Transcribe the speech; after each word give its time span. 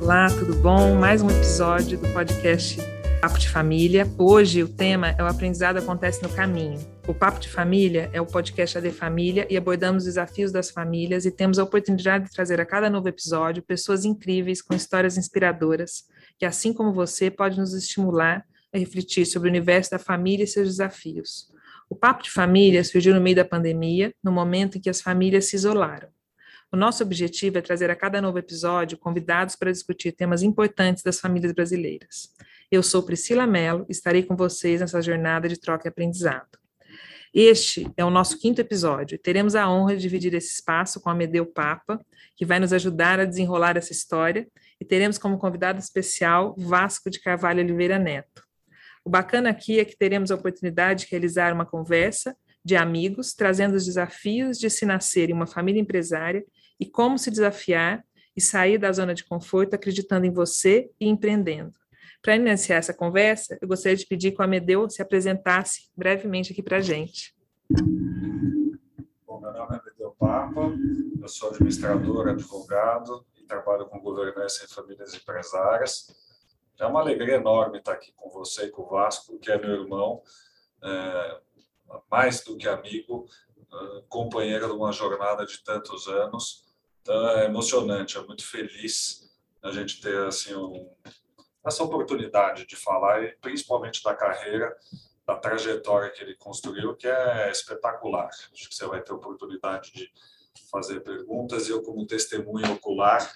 Olá, 0.00 0.28
tudo 0.30 0.54
bom? 0.56 0.94
Mais 0.94 1.20
um 1.20 1.28
episódio 1.28 1.98
do 1.98 2.08
podcast 2.08 2.78
Papo 3.20 3.38
de 3.38 3.46
Família. 3.46 4.10
Hoje 4.16 4.62
o 4.62 4.68
tema 4.68 5.10
é 5.10 5.22
o 5.22 5.26
aprendizado 5.26 5.76
acontece 5.76 6.22
no 6.22 6.30
caminho. 6.30 6.80
O 7.06 7.12
Papo 7.12 7.38
de 7.38 7.50
Família 7.50 8.08
é 8.10 8.18
o 8.18 8.24
podcast 8.24 8.78
AD 8.78 8.92
Família 8.92 9.46
e 9.50 9.58
abordamos 9.58 10.04
os 10.04 10.06
desafios 10.06 10.50
das 10.50 10.70
famílias 10.70 11.26
e 11.26 11.30
temos 11.30 11.58
a 11.58 11.64
oportunidade 11.64 12.24
de 12.24 12.30
trazer 12.30 12.58
a 12.62 12.64
cada 12.64 12.88
novo 12.88 13.08
episódio 13.08 13.62
pessoas 13.62 14.06
incríveis 14.06 14.62
com 14.62 14.74
histórias 14.74 15.18
inspiradoras 15.18 16.04
que, 16.38 16.46
assim 16.46 16.72
como 16.72 16.94
você, 16.94 17.30
pode 17.30 17.58
nos 17.58 17.74
estimular 17.74 18.42
a 18.74 18.78
refletir 18.78 19.26
sobre 19.26 19.48
o 19.48 19.52
universo 19.52 19.90
da 19.90 19.98
família 19.98 20.44
e 20.44 20.46
seus 20.46 20.66
desafios. 20.66 21.52
O 21.90 21.94
Papo 21.94 22.22
de 22.22 22.30
Família 22.30 22.82
surgiu 22.84 23.14
no 23.14 23.20
meio 23.20 23.36
da 23.36 23.44
pandemia, 23.44 24.14
no 24.24 24.32
momento 24.32 24.78
em 24.78 24.80
que 24.80 24.88
as 24.88 25.02
famílias 25.02 25.44
se 25.44 25.56
isolaram. 25.56 26.08
O 26.72 26.76
nosso 26.76 27.02
objetivo 27.02 27.58
é 27.58 27.60
trazer 27.60 27.90
a 27.90 27.96
cada 27.96 28.22
novo 28.22 28.38
episódio 28.38 28.96
convidados 28.96 29.56
para 29.56 29.72
discutir 29.72 30.12
temas 30.12 30.40
importantes 30.40 31.02
das 31.02 31.18
famílias 31.18 31.50
brasileiras. 31.50 32.32
Eu 32.70 32.80
sou 32.80 33.02
Priscila 33.02 33.44
Mello 33.44 33.84
e 33.88 33.92
estarei 33.92 34.22
com 34.22 34.36
vocês 34.36 34.80
nessa 34.80 35.02
jornada 35.02 35.48
de 35.48 35.58
troca 35.58 35.88
e 35.88 35.90
aprendizado. 35.90 36.60
Este 37.34 37.90
é 37.96 38.04
o 38.04 38.10
nosso 38.10 38.38
quinto 38.38 38.60
episódio 38.60 39.16
e 39.16 39.18
teremos 39.18 39.56
a 39.56 39.68
honra 39.68 39.96
de 39.96 40.02
dividir 40.02 40.32
esse 40.32 40.54
espaço 40.54 41.00
com 41.00 41.10
a 41.10 41.14
Medeu 41.14 41.44
Papa, 41.44 42.00
que 42.36 42.46
vai 42.46 42.60
nos 42.60 42.72
ajudar 42.72 43.18
a 43.18 43.24
desenrolar 43.24 43.76
essa 43.76 43.90
história, 43.90 44.46
e 44.80 44.84
teremos 44.84 45.18
como 45.18 45.38
convidado 45.38 45.80
especial 45.80 46.54
Vasco 46.56 47.10
de 47.10 47.18
Carvalho 47.18 47.64
Oliveira 47.64 47.98
Neto. 47.98 48.44
O 49.04 49.10
bacana 49.10 49.50
aqui 49.50 49.80
é 49.80 49.84
que 49.84 49.96
teremos 49.96 50.30
a 50.30 50.36
oportunidade 50.36 51.04
de 51.04 51.10
realizar 51.10 51.52
uma 51.52 51.66
conversa 51.66 52.36
de 52.64 52.76
amigos, 52.76 53.32
trazendo 53.34 53.74
os 53.74 53.86
desafios 53.86 54.56
de 54.56 54.70
se 54.70 54.86
nascer 54.86 55.30
em 55.30 55.32
uma 55.32 55.46
família 55.46 55.80
empresária 55.80 56.44
e 56.80 56.86
como 56.86 57.18
se 57.18 57.30
desafiar 57.30 58.02
e 58.34 58.40
sair 58.40 58.78
da 58.78 58.90
zona 58.90 59.14
de 59.14 59.24
conforto 59.24 59.74
acreditando 59.74 60.24
em 60.24 60.32
você 60.32 60.90
e 60.98 61.06
empreendendo. 61.06 61.78
Para 62.22 62.36
iniciar 62.36 62.76
essa 62.76 62.94
conversa, 62.94 63.58
eu 63.60 63.68
gostaria 63.68 63.96
de 63.96 64.06
pedir 64.06 64.32
que 64.32 64.40
o 64.40 64.44
Amedeu 64.44 64.88
se 64.88 65.02
apresentasse 65.02 65.90
brevemente 65.94 66.52
aqui 66.52 66.62
para 66.62 66.78
a 66.78 66.80
gente. 66.80 67.34
Bom, 69.26 69.40
meu 69.40 69.52
nome 69.52 69.76
é 69.76 69.78
Amedeu 69.78 70.14
Papa, 70.18 70.72
eu 71.20 71.28
sou 71.28 71.50
administrador, 71.50 72.28
advogado 72.28 73.26
e 73.36 73.44
trabalho 73.44 73.86
com 73.86 74.00
governança 74.00 74.64
em 74.64 74.68
famílias 74.68 75.14
empresárias. 75.14 76.08
É 76.78 76.86
uma 76.86 77.00
alegria 77.00 77.36
enorme 77.36 77.78
estar 77.78 77.92
aqui 77.92 78.12
com 78.16 78.30
você 78.30 78.66
e 78.66 78.70
com 78.70 78.82
o 78.82 78.88
Vasco, 78.88 79.38
que 79.38 79.50
é 79.50 79.58
meu 79.58 79.82
irmão, 79.82 80.22
é, 80.82 81.40
mais 82.10 82.42
do 82.42 82.56
que 82.56 82.68
amigo, 82.68 83.26
é, 83.72 84.02
companheiro 84.08 84.66
de 84.66 84.72
uma 84.72 84.92
jornada 84.92 85.44
de 85.44 85.62
tantos 85.62 86.06
anos 86.06 86.69
então 87.02 87.28
é 87.30 87.44
emocionante, 87.46 88.16
é 88.18 88.22
muito 88.22 88.46
feliz 88.46 89.30
a 89.62 89.70
gente 89.70 90.00
ter 90.00 90.16
assim 90.26 90.54
um, 90.54 90.90
essa 91.66 91.82
oportunidade 91.82 92.66
de 92.66 92.76
falar, 92.76 93.22
e 93.22 93.36
principalmente 93.40 94.02
da 94.02 94.14
carreira, 94.14 94.74
da 95.26 95.36
trajetória 95.36 96.10
que 96.10 96.22
ele 96.22 96.34
construiu, 96.34 96.96
que 96.96 97.06
é 97.06 97.50
espetacular. 97.50 98.28
Acho 98.28 98.68
que 98.68 98.74
você 98.74 98.86
vai 98.86 99.02
ter 99.02 99.12
oportunidade 99.12 99.92
de 99.92 100.10
fazer 100.70 101.00
perguntas 101.00 101.68
e 101.68 101.70
eu 101.70 101.82
como 101.82 102.06
testemunho 102.06 102.72
ocular 102.72 103.30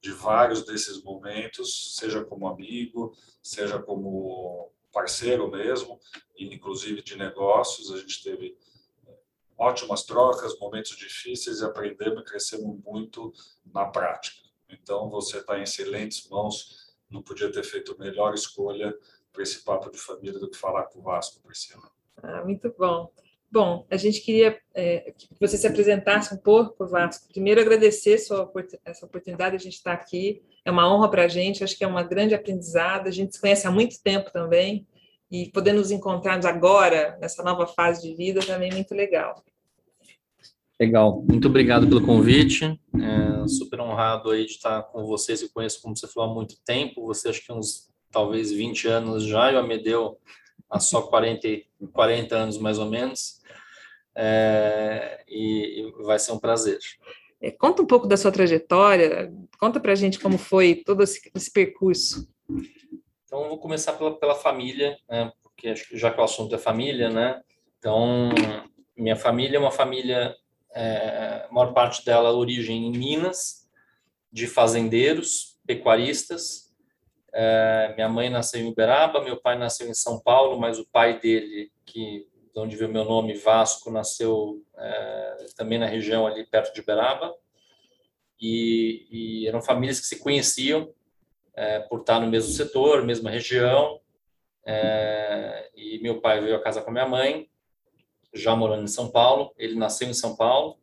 de 0.00 0.12
vários 0.12 0.64
desses 0.64 1.02
momentos, 1.02 1.96
seja 1.96 2.24
como 2.24 2.48
amigo, 2.48 3.12
seja 3.42 3.78
como 3.78 4.72
parceiro 4.92 5.50
mesmo, 5.50 6.00
inclusive 6.38 7.02
de 7.02 7.16
negócios, 7.16 7.92
a 7.92 7.98
gente 7.98 8.22
teve 8.22 8.56
ótimas 9.58 10.04
trocas, 10.04 10.58
momentos 10.58 10.96
difíceis 10.96 11.60
e 11.60 11.64
aprendemos 11.64 12.20
e 12.20 12.24
crescemos 12.24 12.78
muito 12.84 13.32
na 13.72 13.86
prática. 13.86 14.46
Então, 14.68 15.08
você 15.08 15.38
está 15.38 15.58
em 15.58 15.62
excelentes 15.62 16.28
mãos, 16.28 16.94
não 17.10 17.22
podia 17.22 17.50
ter 17.50 17.62
feito 17.62 17.98
melhor 17.98 18.34
escolha 18.34 18.96
para 19.32 19.42
esse 19.42 19.62
papo 19.64 19.90
de 19.90 19.98
família 19.98 20.38
do 20.38 20.50
que 20.50 20.56
falar 20.56 20.84
com 20.84 20.98
o 20.98 21.02
Vasco, 21.02 21.40
Priscila. 21.42 21.88
Ah, 22.22 22.42
muito 22.44 22.74
bom. 22.76 23.10
Bom, 23.50 23.86
a 23.90 23.96
gente 23.96 24.20
queria 24.20 24.58
é, 24.74 25.12
que 25.16 25.28
você 25.40 25.56
se 25.56 25.66
apresentasse 25.66 26.34
um 26.34 26.36
pouco, 26.36 26.86
Vasco. 26.86 27.28
Primeiro, 27.28 27.60
agradecer 27.60 28.18
sua, 28.18 28.50
essa 28.84 29.06
oportunidade 29.06 29.56
de 29.56 29.56
a 29.56 29.64
gente 29.64 29.76
estar 29.76 29.92
aqui. 29.92 30.42
É 30.64 30.70
uma 30.70 30.92
honra 30.92 31.08
para 31.08 31.24
a 31.24 31.28
gente, 31.28 31.62
acho 31.62 31.78
que 31.78 31.84
é 31.84 31.86
uma 31.86 32.02
grande 32.02 32.34
aprendizado. 32.34 33.06
A 33.06 33.10
gente 33.12 33.34
se 33.34 33.40
conhece 33.40 33.66
há 33.66 33.70
muito 33.70 34.02
tempo 34.02 34.32
também 34.32 34.86
e 35.30 35.50
poder 35.50 35.72
nos 35.72 35.90
encontrarmos 35.90 36.46
agora, 36.46 37.16
nessa 37.20 37.42
nova 37.42 37.66
fase 37.66 38.02
de 38.02 38.14
vida, 38.14 38.40
também 38.44 38.70
é 38.70 38.74
muito 38.74 38.94
legal. 38.94 39.44
Legal, 40.78 41.24
muito 41.26 41.48
obrigado 41.48 41.88
pelo 41.88 42.04
convite, 42.04 42.64
é, 42.64 43.48
super 43.48 43.80
honrado 43.80 44.30
aí 44.30 44.44
de 44.44 44.52
estar 44.52 44.82
com 44.82 45.06
vocês, 45.06 45.40
eu 45.40 45.48
conheço, 45.48 45.80
como 45.80 45.96
você 45.96 46.06
falou, 46.06 46.30
há 46.30 46.34
muito 46.34 46.56
tempo, 46.64 47.06
você 47.06 47.30
acho 47.30 47.44
que 47.44 47.50
uns, 47.50 47.90
talvez 48.10 48.52
20 48.52 48.86
anos 48.88 49.24
já, 49.24 49.50
e 49.50 49.54
o 49.54 49.58
Amedeu 49.58 50.18
há 50.68 50.78
só 50.78 51.02
40, 51.02 51.48
40 51.92 52.36
anos 52.36 52.58
mais 52.58 52.78
ou 52.78 52.86
menos, 52.86 53.40
é, 54.14 55.24
e, 55.26 55.80
e, 55.80 56.04
vai 56.04 56.18
ser 56.18 56.32
um 56.32 56.38
prazer. 56.38 56.78
É, 57.40 57.50
conta 57.50 57.82
um 57.82 57.86
pouco 57.86 58.06
da 58.06 58.16
sua 58.16 58.32
trajetória, 58.32 59.32
conta 59.58 59.80
para 59.80 59.92
a 59.92 59.96
gente 59.96 60.18
como 60.18 60.36
foi 60.36 60.82
todo 60.84 61.02
esse, 61.02 61.30
esse 61.34 61.50
percurso. 61.50 62.28
Então, 63.24 63.48
vou 63.48 63.58
começar 63.58 63.94
pela, 63.94 64.18
pela 64.18 64.34
família, 64.34 64.96
né? 65.08 65.32
porque 65.42 65.68
acho 65.68 65.88
que 65.88 65.96
já 65.96 66.10
que 66.10 66.20
o 66.20 66.24
assunto 66.24 66.54
é 66.54 66.58
família, 66.58 67.08
né? 67.08 67.40
Então, 67.78 68.28
minha 68.96 69.16
família 69.16 69.56
é 69.56 69.60
uma 69.60 69.70
família, 69.70 70.34
é, 70.76 71.46
a 71.48 71.52
maior 71.52 71.72
parte 71.72 72.04
dela 72.04 72.32
origem 72.32 72.86
em 72.86 72.90
Minas, 72.90 73.66
de 74.30 74.46
fazendeiros, 74.46 75.58
pecuaristas. 75.66 76.70
É, 77.32 77.94
minha 77.94 78.08
mãe 78.10 78.28
nasceu 78.28 78.60
em 78.60 78.68
Uberaba, 78.68 79.24
meu 79.24 79.40
pai 79.40 79.56
nasceu 79.56 79.88
em 79.88 79.94
São 79.94 80.20
Paulo, 80.20 80.60
mas 80.60 80.78
o 80.78 80.86
pai 80.86 81.18
dele, 81.18 81.72
que 81.86 82.28
de 82.54 82.60
onde 82.60 82.76
veio 82.76 82.92
meu 82.92 83.04
nome, 83.04 83.34
Vasco, 83.34 83.90
nasceu 83.90 84.62
é, 84.76 85.46
também 85.56 85.78
na 85.78 85.86
região 85.86 86.26
ali 86.26 86.44
perto 86.44 86.74
de 86.74 86.80
Uberaba. 86.82 87.34
E, 88.38 89.06
e 89.10 89.48
eram 89.48 89.62
famílias 89.62 89.98
que 89.98 90.06
se 90.06 90.18
conheciam 90.18 90.92
é, 91.54 91.80
por 91.80 92.00
estar 92.00 92.20
no 92.20 92.26
mesmo 92.26 92.52
setor, 92.52 93.02
mesma 93.02 93.30
região. 93.30 93.98
É, 94.62 95.70
e 95.74 95.98
meu 96.02 96.20
pai 96.20 96.42
veio 96.42 96.56
a 96.56 96.62
casa 96.62 96.82
com 96.82 96.90
a 96.90 96.92
minha 96.92 97.08
mãe, 97.08 97.48
já 98.36 98.54
morando 98.54 98.84
em 98.84 98.88
São 98.88 99.10
Paulo. 99.10 99.52
Ele 99.56 99.74
nasceu 99.74 100.08
em 100.08 100.14
São 100.14 100.36
Paulo. 100.36 100.78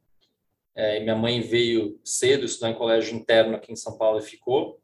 É, 0.75 0.99
minha 0.99 1.15
mãe 1.15 1.41
veio 1.41 1.99
cedo 2.03 2.45
estudar 2.45 2.71
em 2.71 2.75
colégio 2.75 3.15
interno 3.15 3.55
aqui 3.55 3.71
em 3.71 3.75
São 3.75 3.97
Paulo 3.97 4.19
e 4.19 4.23
ficou. 4.23 4.79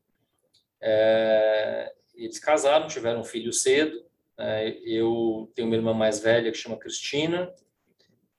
É, 0.79 1.93
eles 2.15 2.39
casaram, 2.39 2.87
tiveram 2.87 3.21
um 3.21 3.25
filho 3.25 3.51
cedo. 3.51 4.05
É, 4.37 4.77
eu 4.85 5.51
tenho 5.55 5.67
uma 5.67 5.75
irmã 5.75 5.93
mais 5.93 6.19
velha 6.19 6.51
que 6.51 6.57
chama 6.57 6.77
Cristina. 6.77 7.53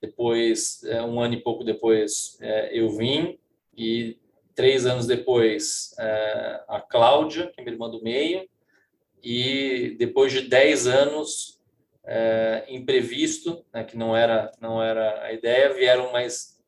Depois, 0.00 0.82
é, 0.84 1.02
um 1.02 1.20
ano 1.20 1.34
e 1.34 1.42
pouco 1.42 1.62
depois, 1.62 2.38
é, 2.40 2.70
eu 2.72 2.88
vim 2.90 3.38
e 3.76 4.18
Três 4.54 4.84
anos 4.84 5.06
depois, 5.06 5.94
é, 5.98 6.64
a 6.68 6.80
Cláudia, 6.80 7.46
que 7.46 7.60
é 7.60 7.64
minha 7.64 7.72
irmã 7.72 7.88
do 7.88 8.02
meio, 8.02 8.48
e 9.22 9.96
depois 9.98 10.32
de 10.32 10.42
dez 10.42 10.86
anos, 10.86 11.59
é, 12.12 12.64
imprevisto, 12.68 13.64
né, 13.72 13.84
que 13.84 13.96
não 13.96 14.16
era, 14.16 14.50
não 14.60 14.82
era 14.82 15.22
a 15.22 15.32
ideia, 15.32 15.72
vieram 15.72 16.10
mais. 16.10 16.60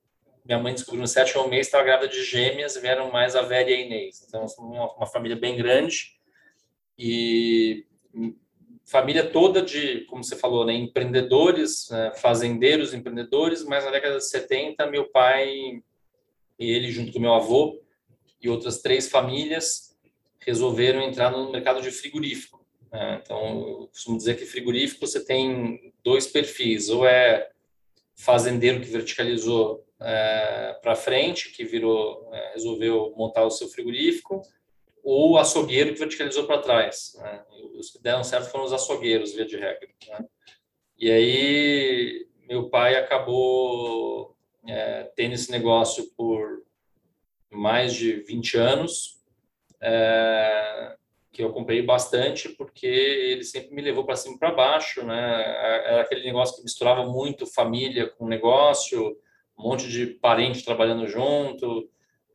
Minha 0.45 0.61
mãe 0.61 0.73
descobriu 0.73 1.01
no 1.01 1.09
sétimo 1.09 1.49
mês, 1.49 1.67
estava 1.67 1.83
grávida 1.83 2.09
de 2.09 2.23
gêmeas, 2.23 2.77
vieram 2.77 3.11
mais 3.11 3.35
a 3.35 3.43
Vera 3.43 3.69
e 3.69 3.75
a 3.75 3.81
Inês. 3.81 4.25
Então, 4.27 4.47
uma, 4.59 4.95
uma 4.95 5.07
família 5.07 5.37
bem 5.37 5.57
grande 5.57 6.17
e 6.97 7.85
família 8.85 9.29
toda 9.31 9.63
de, 9.63 10.03
como 10.03 10.23
você 10.23 10.37
falou, 10.37 10.65
né, 10.65 10.75
empreendedores, 10.75 11.89
né, 11.91 12.13
fazendeiros, 12.15 12.95
empreendedores, 12.95 13.65
mas 13.65 13.85
na 13.85 13.91
década 13.91 14.19
de 14.19 14.29
70, 14.29 14.87
meu 14.87 15.11
pai 15.11 15.83
e 16.59 16.71
ele, 16.71 16.91
junto 16.93 17.13
com 17.13 17.19
meu 17.19 17.35
avô, 17.35 17.83
e 18.41 18.49
outras 18.49 18.81
três 18.81 19.09
famílias 19.09 19.97
resolveram 20.39 21.03
entrar 21.03 21.31
no 21.33 21.51
mercado 21.51 21.81
de 21.81 21.91
frigorífico. 21.91 22.62
Né? 22.93 23.21
Então, 23.23 23.69
eu 23.69 23.89
costumo 23.89 24.19
dizer 24.19 24.37
que 24.37 24.45
frigorífico 24.45 25.07
você 25.07 25.25
tem 25.25 25.95
dois 26.05 26.27
perfis, 26.27 26.91
ou 26.91 27.07
é 27.07 27.51
fazendeiro 28.15 28.81
que 28.81 28.89
verticalizou 28.89 29.85
é, 29.99 30.79
para 30.83 30.95
frente, 30.95 31.51
que 31.51 31.65
virou, 31.65 32.29
é, 32.33 32.53
resolveu 32.53 33.15
montar 33.17 33.45
o 33.45 33.51
seu 33.51 33.69
frigorífico, 33.69 34.43
ou 35.03 35.39
açougueiro 35.39 35.93
que 35.93 35.99
verticalizou 35.99 36.47
para 36.47 36.61
trás. 36.61 37.17
Né? 37.17 37.45
Os 37.75 37.91
que 37.91 38.01
deram 38.01 38.23
certo 38.23 38.51
foram 38.51 38.65
os 38.65 38.73
açougueiros, 38.73 39.33
via 39.33 39.47
de 39.47 39.57
regra. 39.57 39.89
Né? 40.09 40.25
E 40.99 41.11
aí, 41.11 42.29
meu 42.47 42.69
pai 42.69 42.97
acabou 42.97 44.37
é, 44.69 45.11
tendo 45.17 45.35
esse 45.35 45.51
negócio 45.51 46.11
por 46.17 46.63
mais 47.51 47.95
de 47.95 48.15
20 48.23 48.57
anos, 48.57 49.21
é, 49.81 50.97
que 51.33 51.43
eu 51.43 51.49
acompanhei 51.49 51.83
bastante, 51.83 52.51
porque 52.51 52.87
ele 52.87 53.43
sempre 53.43 53.75
me 53.75 53.81
levou 53.81 54.05
para 54.05 54.17
cima 54.17 54.37
e 54.37 54.39
para 54.39 54.53
baixo, 54.53 55.03
né? 55.03 55.43
Era 55.87 56.03
aquele 56.03 56.25
negócio 56.25 56.57
que 56.57 56.63
misturava 56.63 57.05
muito 57.07 57.47
família 57.47 58.07
com 58.07 58.29
negócio, 58.29 59.17
um 59.59 59.63
monte 59.63 59.89
de 59.89 60.07
parente 60.07 60.65
trabalhando 60.65 61.07
junto, 61.07 61.89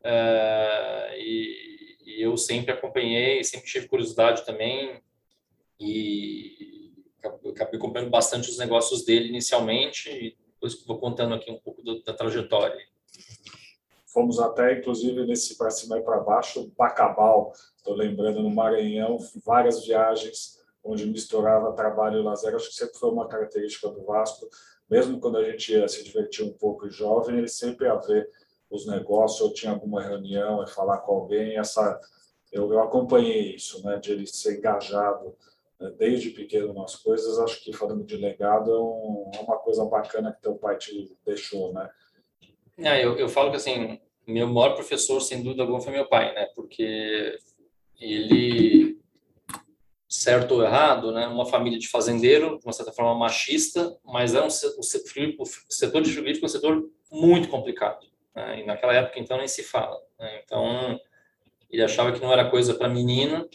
é, 0.04 1.16
e, 1.20 1.98
e 2.06 2.22
eu 2.22 2.36
sempre 2.38 2.72
acompanhei, 2.72 3.44
sempre 3.44 3.68
tive 3.68 3.88
curiosidade 3.88 4.46
também 4.46 5.00
e 5.80 6.94
acabei 7.24 7.78
acompanhando 7.78 8.10
bastante 8.10 8.50
os 8.50 8.58
negócios 8.58 9.06
dele 9.06 9.30
inicialmente 9.30 10.10
e 10.10 10.36
depois 10.54 10.84
vou 10.86 10.98
contando 10.98 11.36
aqui 11.36 11.52
um 11.52 11.60
pouco 11.60 11.84
do, 11.84 12.02
da 12.02 12.14
trajetória. 12.14 12.84
Fomos 14.18 14.40
até, 14.40 14.80
inclusive, 14.80 15.28
nesse 15.28 15.56
para 15.56 15.70
cima 15.70 16.00
e 16.00 16.02
para 16.02 16.20
baixo, 16.20 16.72
Bacabal, 16.76 17.54
estou 17.78 17.94
lembrando, 17.94 18.42
no 18.42 18.50
Maranhão, 18.50 19.20
várias 19.46 19.86
viagens 19.86 20.58
onde 20.84 21.06
misturava 21.06 21.72
trabalho 21.74 22.20
e 22.20 22.24
lazer. 22.24 22.56
Acho 22.56 22.68
que 22.68 22.74
sempre 22.74 22.98
foi 22.98 23.12
uma 23.12 23.28
característica 23.28 23.88
do 23.90 24.04
Vasco, 24.04 24.50
mesmo 24.90 25.20
quando 25.20 25.38
a 25.38 25.44
gente 25.44 25.72
ia 25.72 25.88
se 25.88 26.04
divertir 26.04 26.44
um 26.44 26.52
pouco 26.52 26.90
jovem, 26.90 27.38
ele 27.38 27.48
sempre 27.48 27.86
ia 27.86 27.94
ver 27.94 28.28
os 28.72 28.88
negócios, 28.88 29.40
ou 29.40 29.54
tinha 29.54 29.72
alguma 29.72 30.02
reunião, 30.02 30.64
e 30.64 30.68
falar 30.72 30.98
com 31.02 31.12
alguém, 31.12 31.60
essa 31.60 32.00
eu, 32.52 32.74
eu 32.74 32.82
acompanhei 32.82 33.54
isso, 33.54 33.86
né, 33.86 34.00
de 34.00 34.14
ele 34.14 34.26
ser 34.26 34.58
engajado 34.58 35.36
né, 35.80 35.94
desde 35.96 36.32
pequeno 36.32 36.74
nas 36.74 36.96
coisas. 36.96 37.38
Acho 37.38 37.64
que 37.64 37.72
falando 37.72 38.04
de 38.04 38.18
legado 38.18 38.72
é, 38.72 38.80
um, 38.80 39.32
é 39.36 39.40
uma 39.42 39.60
coisa 39.60 39.86
bacana 39.86 40.34
que 40.34 40.42
teu 40.42 40.56
pai 40.56 40.76
te 40.76 41.16
deixou, 41.24 41.72
né? 41.72 41.88
É, 42.80 43.04
eu, 43.04 43.18
eu 43.18 43.28
falo 43.28 43.50
que 43.50 43.58
assim, 43.58 44.00
meu 44.28 44.48
maior 44.48 44.76
professor, 44.76 45.22
sem 45.22 45.42
dúvida 45.42 45.64
alguma, 45.64 45.82
foi 45.82 45.94
meu 45.94 46.08
pai, 46.08 46.34
né? 46.34 46.48
Porque 46.56 47.38
ele, 48.00 49.00
certo 50.08 50.56
ou 50.56 50.64
errado, 50.64 51.12
né? 51.12 51.28
Uma 51.28 51.46
família 51.46 51.80
de 51.80 51.88
fazendeiro, 51.88 52.60
de 52.60 52.66
uma 52.66 52.74
certa 52.74 52.92
forma 52.92 53.16
machista, 53.16 53.98
mas 54.04 54.36
é 54.36 54.42
um, 54.42 54.48
o, 54.48 54.84
setor 54.84 56.02
de 56.02 56.12
frigorífico 56.12 56.46
é 56.46 56.48
um 56.48 56.50
setor 56.50 56.90
muito 57.12 57.48
complicado. 57.48 58.06
Né? 58.36 58.62
E 58.62 58.66
naquela 58.66 58.94
época, 58.94 59.20
então, 59.20 59.38
nem 59.38 59.48
se 59.48 59.64
fala. 59.64 59.98
Né? 60.20 60.42
Então, 60.44 61.00
ele 61.70 61.84
achava 61.84 62.12
que 62.12 62.22
não 62.22 62.32
era 62.32 62.50
coisa 62.50 62.74
para 62.76 62.90
menina, 62.90 63.48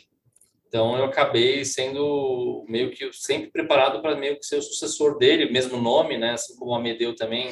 então 0.72 0.96
eu 0.96 1.04
acabei 1.04 1.66
sendo 1.66 2.64
meio 2.66 2.90
que 2.90 3.12
sempre 3.12 3.50
preparado 3.50 4.00
para 4.00 4.16
meio 4.16 4.38
que 4.38 4.46
ser 4.46 4.56
o 4.56 4.62
sucessor 4.62 5.18
dele, 5.18 5.52
mesmo 5.52 5.76
nome, 5.76 6.16
né? 6.16 6.32
Assim 6.32 6.56
como 6.56 6.70
o 6.70 6.74
Amedeu 6.74 7.14
também, 7.14 7.50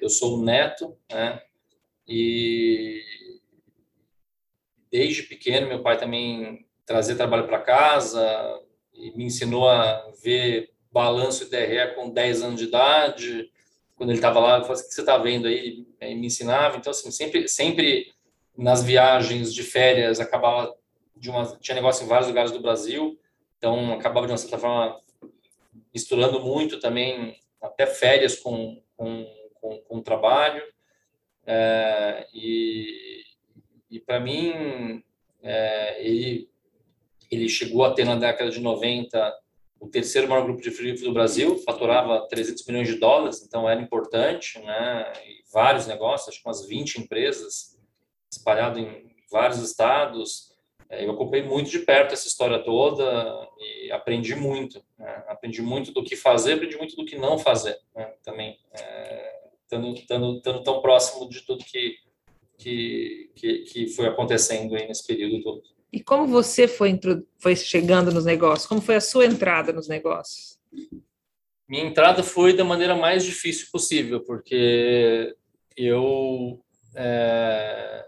eu 0.00 0.08
sou 0.08 0.38
o 0.38 0.44
neto, 0.44 0.96
né? 1.10 1.42
E 2.12 3.04
desde 4.90 5.22
pequeno 5.22 5.68
meu 5.68 5.80
pai 5.80 5.96
também 5.96 6.66
trazia 6.84 7.14
trabalho 7.14 7.46
para 7.46 7.60
casa 7.60 8.60
e 8.92 9.16
me 9.16 9.26
ensinou 9.26 9.68
a 9.68 10.10
ver 10.20 10.72
balanço 10.90 11.44
e 11.44 11.48
DRE 11.48 11.94
com 11.94 12.10
10 12.10 12.42
anos 12.42 12.60
de 12.60 12.66
idade. 12.66 13.48
Quando 13.94 14.10
ele 14.10 14.18
estava 14.18 14.40
lá, 14.40 14.58
eu 14.58 14.62
falei 14.62 14.72
assim, 14.72 14.86
o 14.86 14.88
que 14.88 14.94
você 14.94 15.00
está 15.02 15.16
vendo 15.18 15.46
aí? 15.46 15.86
Ele 16.00 16.14
me 16.16 16.26
ensinava. 16.26 16.76
Então, 16.76 16.90
assim, 16.90 17.12
sempre, 17.12 17.46
sempre 17.46 18.12
nas 18.58 18.82
viagens 18.82 19.54
de 19.54 19.62
férias 19.62 20.18
acabava 20.18 20.74
de 21.16 21.30
uma 21.30 21.46
tinha 21.58 21.76
negócio 21.76 22.04
em 22.04 22.08
vários 22.08 22.26
lugares 22.26 22.50
do 22.50 22.60
Brasil, 22.60 23.16
então 23.56 23.92
acabava 23.92 24.26
de 24.26 24.32
uma 24.32 24.38
certa 24.38 24.58
forma 24.58 25.00
misturando 25.94 26.40
muito 26.40 26.80
também 26.80 27.38
até 27.62 27.86
férias 27.86 28.36
com 28.36 28.82
com, 28.96 29.26
com, 29.54 29.78
com 29.82 30.02
trabalho 30.02 30.62
é, 31.46 32.26
e, 32.32 33.22
e 33.90 34.00
para 34.00 34.20
mim 34.20 35.02
é, 35.42 36.04
ele 36.04 36.48
ele 37.30 37.48
chegou 37.48 37.84
a 37.84 37.94
ter 37.94 38.04
na 38.04 38.16
década 38.16 38.50
de 38.50 38.60
90 38.60 39.38
o 39.78 39.88
terceiro 39.88 40.28
maior 40.28 40.42
grupo 40.42 40.60
de 40.60 40.70
frigorífico 40.70 41.08
do 41.08 41.14
Brasil, 41.14 41.56
faturava 41.64 42.26
300 42.28 42.66
milhões 42.66 42.88
de 42.88 42.96
dólares, 42.96 43.42
então 43.42 43.68
era 43.68 43.80
importante, 43.80 44.58
né? 44.58 45.12
E 45.24 45.42
vários 45.50 45.86
negócios, 45.86 46.28
acho 46.28 46.42
que 46.42 46.48
umas 46.48 46.66
20 46.66 46.96
empresas 46.96 47.78
espalhado 48.30 48.78
em 48.78 49.10
vários 49.30 49.58
estados, 49.60 50.50
é, 50.90 51.06
eu 51.06 51.12
acompanhei 51.12 51.46
muito 51.46 51.70
de 51.70 51.78
perto 51.78 52.12
essa 52.12 52.26
história 52.26 52.58
toda 52.58 53.48
e 53.58 53.92
aprendi 53.92 54.34
muito. 54.34 54.84
Né? 54.98 55.24
Aprendi 55.28 55.62
muito 55.62 55.92
do 55.92 56.02
que 56.02 56.16
fazer, 56.16 56.54
aprendi 56.54 56.76
muito 56.76 56.96
do 56.96 57.04
que 57.04 57.16
não 57.16 57.38
fazer 57.38 57.78
né? 57.94 58.12
também, 58.24 58.58
é, 58.72 59.39
estando, 59.70 59.94
estando, 59.94 60.36
estando, 60.36 60.62
tão 60.64 60.82
próximo 60.82 61.28
de 61.28 61.42
tudo 61.42 61.64
que, 61.64 61.96
que, 62.58 63.30
que, 63.36 63.58
que, 63.60 63.86
foi 63.88 64.06
acontecendo 64.06 64.74
aí 64.74 64.88
nesse 64.88 65.06
período 65.06 65.42
todo. 65.42 65.62
E 65.92 66.02
como 66.02 66.26
você 66.26 66.66
foi, 66.66 66.98
foi 67.38 67.54
chegando 67.54 68.12
nos 68.12 68.24
negócios? 68.24 68.66
Como 68.66 68.80
foi 68.80 68.96
a 68.96 69.00
sua 69.00 69.26
entrada 69.26 69.72
nos 69.72 69.88
negócios? 69.88 70.58
Minha 71.68 71.84
entrada 71.84 72.22
foi 72.22 72.52
da 72.52 72.64
maneira 72.64 72.96
mais 72.96 73.24
difícil 73.24 73.68
possível, 73.70 74.20
porque 74.24 75.34
eu 75.76 76.60
é, 76.96 78.06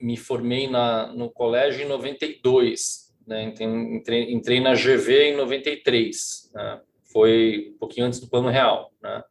me 0.00 0.16
formei 0.16 0.68
na, 0.68 1.12
no 1.12 1.30
colégio 1.30 1.84
em 1.84 1.88
92, 1.88 3.14
né? 3.26 3.42
entrei, 3.42 4.32
entrei 4.32 4.60
na 4.60 4.74
GV 4.74 5.30
em 5.30 5.36
93, 5.36 6.50
né? 6.54 6.80
foi 7.12 7.72
um 7.74 7.78
pouquinho 7.78 8.06
antes 8.06 8.20
do 8.20 8.28
Plano 8.28 8.48
Real, 8.48 8.92
né? 9.02 9.22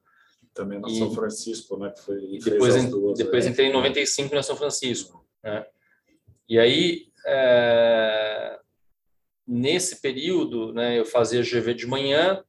Também 0.58 0.80
na 0.80 0.90
e, 0.90 0.98
São 0.98 1.14
Francisco, 1.14 1.78
né? 1.78 1.92
Que 1.92 2.02
foi 2.02 2.40
depois, 2.44 2.76
em, 2.76 2.90
duas, 2.90 3.18
depois 3.18 3.46
é. 3.46 3.50
entrei 3.50 3.68
em 3.68 3.74
95 3.74 4.34
na 4.34 4.42
São 4.42 4.58
Francisco, 4.58 5.24
né? 5.44 5.64
E 6.50 6.58
aí, 6.58 7.08
é, 7.28 8.60
nesse 9.46 10.02
período, 10.02 10.74
né, 10.74 10.98
eu 10.98 11.06
fazia 11.06 11.44
GV 11.44 11.76
de 11.76 11.86
manhã, 11.86 12.44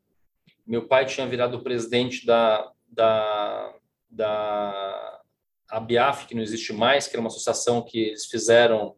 meu 0.66 0.86
pai 0.86 1.04
tinha 1.04 1.26
virado 1.26 1.62
presidente 1.62 2.24
da, 2.24 2.72
da, 2.88 3.74
da 4.10 5.20
a 5.68 5.80
BIAF, 5.80 6.26
que 6.26 6.34
não 6.34 6.42
existe 6.42 6.72
mais, 6.72 7.06
que 7.06 7.14
era 7.14 7.20
uma 7.20 7.28
associação 7.28 7.82
que 7.82 7.98
eles 7.98 8.24
fizeram 8.24 8.96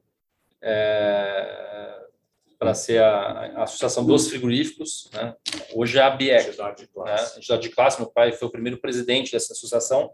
é, 0.62 1.79
para 2.60 2.74
ser 2.74 3.02
a, 3.02 3.46
a, 3.56 3.62
Associação 3.62 4.04
dos 4.04 4.28
Frigoríficos. 4.28 5.10
Né? 5.14 5.34
Hoje 5.74 5.98
é 5.98 6.02
a 6.02 6.10
BIEC, 6.10 6.48
entidade 6.48 6.82
de, 6.82 6.88
classe. 6.88 7.32
Né? 7.32 7.38
entidade 7.38 7.62
de 7.62 7.70
classe. 7.70 7.98
Meu 7.98 8.10
pai 8.10 8.32
foi 8.32 8.46
o 8.46 8.52
primeiro 8.52 8.78
presidente 8.78 9.32
dessa 9.32 9.54
associação. 9.54 10.12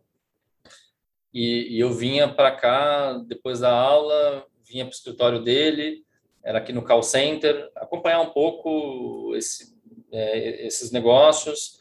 E, 1.34 1.76
e 1.76 1.80
eu 1.80 1.92
vinha 1.92 2.32
para 2.32 2.52
cá 2.52 3.14
depois 3.26 3.60
da 3.60 3.70
aula, 3.70 4.46
vinha 4.64 4.84
para 4.84 4.92
o 4.92 4.94
escritório 4.94 5.42
dele, 5.42 6.04
era 6.42 6.58
aqui 6.58 6.72
no 6.72 6.84
call 6.84 7.02
center, 7.02 7.68
acompanhar 7.74 8.20
um 8.20 8.30
pouco 8.30 9.34
esse, 9.34 9.76
é, 10.12 10.66
esses 10.66 10.92
negócios. 10.92 11.80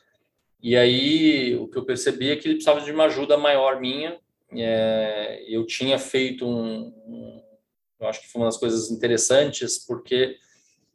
E 0.62 0.76
aí 0.76 1.56
o 1.56 1.68
que 1.68 1.78
eu 1.78 1.86
percebi 1.86 2.32
é 2.32 2.36
que 2.36 2.48
ele 2.48 2.56
precisava 2.56 2.82
de 2.82 2.92
uma 2.92 3.06
ajuda 3.06 3.38
maior 3.38 3.80
minha 3.80 4.20
é, 4.52 5.44
eu 5.48 5.66
tinha 5.66 5.98
feito 5.98 6.46
um, 6.46 6.88
um, 6.88 7.44
eu 8.00 8.08
acho 8.08 8.22
que 8.22 8.28
foi 8.28 8.42
uma 8.42 8.48
das 8.48 8.58
coisas 8.58 8.92
interessantes, 8.92 9.80
porque 9.80 10.38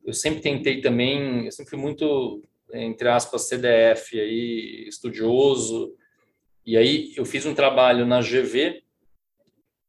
eu 0.05 0.13
sempre 0.13 0.41
tentei 0.41 0.81
também, 0.81 1.47
eu 1.47 1.53
sempre 1.53 1.71
fui 1.71 1.79
muito, 1.79 2.43
entre 2.73 3.09
aspas, 3.09 3.49
CDF, 3.49 4.19
aí, 4.19 4.87
estudioso, 4.89 5.95
e 6.65 6.77
aí 6.77 7.13
eu 7.17 7.25
fiz 7.25 7.47
um 7.47 7.55
trabalho 7.55 8.07
na 8.07 8.21
GV 8.21 8.83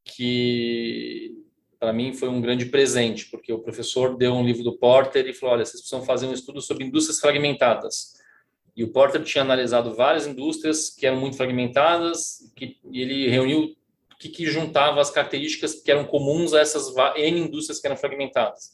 que 0.03 1.36
para 1.80 1.91
mim 1.91 2.13
foi 2.13 2.30
um 2.30 2.39
grande 2.39 2.65
presente, 2.68 3.25
porque 3.30 3.51
o 3.51 3.60
professor 3.60 4.15
deu 4.15 4.34
um 4.34 4.46
livro 4.46 4.63
do 4.63 4.77
Porter 4.77 5.27
e 5.27 5.34
falou: 5.34 5.56
olha, 5.56 5.65
vocês 5.65 5.82
precisam 5.82 6.06
fazer 6.06 6.27
um 6.27 6.34
estudo 6.34 6.62
sobre 6.62 6.86
indústrias 6.86 7.20
fragmentadas. 7.20 8.13
E 8.75 8.84
o 8.84 8.91
Porter 8.91 9.24
tinha 9.24 9.44
analisado 9.44 9.94
várias 9.94 10.25
indústrias 10.25 10.89
que 10.89 11.06
eram 11.06 11.20
muito 11.20 11.38
fragmentadas, 11.38 12.51
que 12.56 12.77
e 12.91 13.01
ele 13.01 13.27
reuniu 13.30 13.75
o 14.13 14.18
que, 14.18 14.30
que 14.30 14.46
juntava 14.46 15.01
as 15.01 15.10
características 15.10 15.75
que 15.75 15.91
eram 15.91 16.06
comuns 16.06 16.53
a 16.53 16.60
essas 16.60 16.94
N 17.15 17.39
indústrias 17.39 17.80
que 17.80 17.88
eram 17.88 17.98
fragmentadas. 17.98 18.72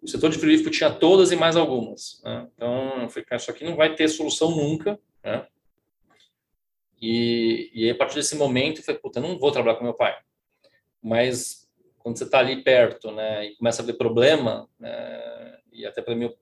O 0.00 0.08
setor 0.08 0.30
de 0.30 0.38
frigorífico 0.38 0.70
tinha 0.70 0.90
todas 0.90 1.32
e 1.32 1.36
mais 1.36 1.56
algumas. 1.56 2.20
Né? 2.24 2.48
Então, 2.54 3.02
eu 3.02 3.08
falei, 3.08 3.26
isso 3.32 3.50
aqui 3.50 3.64
não 3.64 3.76
vai 3.76 3.94
ter 3.94 4.08
solução 4.08 4.50
nunca. 4.50 4.98
Né? 5.24 5.46
E, 7.00 7.70
e 7.74 7.84
aí, 7.84 7.90
a 7.90 7.94
partir 7.94 8.16
desse 8.16 8.36
momento, 8.36 8.78
eu 8.78 8.84
falei, 8.84 9.00
puta, 9.00 9.18
eu 9.18 9.22
não 9.22 9.38
vou 9.38 9.50
trabalhar 9.52 9.76
com 9.76 9.84
meu 9.84 9.94
pai. 9.94 10.16
Mas, 11.02 11.68
quando 11.98 12.16
você 12.16 12.24
está 12.24 12.38
ali 12.38 12.62
perto 12.62 13.10
né, 13.10 13.46
e 13.46 13.56
começa 13.56 13.82
a 13.82 13.84
ver 13.84 13.94
problema, 13.94 14.68
né, 14.78 15.58
e 15.72 15.86
até 15.86 16.02
pela 16.02 16.16
minha, 16.16 16.32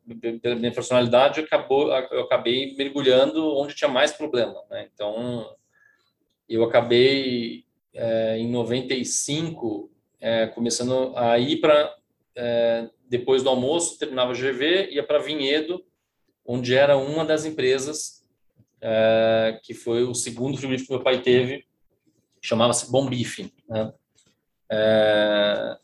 pela 0.40 0.56
minha 0.56 0.72
personalidade, 0.72 1.40
acabou, 1.40 1.88
eu 2.10 2.22
acabei 2.22 2.74
mergulhando 2.74 3.54
onde 3.56 3.74
tinha 3.74 3.88
mais 3.88 4.12
problema. 4.12 4.62
Né? 4.70 4.88
Então, 4.92 5.54
eu 6.48 6.64
acabei, 6.64 7.64
é, 7.92 8.38
em 8.38 8.48
95, 8.50 9.90
é, 10.20 10.46
começando 10.46 11.12
a 11.16 11.38
ir 11.38 11.60
para, 11.60 11.94
é, 12.36 12.88
depois 13.08 13.42
do 13.42 13.48
almoço, 13.48 13.98
terminava 13.98 14.34
GV, 14.34 14.90
ia 14.90 15.02
para 15.02 15.18
Vinhedo, 15.18 15.84
onde 16.44 16.74
era 16.74 16.96
uma 16.96 17.24
das 17.24 17.44
empresas, 17.44 18.24
é, 18.80 19.58
que 19.62 19.74
foi 19.74 20.04
o 20.04 20.14
segundo 20.14 20.56
frigorífico 20.56 20.88
que 20.88 20.94
meu 20.94 21.02
pai 21.02 21.22
teve, 21.22 21.64
chamava-se 22.42 22.90
Bom 22.90 23.08
Bife. 23.08 23.52
Né? 23.68 23.92
É, 24.70 25.78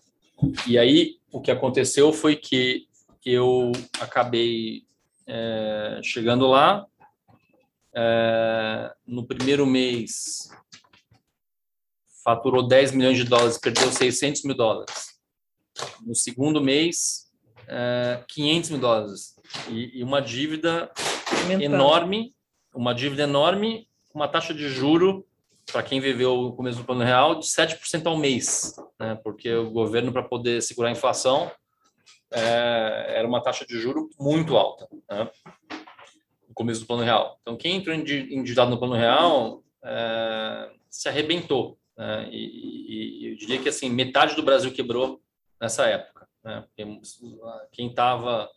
e 0.66 0.78
aí, 0.78 1.16
o 1.32 1.40
que 1.40 1.50
aconteceu 1.50 2.12
foi 2.12 2.37
que 2.37 2.87
eu 3.25 3.73
acabei 4.00 4.85
é, 5.26 6.00
chegando 6.02 6.47
lá. 6.47 6.87
É, 7.94 8.92
no 9.06 9.26
primeiro 9.26 9.66
mês, 9.66 10.50
faturou 12.25 12.66
10 12.66 12.92
milhões 12.92 13.18
de 13.18 13.25
dólares, 13.25 13.59
perdeu 13.59 13.90
600 13.90 14.44
mil 14.44 14.56
dólares. 14.56 15.12
No 16.05 16.14
segundo 16.14 16.61
mês, 16.61 17.31
é, 17.67 18.23
500 18.29 18.71
mil 18.71 18.81
dólares. 18.81 19.37
E, 19.69 20.00
e 20.00 20.05
uma 20.05 20.21
dívida 20.21 20.91
Aumentando. 21.43 21.62
enorme, 21.62 22.35
uma 22.75 22.95
dívida 22.95 23.25
enorme, 23.25 23.88
uma 24.14 24.29
taxa 24.29 24.52
de 24.52 24.69
juro 24.69 25.26
para 25.71 25.83
quem 25.83 26.00
viveu 26.00 26.35
o 26.35 26.52
começo 26.52 26.79
do 26.79 26.85
plano 26.85 27.05
real 27.05 27.37
de 27.37 27.47
7% 27.47 28.07
ao 28.07 28.17
mês, 28.17 28.76
né? 28.99 29.19
porque 29.23 29.52
o 29.55 29.71
governo, 29.71 30.12
para 30.12 30.23
poder 30.23 30.61
segurar 30.62 30.88
a 30.88 30.93
inflação, 30.93 31.50
é, 32.31 33.14
era 33.17 33.29
uma 33.29 33.43
taxa 33.43 33.64
de 33.64 33.79
juro 33.79 34.11
muito 34.19 34.57
alta 34.57 34.88
né? 35.11 35.31
no 36.49 36.55
começo 36.55 36.81
do 36.81 36.87
plano 36.87 37.02
real. 37.02 37.38
Então, 37.43 37.57
quem 37.57 37.76
entrou 37.76 37.95
endividado 37.95 38.71
no 38.71 38.79
plano 38.79 38.95
real 38.95 39.62
é, 39.85 40.71
se 40.91 41.09
arrebentou. 41.09 41.79
Né? 41.97 42.29
E, 42.31 43.26
e, 43.26 43.33
eu 43.33 43.37
diria 43.37 43.59
que 43.59 43.69
assim 43.69 43.88
metade 43.88 44.35
do 44.35 44.43
Brasil 44.43 44.73
quebrou 44.73 45.21
nessa 45.62 45.87
época. 45.87 46.28
Né? 46.42 46.64
Quem 47.71 47.88
estava 47.88 48.50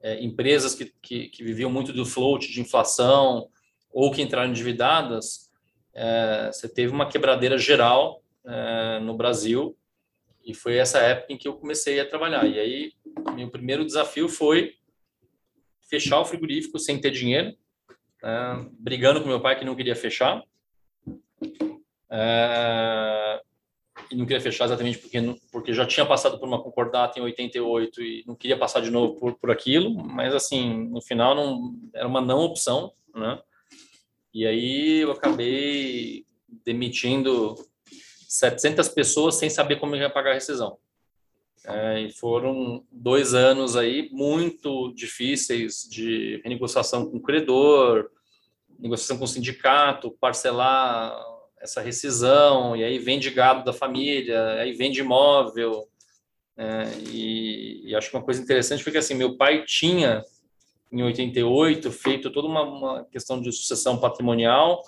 é, 0.00 0.22
empresas 0.22 0.76
que, 0.76 0.94
que, 1.02 1.28
que, 1.28 1.42
viviam 1.42 1.68
muito 1.68 1.92
do 1.92 2.06
float 2.06 2.52
de 2.52 2.60
inflação 2.60 3.48
ou 3.90 4.12
que 4.12 4.22
entraram 4.22 4.50
endividadas, 4.50 5.50
é, 5.92 6.52
você 6.52 6.68
teve 6.68 6.92
uma 6.92 7.08
quebradeira 7.08 7.58
geral 7.58 8.22
é, 8.44 9.00
no 9.00 9.16
Brasil 9.16 9.76
e 10.44 10.54
foi 10.54 10.76
essa 10.76 10.98
época 10.98 11.32
em 11.32 11.36
que 11.36 11.48
eu 11.48 11.54
comecei 11.54 11.98
a 11.98 12.08
trabalhar. 12.08 12.46
E 12.46 12.60
aí, 12.60 12.92
meu 13.34 13.50
primeiro 13.50 13.84
desafio 13.84 14.28
foi 14.28 14.76
fechar 15.90 16.20
o 16.20 16.24
frigorífico 16.24 16.78
sem 16.78 17.00
ter 17.00 17.10
dinheiro, 17.10 17.56
né? 18.22 18.70
brigando 18.78 19.20
com 19.20 19.28
meu 19.28 19.40
pai 19.40 19.58
que 19.58 19.64
não 19.64 19.74
queria 19.74 19.96
fechar. 19.96 20.44
É, 22.08 23.42
e 24.10 24.16
não 24.16 24.24
queria 24.24 24.40
fechar 24.40 24.66
exatamente 24.66 24.98
porque, 24.98 25.18
porque 25.50 25.72
já 25.72 25.86
tinha 25.86 26.06
passado 26.06 26.38
por 26.38 26.46
uma 26.46 26.62
concordata 26.62 27.18
em 27.18 27.22
88 27.22 28.02
e 28.02 28.24
não 28.26 28.34
queria 28.34 28.58
passar 28.58 28.80
de 28.80 28.90
novo 28.90 29.14
por, 29.14 29.34
por 29.34 29.50
aquilo, 29.50 29.94
mas 29.94 30.34
assim, 30.34 30.88
no 30.88 31.00
final 31.00 31.34
não 31.34 31.74
era 31.94 32.06
uma 32.06 32.20
não 32.20 32.40
opção, 32.40 32.92
né? 33.14 33.40
E 34.32 34.46
aí 34.46 34.98
eu 34.98 35.12
acabei 35.12 36.26
demitindo 36.64 37.54
700 38.28 38.88
pessoas 38.88 39.36
sem 39.36 39.48
saber 39.48 39.76
como 39.76 39.96
ia 39.96 40.10
pagar 40.10 40.32
a 40.32 40.34
rescisão. 40.34 40.78
É, 41.64 42.02
e 42.02 42.12
foram 42.12 42.84
dois 42.92 43.34
anos 43.34 43.76
aí 43.76 44.08
muito 44.12 44.92
difíceis 44.92 45.88
de 45.90 46.40
renegociação 46.44 47.10
com 47.10 47.16
o 47.16 47.22
credor, 47.22 48.08
negociação 48.78 49.18
com 49.18 49.24
o 49.24 49.28
sindicato, 49.28 50.16
parcelar 50.20 51.12
essa 51.66 51.82
rescisão, 51.82 52.74
e 52.74 52.82
aí 52.82 52.98
vende 52.98 53.30
gado 53.30 53.64
da 53.64 53.72
família, 53.72 54.54
aí 54.54 54.72
vende 54.72 55.00
imóvel. 55.00 55.86
É, 56.56 56.84
e, 57.10 57.90
e, 57.90 57.94
acho 57.94 58.08
que 58.08 58.16
uma 58.16 58.24
coisa 58.24 58.42
interessante 58.42 58.82
foi 58.82 58.90
que 58.90 58.98
assim, 58.98 59.14
meu 59.14 59.36
pai 59.36 59.64
tinha, 59.66 60.24
em 60.90 61.02
88, 61.02 61.92
feito 61.92 62.30
toda 62.30 62.48
uma, 62.48 62.62
uma 62.62 63.04
questão 63.04 63.40
de 63.40 63.52
sucessão 63.52 63.98
patrimonial, 63.98 64.82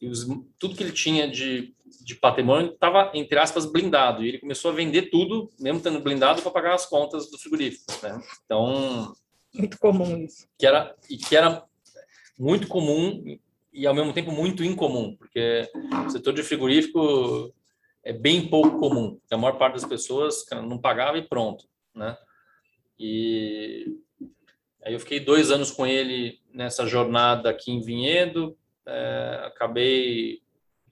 e 0.00 0.08
os, 0.08 0.26
tudo 0.58 0.74
que 0.74 0.82
ele 0.82 0.92
tinha 0.92 1.30
de, 1.30 1.74
de 2.02 2.14
patrimônio 2.14 2.72
estava, 2.72 3.10
entre 3.14 3.38
aspas, 3.38 3.66
blindado. 3.66 4.24
E 4.24 4.28
ele 4.28 4.38
começou 4.38 4.70
a 4.70 4.74
vender 4.74 5.10
tudo, 5.10 5.50
mesmo 5.60 5.80
tendo 5.80 6.00
blindado, 6.00 6.42
para 6.42 6.50
pagar 6.50 6.74
as 6.74 6.86
contas 6.86 7.30
do 7.30 7.38
frigorífico. 7.38 7.84
Né? 8.02 8.20
Então. 8.44 9.14
Muito 9.54 9.78
comum 9.78 10.16
isso. 10.24 10.48
Que 10.58 10.66
era, 10.66 10.96
e 11.10 11.16
que 11.16 11.36
era 11.36 11.62
muito 12.38 12.66
comum 12.66 13.38
e 13.72 13.86
ao 13.86 13.94
mesmo 13.94 14.12
tempo 14.12 14.30
muito 14.30 14.62
incomum, 14.62 15.16
porque 15.16 15.68
o 16.06 16.10
setor 16.10 16.34
de 16.34 16.42
frigorífico 16.42 17.52
é 18.04 18.12
bem 18.12 18.48
pouco 18.48 18.78
comum. 18.78 19.18
A 19.30 19.36
maior 19.36 19.56
parte 19.56 19.74
das 19.74 19.84
pessoas 19.84 20.44
não 20.50 20.78
pagava 20.78 21.16
e 21.16 21.26
pronto, 21.26 21.66
né? 21.94 22.16
E 22.98 23.96
aí 24.84 24.92
eu 24.92 25.00
fiquei 25.00 25.18
dois 25.18 25.50
anos 25.50 25.70
com 25.70 25.86
ele 25.86 26.40
nessa 26.52 26.86
jornada 26.86 27.48
aqui 27.48 27.72
em 27.72 27.80
Vinhedo, 27.80 28.56
é, 28.86 29.42
acabei 29.46 30.42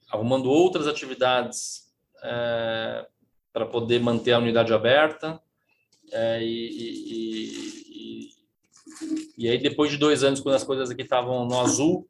arrumando 0.09 0.49
outras 0.49 0.87
atividades 0.87 1.93
é, 2.23 3.05
para 3.53 3.65
poder 3.65 3.99
manter 3.99 4.31
a 4.31 4.39
unidade 4.39 4.73
aberta 4.73 5.39
é, 6.11 6.43
e, 6.43 6.69
e, 6.69 7.21
e, 7.87 8.29
e 9.37 9.49
aí 9.49 9.57
depois 9.57 9.91
de 9.91 9.97
dois 9.97 10.23
anos 10.23 10.39
quando 10.39 10.55
as 10.55 10.63
coisas 10.63 10.89
aqui 10.89 11.01
estavam 11.03 11.45
no 11.45 11.59
azul 11.59 12.07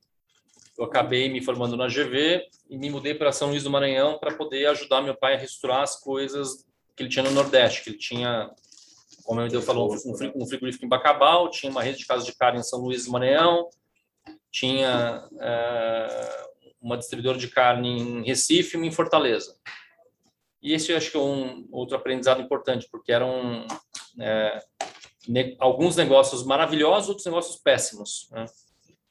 eu 0.81 0.85
acabei 0.85 1.29
me 1.29 1.43
formando 1.43 1.77
na 1.77 1.85
GV 1.85 2.43
e 2.67 2.75
me 2.75 2.89
mudei 2.89 3.13
para 3.13 3.31
São 3.31 3.50
Luís 3.50 3.63
do 3.63 3.69
Maranhão 3.69 4.17
para 4.17 4.33
poder 4.33 4.65
ajudar 4.65 5.03
meu 5.03 5.15
pai 5.15 5.35
a 5.35 5.38
reestruturar 5.38 5.83
as 5.83 5.95
coisas 6.00 6.65
que 6.95 7.03
ele 7.03 7.09
tinha 7.09 7.23
no 7.23 7.29
Nordeste, 7.29 7.83
que 7.83 7.91
ele 7.91 8.00
tinha, 8.00 8.50
como 9.23 9.41
ele 9.41 9.61
falou, 9.61 9.93
um 10.35 10.47
frigorífico 10.47 10.83
em 10.83 10.89
Bacabal, 10.89 11.51
tinha 11.51 11.71
uma 11.71 11.83
rede 11.83 12.00
de 12.00 12.07
casas 12.07 12.25
de 12.25 12.35
carne 12.35 12.59
em 12.59 12.63
São 12.63 12.79
Luís 12.79 13.05
do 13.05 13.11
Maranhão, 13.11 13.69
tinha 14.51 15.23
é, 15.39 16.45
uma 16.81 16.97
distribuidora 16.97 17.38
de 17.38 17.47
carne 17.47 18.01
em 18.01 18.25
Recife 18.25 18.75
e 18.75 18.81
em 18.81 18.91
Fortaleza. 18.91 19.55
E 20.63 20.73
esse 20.73 20.91
eu 20.91 20.97
acho 20.97 21.11
que 21.11 21.17
é 21.17 21.19
um 21.19 21.67
outro 21.71 21.95
aprendizado 21.95 22.41
importante, 22.41 22.88
porque 22.91 23.11
eram 23.11 23.67
é, 24.19 24.59
ne 25.27 25.55
alguns 25.59 25.95
negócios 25.95 26.43
maravilhosos, 26.43 27.09
outros 27.09 27.25
negócios 27.27 27.57
péssimos. 27.57 28.27
Né? 28.31 28.45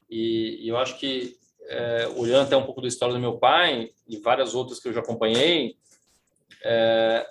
E, 0.09 0.65
e 0.65 0.67
eu 0.67 0.75
acho 0.75 0.99
que 0.99 1.39
é, 1.67 2.07
olhando 2.15 2.47
até 2.47 2.57
um 2.57 2.65
pouco 2.65 2.81
da 2.81 2.87
história 2.87 3.13
do 3.13 3.19
meu 3.19 3.37
pai 3.37 3.91
e 4.07 4.17
várias 4.17 4.53
outras 4.53 4.79
que 4.79 4.87
eu 4.87 4.93
já 4.93 4.99
acompanhei, 4.99 5.75
é, 6.63 7.25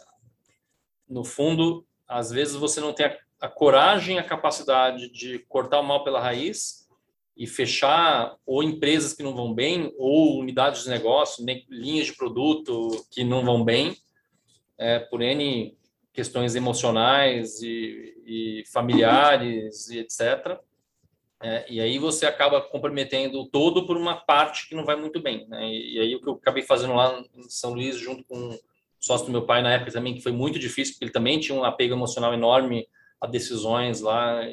no 1.09 1.25
fundo, 1.25 1.87
às 2.07 2.31
vezes 2.31 2.55
você 2.55 2.81
não 2.81 2.93
tem 2.93 3.07
a, 3.07 3.17
a, 3.41 3.49
coragem, 3.49 4.19
a 4.19 4.25
capacidade 4.25 5.11
de 5.11 5.41
cortar 5.41 5.81
o 5.81 5.85
mal 5.85 6.05
pela 6.05 6.21
raiz 6.21 6.89
e 7.37 7.47
fechar 7.47 8.37
ou 8.45 8.63
empresas 8.63 9.13
que 9.13 9.23
não 9.23 9.35
vão 9.35 9.55
bem 9.55 9.93
ou 9.97 10.39
unidades 10.39 10.85
de 10.85 10.91
negócio, 10.91 11.45
linhas 11.69 12.07
de 12.07 12.17
produto 12.17 13.05
que 13.11 13.25
não 13.25 13.45
vão 13.45 13.65
bem, 13.65 13.97
é, 14.79 14.99
por 14.99 15.21
N 15.21 15.77
questões 16.13 16.55
emocionais 16.55 17.63
e, 17.63 18.15
e 18.27 18.65
familiares 18.73 19.89
e 19.89 19.99
etc. 19.99 20.59
É, 21.43 21.65
e 21.73 21.81
aí 21.81 21.99
você 21.99 22.27
acaba 22.27 22.61
comprometendo 22.61 23.47
todo 23.47 23.87
por 23.87 23.97
uma 23.97 24.15
parte 24.15 24.69
que 24.69 24.75
não 24.75 24.85
vai 24.85 24.95
muito 24.95 25.21
bem. 25.23 25.49
Né? 25.49 25.67
E, 25.69 25.95
e, 25.95 26.01
aí 26.01 26.15
o 26.15 26.21
que 26.21 26.29
eu 26.29 26.35
acabei 26.35 26.63
fazendo 26.63 26.95
lá 26.95 27.23
em 27.35 27.49
São 27.49 27.73
Luís, 27.73 27.97
junto 27.97 28.23
com 28.25 28.51
o 28.51 28.59
sócio 28.99 29.25
do 29.25 29.33
meu 29.33 29.47
pai 29.47 29.63
na 29.63 29.73
época 29.73 29.91
também, 29.91 30.15
que 30.15 30.21
foi 30.21 30.33
muito 30.33 30.59
difícil, 30.59 30.95
porque 30.95 31.07
ele 31.07 31.13
também 31.13 31.41
tinha 31.41 31.57
um 31.57 31.65
apego 31.65 31.95
emocional 31.95 32.35
enorme 32.35 32.87
a 33.19 33.27
decisões 33.27 34.03
lá. 34.03 34.41
a 34.41 34.45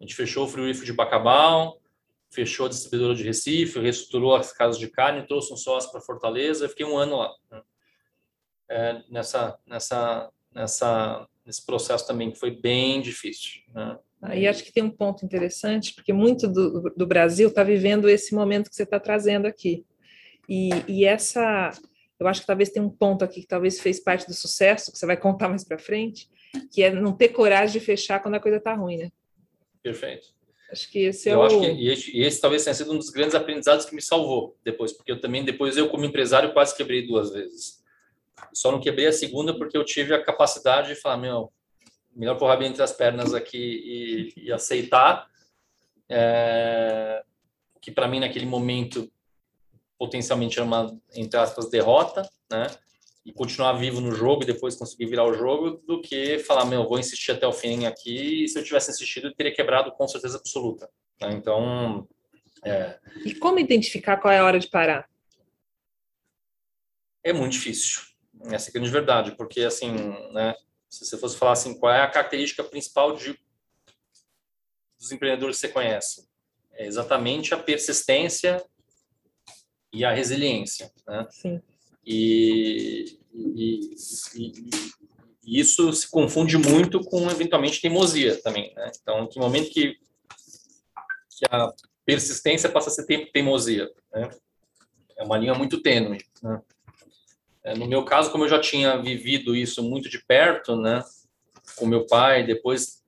gente 0.00 0.14
fechou 0.16 0.44
o 0.44 0.48
frigorífico 0.48 0.86
de 0.86 0.92
Bacabal, 0.92 1.80
fechou 2.28 2.66
a 2.66 2.68
distribuidora 2.68 3.14
de 3.14 3.22
Recife, 3.22 3.78
reestruturou 3.78 4.34
as 4.34 4.52
casas 4.52 4.80
de 4.80 4.88
carne, 4.88 5.26
trouxe 5.26 5.52
um 5.52 5.56
sócio 5.56 5.92
para 5.92 6.00
Fortaleza, 6.00 6.64
eu 6.64 6.68
fiquei 6.68 6.86
um 6.86 6.98
ano 6.98 7.18
lá. 7.18 7.34
Né? 7.50 7.62
É, 8.68 9.02
nessa, 9.08 9.58
nessa, 9.64 10.30
nessa, 10.52 11.28
nesse 11.44 11.64
processo 11.64 12.06
também, 12.06 12.32
que 12.32 12.38
foi 12.38 12.50
bem 12.50 13.00
difícil. 13.00 13.62
Né? 13.72 13.98
Aí 14.22 14.46
acho 14.46 14.62
que 14.62 14.72
tem 14.72 14.82
um 14.82 14.90
ponto 14.90 15.24
interessante, 15.24 15.94
porque 15.94 16.12
muito 16.12 16.46
do, 16.46 16.92
do 16.94 17.06
Brasil 17.06 17.48
está 17.48 17.62
vivendo 17.62 18.08
esse 18.08 18.34
momento 18.34 18.68
que 18.68 18.76
você 18.76 18.82
está 18.82 19.00
trazendo 19.00 19.46
aqui. 19.46 19.84
E, 20.48 20.70
e, 20.86 21.04
essa, 21.04 21.70
eu 22.18 22.26
acho 22.26 22.42
que 22.42 22.46
talvez 22.46 22.68
tem 22.68 22.82
um 22.82 22.90
ponto 22.90 23.24
aqui 23.24 23.40
que 23.40 23.46
talvez 23.46 23.80
fez 23.80 23.98
parte 23.98 24.26
do 24.26 24.34
sucesso, 24.34 24.92
que 24.92 24.98
você 24.98 25.06
vai 25.06 25.16
contar 25.16 25.48
mais 25.48 25.64
para 25.64 25.78
frente, 25.78 26.28
que 26.70 26.82
é 26.82 26.90
não 26.90 27.12
ter 27.12 27.28
coragem 27.28 27.78
de 27.78 27.84
fechar 27.84 28.20
quando 28.20 28.34
a 28.34 28.40
coisa 28.40 28.58
está 28.58 28.74
ruim, 28.74 28.98
né? 28.98 29.10
Perfeito. 29.82 30.28
Acho 30.70 30.90
que 30.90 30.98
esse 31.00 31.28
é 31.28 31.34
eu 31.34 31.38
o... 31.38 31.42
acho 31.42 31.60
que 31.60 31.66
e 31.66 31.88
esse, 31.88 32.16
e 32.16 32.22
esse, 32.22 32.40
talvez 32.40 32.62
tenha 32.62 32.74
sido 32.74 32.92
um 32.92 32.98
dos 32.98 33.10
grandes 33.10 33.34
aprendizados 33.34 33.86
que 33.86 33.94
me 33.94 34.02
salvou 34.02 34.56
depois, 34.62 34.92
porque 34.92 35.10
eu 35.10 35.20
também, 35.20 35.44
depois 35.44 35.76
eu 35.76 35.88
como 35.88 36.04
empresário 36.04 36.52
quase 36.52 36.76
quebrei 36.76 37.06
duas 37.06 37.32
vezes. 37.32 37.80
Só 38.52 38.70
não 38.70 38.80
quebrei 38.80 39.06
a 39.06 39.12
segunda 39.12 39.56
porque 39.56 39.76
eu 39.76 39.84
tive 39.84 40.14
a 40.14 40.22
capacidade 40.22 40.88
de 40.88 40.94
falar, 40.94 41.16
meu, 41.16 41.52
melhor 42.14 42.36
pôr 42.36 42.46
o 42.46 42.48
rabinho 42.48 42.70
entre 42.70 42.82
as 42.82 42.92
pernas 42.92 43.34
aqui 43.34 44.32
e, 44.36 44.46
e 44.46 44.52
aceitar 44.52 45.28
é, 46.08 47.22
que 47.80 47.90
para 47.90 48.08
mim 48.08 48.20
naquele 48.20 48.46
momento 48.46 49.10
potencialmente 49.98 50.58
era 50.58 50.66
uma 50.66 50.98
entre 51.14 51.38
aspas 51.38 51.70
derrota, 51.70 52.28
né? 52.50 52.66
E 53.24 53.32
continuar 53.32 53.74
vivo 53.74 54.00
no 54.00 54.12
jogo 54.12 54.42
e 54.42 54.46
depois 54.46 54.76
conseguir 54.76 55.06
virar 55.06 55.24
o 55.24 55.34
jogo, 55.34 55.82
do 55.86 56.00
que 56.00 56.38
falar 56.38 56.64
meu 56.64 56.88
vou 56.88 56.98
insistir 56.98 57.32
até 57.32 57.46
o 57.46 57.52
fim 57.52 57.84
aqui. 57.84 58.44
E 58.44 58.48
se 58.48 58.58
eu 58.58 58.64
tivesse 58.64 58.90
insistido, 58.90 59.28
eu 59.28 59.34
teria 59.34 59.54
quebrado 59.54 59.92
com 59.92 60.08
certeza 60.08 60.38
absoluta. 60.38 60.88
Né? 61.20 61.32
Então, 61.32 62.08
é... 62.64 62.98
e 63.24 63.34
como 63.34 63.58
identificar 63.58 64.16
qual 64.16 64.32
é 64.32 64.38
a 64.38 64.44
hora 64.44 64.58
de 64.58 64.68
parar? 64.68 65.06
É 67.22 67.32
muito 67.32 67.52
difícil. 67.52 68.00
Essa 68.44 68.68
é 68.68 68.70
a 68.70 68.72
grande 68.72 68.90
verdade, 68.90 69.36
porque 69.36 69.60
assim, 69.60 69.92
né? 70.32 70.54
Se 70.90 71.04
você 71.04 71.16
fosse 71.16 71.38
falar 71.38 71.52
assim, 71.52 71.78
qual 71.78 71.92
é 71.92 72.02
a 72.02 72.10
característica 72.10 72.64
principal 72.64 73.16
de, 73.16 73.38
dos 74.98 75.12
empreendedores 75.12 75.56
que 75.56 75.68
você 75.68 75.72
conhece? 75.72 76.28
É 76.72 76.84
exatamente 76.84 77.54
a 77.54 77.58
persistência 77.58 78.62
e 79.92 80.04
a 80.04 80.12
resiliência. 80.12 80.92
Né? 81.06 81.26
Sim. 81.30 81.62
E, 82.04 83.18
e, 83.32 83.94
e, 84.34 84.70
E 85.44 85.58
isso 85.58 85.92
se 85.92 86.08
confunde 86.10 86.58
muito 86.58 87.00
com, 87.00 87.30
eventualmente, 87.30 87.80
teimosia 87.80 88.40
também. 88.42 88.74
Né? 88.74 88.90
Então, 89.00 89.26
que 89.28 89.38
momento 89.38 89.70
que, 89.70 89.96
que 91.30 91.44
a 91.50 91.72
persistência 92.04 92.68
passa 92.68 92.90
a 92.90 92.92
ser 92.92 93.06
teimosia? 93.32 93.88
Né? 94.12 94.30
É 95.16 95.24
uma 95.24 95.38
linha 95.38 95.54
muito 95.54 95.82
tênue. 95.82 96.18
Né? 96.42 96.60
É, 97.64 97.74
no 97.74 97.86
meu 97.86 98.04
caso, 98.04 98.30
como 98.30 98.44
eu 98.44 98.48
já 98.48 98.58
tinha 98.58 98.96
vivido 99.00 99.54
isso 99.54 99.82
muito 99.82 100.08
de 100.08 100.24
perto, 100.24 100.76
né, 100.76 101.02
com 101.76 101.86
meu 101.86 102.06
pai, 102.06 102.44
depois 102.44 103.00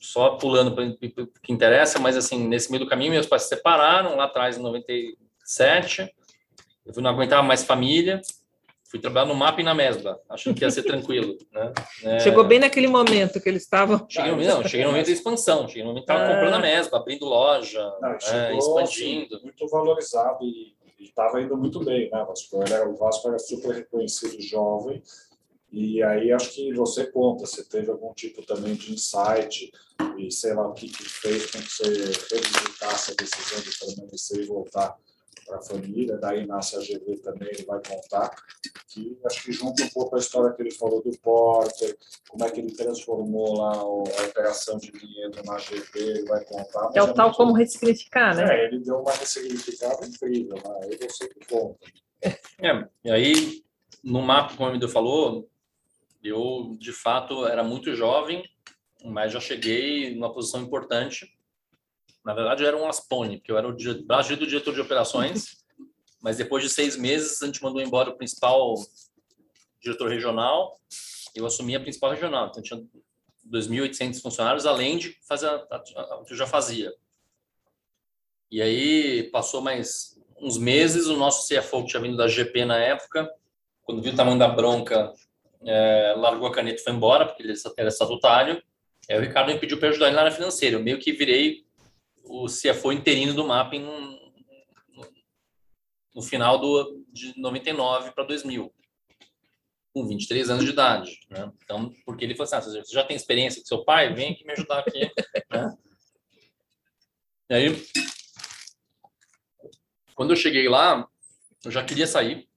só 0.00 0.30
pulando 0.30 0.74
para 0.74 0.84
o 0.84 1.26
que 1.42 1.52
interessa, 1.52 1.98
mas 1.98 2.16
assim, 2.16 2.46
nesse 2.46 2.70
meio 2.70 2.84
do 2.84 2.90
caminho, 2.90 3.12
meus 3.12 3.26
pais 3.26 3.42
se 3.42 3.48
separaram 3.50 4.16
lá 4.16 4.24
atrás, 4.24 4.58
em 4.58 4.62
97. 4.62 6.12
Eu 6.84 7.02
não 7.02 7.10
aguentava 7.10 7.42
mais 7.42 7.62
família, 7.62 8.20
fui 8.90 8.98
trabalhar 8.98 9.26
no 9.26 9.34
MAP 9.34 9.60
e 9.60 9.62
na 9.62 9.74
MESBA, 9.74 10.20
achando 10.28 10.56
que 10.56 10.64
ia 10.64 10.70
ser 10.70 10.82
tranquilo. 10.82 11.36
Né? 11.52 11.72
É... 12.04 12.20
Chegou 12.20 12.44
bem 12.44 12.58
naquele 12.58 12.86
momento 12.86 13.40
que 13.40 13.48
eles 13.48 13.62
estavam. 13.62 14.06
Cheguei 14.08 14.30
no, 14.30 14.42
não, 14.42 14.62
cheguei 14.62 14.84
no 14.84 14.92
momento 14.92 15.06
da 15.06 15.12
expansão, 15.12 15.66
cheguei 15.66 15.82
no 15.82 15.88
momento 15.88 16.06
que 16.06 16.12
estava 16.12 16.30
ah. 16.30 16.34
comprando 16.34 16.54
a 16.54 16.58
MESBA, 16.60 16.96
abrindo 16.96 17.24
loja, 17.24 17.92
não, 18.00 18.10
é, 18.10 18.56
expandindo. 18.56 19.40
Muito 19.42 19.66
valorizado 19.68 20.44
e 20.44 20.74
estava 21.04 21.40
indo 21.40 21.56
muito 21.56 21.84
bem, 21.84 22.10
né? 22.10 22.24
Vasco? 22.24 22.62
Era, 22.62 22.88
o 22.88 22.96
Vasco 22.96 23.28
era 23.28 23.38
super 23.38 23.74
reconhecido 23.74 24.40
jovem. 24.40 25.02
E 25.72 26.02
aí 26.02 26.32
acho 26.32 26.50
que 26.50 26.72
você 26.74 27.06
conta, 27.06 27.46
você 27.46 27.62
teve 27.64 27.90
algum 27.90 28.12
tipo 28.12 28.44
também 28.44 28.74
de 28.74 28.92
insight 28.92 29.70
e 30.18 30.30
sei 30.30 30.52
lá 30.52 30.66
o 30.66 30.72
que, 30.72 30.88
que 30.88 31.08
fez 31.08 31.46
com 31.50 31.58
que 31.60 31.70
você 31.70 31.84
revisitasse 31.84 33.12
a 33.12 33.14
decisão 33.14 33.60
de 33.60 33.78
permanecer 33.78 34.40
e 34.40 34.46
voltar 34.46 34.98
para 35.46 35.58
a 35.58 35.62
família, 35.62 36.16
daí 36.16 36.44
nasce 36.44 36.76
a 36.76 36.80
GV 36.80 37.18
também, 37.22 37.48
ele 37.48 37.64
vai 37.64 37.80
contar, 37.86 38.34
que 38.90 39.16
acho 39.24 39.44
que 39.44 39.52
junta 39.52 39.84
um 39.84 39.88
pouco 39.88 40.16
a 40.16 40.18
história 40.18 40.54
que 40.54 40.62
ele 40.62 40.72
falou 40.72 41.02
do 41.02 41.16
Porter, 41.18 41.96
como 42.28 42.44
é 42.44 42.50
que 42.50 42.60
ele 42.60 42.72
transformou 42.72 43.56
lá 43.56 43.76
a 43.76 43.84
operação 43.84 44.78
de 44.78 44.90
dinheiro 44.90 45.42
na 45.44 45.56
ele 45.94 46.24
vai 46.24 46.44
contar. 46.44 46.90
É 46.94 47.02
o 47.02 47.14
tal 47.14 47.32
como 47.32 47.52
ressignificar, 47.52 48.34
né? 48.34 48.44
É, 48.52 48.64
ele 48.66 48.80
deu 48.80 48.98
uma 48.98 49.12
ressignificada 49.12 50.04
incrível, 50.06 50.56
né? 50.56 50.80
aí 50.82 50.98
você 50.98 51.28
que 51.28 51.46
conta. 51.46 51.78
É, 52.22 52.88
e 53.04 53.10
aí, 53.10 53.64
no 54.02 54.20
mapa, 54.20 54.54
como 54.56 54.68
o 54.68 54.72
Emílio 54.72 54.88
falou, 54.88 55.48
eu, 56.22 56.76
de 56.78 56.92
fato, 56.92 57.46
era 57.46 57.62
muito 57.62 57.94
jovem, 57.94 58.44
mas 59.04 59.32
já 59.32 59.40
cheguei 59.40 60.14
numa 60.14 60.32
posição 60.32 60.60
importante 60.60 61.32
na 62.24 62.34
verdade, 62.34 62.62
eu 62.62 62.68
era 62.68 62.76
um 62.76 62.86
Aspone, 62.86 63.38
porque 63.38 63.50
eu 63.50 63.56
era 63.56 63.66
o 63.66 64.04
braço 64.04 64.36
do 64.36 64.46
diretor 64.46 64.74
de 64.74 64.80
operações, 64.80 65.59
mas 66.20 66.36
depois 66.36 66.62
de 66.62 66.68
seis 66.68 66.96
meses, 66.96 67.42
a 67.42 67.46
gente 67.46 67.62
mandou 67.62 67.80
embora 67.80 68.10
o 68.10 68.16
principal 68.16 68.74
diretor 69.80 70.08
regional, 70.08 70.78
eu 71.34 71.46
assumi 71.46 71.74
a 71.74 71.80
principal 71.80 72.10
regional. 72.10 72.48
Então, 72.48 72.62
tinha 72.62 72.82
2.800 73.50 74.20
funcionários, 74.20 74.66
além 74.66 74.98
de 74.98 75.16
fazer 75.26 75.48
o 75.48 76.24
que 76.24 76.32
eu 76.32 76.36
já 76.36 76.46
fazia. 76.46 76.92
E 78.50 78.60
aí, 78.60 79.30
passou 79.30 79.62
mais 79.62 80.18
uns 80.38 80.58
meses, 80.58 81.06
o 81.06 81.16
nosso 81.16 81.48
CFO, 81.48 81.82
que 81.82 81.90
tinha 81.90 82.02
vindo 82.02 82.16
da 82.16 82.28
GP 82.28 82.64
na 82.64 82.78
época, 82.78 83.30
quando 83.82 84.02
viu 84.02 84.12
o 84.12 84.16
tamanho 84.16 84.38
da 84.38 84.48
bronca, 84.48 85.12
é, 85.64 86.14
largou 86.16 86.46
a 86.46 86.52
caneta 86.52 86.80
e 86.80 86.84
foi 86.84 86.92
embora, 86.92 87.26
porque 87.26 87.42
ele 87.42 87.54
era 87.76 87.88
estatutário. 87.88 88.62
Aí 89.08 89.18
o 89.18 89.20
Ricardo 89.20 89.52
me 89.52 89.58
pediu 89.58 89.78
para 89.78 89.88
ajudar 89.88 90.06
ele 90.06 90.16
na 90.16 90.22
área 90.22 90.32
financeira. 90.32 90.76
Eu 90.76 90.82
meio 90.82 90.98
que 90.98 91.12
virei 91.12 91.64
o 92.24 92.46
CFO 92.46 92.92
interino 92.92 93.34
do 93.34 93.46
Mapping 93.46 93.80
no, 93.80 94.19
no 96.14 96.22
final 96.22 96.58
do, 96.58 97.04
de 97.12 97.38
99 97.38 98.12
para 98.12 98.24
2000, 98.24 98.72
com 99.92 100.06
23 100.06 100.50
anos 100.50 100.64
de 100.64 100.70
idade. 100.70 101.20
Né? 101.28 101.50
Então, 101.62 101.92
porque 102.04 102.24
ele 102.24 102.34
falou 102.34 102.44
assim, 102.44 102.56
ah, 102.56 102.82
você 102.82 102.94
já 102.94 103.04
tem 103.04 103.16
experiência 103.16 103.60
com 103.60 103.66
seu 103.66 103.84
pai? 103.84 104.12
Vem 104.14 104.32
aqui 104.32 104.44
me 104.44 104.52
ajudar 104.52 104.80
aqui. 104.80 105.10
né? 105.50 105.76
E 107.50 107.54
aí, 107.54 107.86
quando 110.14 110.30
eu 110.30 110.36
cheguei 110.36 110.68
lá, 110.68 111.08
eu 111.64 111.70
já 111.70 111.84
queria 111.84 112.06
sair, 112.06 112.48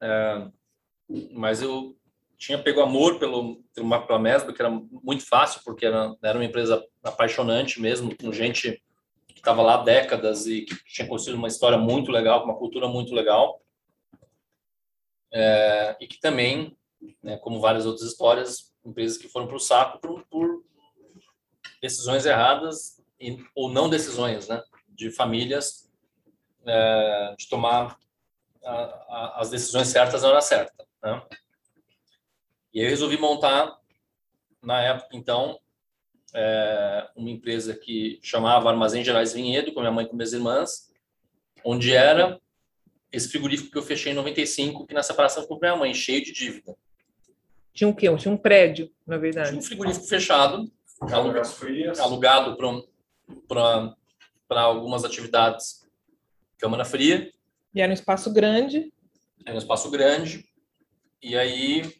é, 0.00 0.48
mas 1.32 1.62
eu 1.62 1.96
tinha 2.38 2.62
pego 2.62 2.82
amor 2.82 3.18
pelo, 3.18 3.64
pelo 3.74 4.18
Mesba, 4.18 4.52
que 4.52 4.60
era 4.60 4.70
muito 4.70 5.26
fácil, 5.26 5.60
porque 5.64 5.86
era, 5.86 6.14
era 6.22 6.38
uma 6.38 6.44
empresa 6.44 6.84
apaixonante 7.02 7.80
mesmo, 7.80 8.14
com 8.16 8.32
gente 8.32 8.82
estava 9.46 9.62
lá 9.62 9.74
há 9.74 9.84
décadas 9.84 10.48
e 10.48 10.62
que 10.62 10.74
tinha 10.86 11.06
construído 11.06 11.38
uma 11.38 11.46
história 11.46 11.78
muito 11.78 12.10
legal, 12.10 12.42
uma 12.44 12.56
cultura 12.58 12.88
muito 12.88 13.14
legal. 13.14 13.62
É, 15.32 15.96
e 16.00 16.06
que 16.08 16.18
também, 16.18 16.76
né, 17.22 17.36
como 17.36 17.60
várias 17.60 17.86
outras 17.86 18.08
histórias, 18.08 18.74
empresas 18.84 19.16
que 19.16 19.28
foram 19.28 19.46
para 19.46 19.56
o 19.56 19.60
saco 19.60 20.00
por, 20.00 20.26
por, 20.26 20.64
decisões 21.80 22.26
erradas 22.26 23.00
e, 23.20 23.38
ou 23.54 23.70
não 23.70 23.88
decisões, 23.88 24.48
né, 24.48 24.60
de 24.88 25.10
famílias 25.10 25.88
é, 26.66 27.34
de 27.38 27.48
tomar 27.48 27.96
a, 28.64 28.72
a, 28.72 29.40
as 29.40 29.50
decisões 29.50 29.86
certas 29.88 30.22
na 30.22 30.28
hora 30.28 30.40
certa. 30.40 30.84
Né? 31.02 31.22
E 32.74 32.80
aí 32.80 32.86
eu 32.86 32.90
resolvi 32.90 33.16
montar, 33.16 33.78
na 34.60 34.82
época, 34.82 35.16
então, 35.16 35.60
é, 36.38 37.08
uma 37.16 37.30
empresa 37.30 37.74
que 37.74 38.20
chamava 38.22 38.68
Armazém 38.68 39.02
Gerais 39.02 39.32
Vinhedo, 39.32 39.72
com 39.72 39.80
minha 39.80 39.90
mãe 39.90 40.04
e 40.04 40.08
com 40.08 40.14
minhas 40.14 40.34
irmãs, 40.34 40.92
onde 41.64 41.94
era 41.94 42.38
esse 43.10 43.30
frigorífico 43.30 43.70
que 43.70 43.78
eu 43.78 43.82
fechei 43.82 44.12
em 44.12 44.14
95, 44.14 44.86
que 44.86 44.92
na 44.92 45.02
separação 45.02 45.46
com 45.46 45.58
minha 45.58 45.74
mãe, 45.74 45.94
cheio 45.94 46.22
de 46.22 46.32
dívida. 46.32 46.76
Tinha 47.72 47.88
um 47.88 47.92
quê? 47.92 48.14
Tinha 48.16 48.32
um 48.32 48.36
prédio, 48.36 48.92
na 49.06 49.16
verdade. 49.16 49.48
Tinha 49.48 49.58
um 49.58 49.62
frigorífico 49.62 50.06
fechado, 50.06 50.70
alugado 51.98 52.56
para 53.48 54.60
algumas 54.60 55.04
atividades. 55.04 55.86
Câmara 56.58 56.84
fria. 56.84 57.32
E 57.74 57.80
era 57.80 57.90
um 57.90 57.94
espaço 57.94 58.30
grande. 58.32 58.92
Era 59.44 59.54
um 59.54 59.58
espaço 59.58 59.90
grande. 59.90 60.44
E 61.22 61.34
aí 61.36 61.90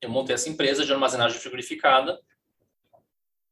eu 0.00 0.08
montei 0.08 0.34
essa 0.34 0.48
empresa 0.48 0.84
de 0.84 0.92
armazenagem 0.92 1.38
frigorificada 1.38 2.18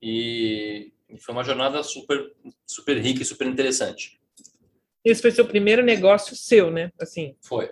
e 0.00 0.92
foi 1.20 1.34
uma 1.34 1.44
jornada 1.44 1.82
super 1.82 2.34
super 2.66 2.98
rica 2.98 3.22
e 3.22 3.24
super 3.24 3.46
interessante. 3.46 4.20
Esse 5.04 5.22
foi 5.22 5.30
seu 5.30 5.46
primeiro 5.46 5.82
negócio 5.82 6.36
seu, 6.36 6.70
né? 6.70 6.92
Assim. 7.00 7.34
Foi. 7.40 7.70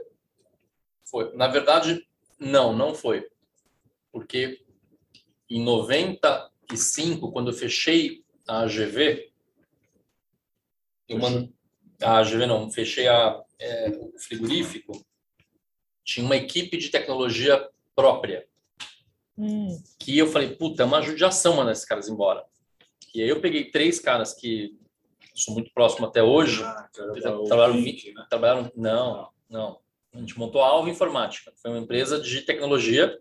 Foi. 1.04 1.34
Na 1.36 1.48
verdade, 1.48 2.06
não, 2.38 2.72
não 2.76 2.94
foi. 2.94 3.28
Porque 4.10 4.64
em 5.48 5.62
95, 5.62 7.30
quando 7.30 7.50
eu 7.50 7.54
fechei 7.54 8.24
a 8.48 8.60
AGV, 8.60 9.30
eu 11.08 11.18
a 12.02 12.18
AGV 12.18 12.46
não, 12.46 12.70
fechei 12.70 13.08
a, 13.08 13.42
é, 13.58 13.88
o 13.90 14.18
frigorífico, 14.18 15.04
tinha 16.04 16.24
uma 16.24 16.36
equipe 16.36 16.76
de 16.76 16.90
tecnologia 16.90 17.68
própria. 17.94 18.46
Hum. 19.38 19.82
Que 19.98 20.16
eu 20.16 20.26
falei, 20.26 20.56
puta, 20.56 20.82
é 20.82 20.86
uma 20.86 21.02
judiação 21.02 21.56
mandar 21.56 21.72
esses 21.72 21.84
caras 21.84 22.08
embora. 22.08 22.44
E 23.14 23.22
aí 23.22 23.28
eu 23.28 23.40
peguei 23.40 23.70
três 23.70 23.98
caras 23.98 24.34
que 24.34 24.76
são 25.34 25.54
muito 25.54 25.70
próximos 25.72 26.08
até 26.08 26.22
hoje. 26.22 26.62
Ah, 26.62 26.88
trabalharam, 26.92 27.80
né? 27.80 28.26
trabalharam. 28.28 28.72
Não, 28.74 29.30
não. 29.48 29.80
A 30.14 30.18
gente 30.18 30.38
montou 30.38 30.62
a 30.62 30.68
Alva 30.68 30.88
Informática. 30.88 31.52
Foi 31.56 31.70
uma 31.70 31.80
empresa 31.80 32.18
de 32.20 32.42
tecnologia 32.42 33.18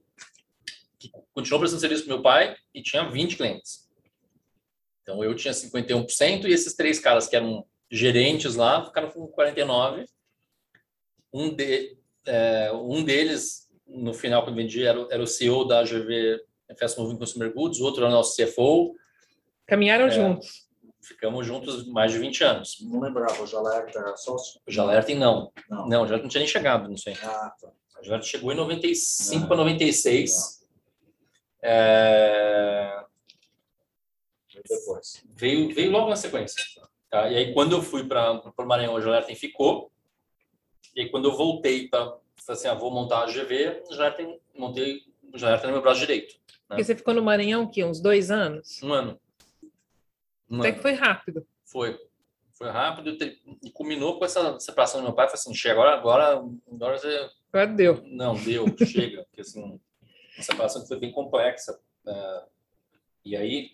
que 0.97 1.10
continuou 1.34 1.60
prestando 1.60 1.82
serviço 1.82 2.06
para 2.06 2.13
meu 2.13 2.23
pai 2.23 2.56
e 2.73 2.82
tinha 2.82 3.10
20 3.10 3.36
clientes. 3.36 3.89
Então 5.01 5.23
eu 5.23 5.36
tinha 5.36 5.54
51% 5.54 6.45
e 6.45 6.54
esses 6.54 6.75
três 6.75 6.99
caras 6.99 7.28
que 7.28 7.36
eram 7.36 7.65
gerentes 7.91 8.56
lá 8.56 8.86
ficaram 8.86 9.12
com 9.12 9.28
49%. 9.28 10.08
Um, 11.34 11.54
de, 11.54 11.97
é, 12.25 12.71
um 12.71 13.04
deles 13.04 13.64
no 13.88 14.13
final, 14.13 14.43
quando 14.43 14.56
vendi, 14.56 14.84
era, 14.84 15.08
era 15.12 15.21
o 15.21 15.28
CEO 15.28 15.65
da 15.65 15.80
AGV 15.80 16.41
Fast 16.80 17.00
Moving 17.00 17.17
Consumer 17.17 17.54
Goods, 17.54 17.80
o 17.80 17.86
outro 17.86 18.02
era 18.02 18.10
o 18.10 18.13
nosso 18.15 18.36
CFO. 18.36 18.95
Caminharam 19.67 20.08
é, 20.08 20.12
juntos. 20.12 20.65
Ficamos 21.02 21.45
juntos 21.45 21.88
mais 21.88 22.12
de 22.12 22.17
20 22.17 22.43
anos. 22.43 22.78
Não 22.82 23.00
lembrava, 23.00 23.41
o 23.41 23.45
Jalerta 23.45 24.00
era 24.00 24.17
sócio? 24.17 24.60
O 24.67 24.71
Jalerta 24.71 25.13
não. 25.13 25.52
Não, 25.69 25.88
não 25.88 26.04
o 26.04 26.06
Jalerta 26.06 26.24
não 26.24 26.30
tinha 26.30 26.39
nem 26.39 26.48
chegado, 26.48 26.89
não 26.89 26.98
sei. 26.98 27.13
Ah, 27.21 27.54
tá. 27.62 27.71
O 28.02 28.04
Jalerta 28.04 28.26
chegou 28.26 28.52
em 28.52 28.56
95 28.56 29.43
ah, 29.43 29.48
para 29.48 29.58
96. 29.58 30.65
É... 31.62 33.04
Depois. 34.67 35.24
Veio, 35.36 35.74
veio 35.74 35.91
logo 35.91 36.10
na 36.10 36.15
sequência. 36.15 36.63
Tá? 37.10 37.30
E 37.30 37.38
aí, 37.38 37.54
quando 37.54 37.74
eu 37.74 37.82
fui 37.82 38.04
para 38.04 38.41
o 38.58 38.65
Maranhão, 38.65 38.95
o 38.95 39.02
Jalerta 39.02 39.34
ficou. 39.36 39.91
E 40.95 41.02
aí, 41.02 41.10
quando 41.10 41.30
eu 41.30 41.38
voltei 41.38 41.88
para 41.88 42.17
falei 42.43 42.60
assim, 42.60 42.67
ah, 42.67 42.74
vou 42.74 42.91
montar 42.91 43.24
a 43.24 43.26
GV, 43.26 43.84
já 43.91 44.12
tem, 44.12 44.39
montei, 44.56 45.02
já 45.36 45.58
tem 45.58 45.67
no 45.67 45.74
meu 45.74 45.82
braço 45.82 46.00
direito. 46.00 46.34
Né? 46.34 46.39
Porque 46.69 46.84
você 46.84 46.95
ficou 46.95 47.13
no 47.13 47.24
Maranhão 47.24 47.63
o 47.63 47.69
quê? 47.69 47.84
Uns 47.84 48.00
dois 48.00 48.32
anos? 48.32 48.82
Um 48.82 48.93
ano. 48.93 49.19
Um 50.50 50.60
Até 50.60 50.69
ano. 50.69 50.78
que 50.78 50.82
foi 50.82 50.93
rápido. 50.93 51.48
Foi. 51.63 52.00
Foi 52.54 52.69
rápido 52.69 53.17
e 53.63 53.69
culminou 53.71 54.17
com 54.17 54.26
essa 54.26 54.60
separação 54.60 55.02
do 55.02 55.06
meu 55.06 55.13
pai. 55.13 55.28
Falei 55.28 55.39
assim, 55.39 55.54
chega, 55.54 55.74
agora, 55.74 55.93
agora, 55.93 56.43
agora 56.71 56.98
você... 56.98 57.30
Agora 57.52 57.67
deu. 57.67 58.02
Não, 58.06 58.36
deu, 58.36 58.65
chega. 58.86 59.24
Porque 59.26 59.41
assim, 59.41 59.80
a 60.38 60.41
separação 60.41 60.86
foi 60.88 60.98
bem 61.00 61.12
complexa. 61.12 61.78
É, 62.08 62.43
e 63.26 63.36
aí, 63.36 63.71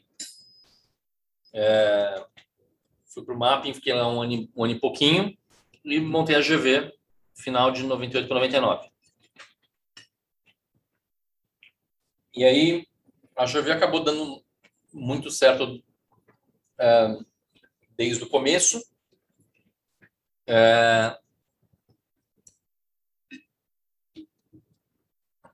é, 1.54 2.26
fui 3.06 3.24
para 3.24 3.36
o 3.36 3.38
mapping, 3.38 3.74
fiquei 3.74 3.94
lá 3.94 4.08
um 4.08 4.22
ano, 4.22 4.50
um 4.56 4.64
ano 4.64 4.74
e 4.74 4.80
pouquinho 4.80 5.38
e 5.84 6.00
montei 6.00 6.36
a 6.36 6.42
GV 6.42 6.92
final 7.42 7.72
de 7.72 7.84
98 7.84 8.28
para 8.28 8.36
99. 8.36 8.90
E 12.34 12.46
aí, 12.46 12.88
a 13.36 13.46
GV 13.46 13.72
acabou 13.72 14.04
dando 14.04 14.44
muito 14.94 15.30
certo 15.30 15.84
é, 16.80 17.18
desde 17.98 18.24
o 18.24 18.30
começo. 18.30 18.82
É, 20.48 21.18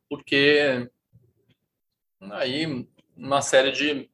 porque 0.10 0.90
aí 2.32 2.88
uma 3.16 3.42
série 3.42 3.72
de 3.72 4.10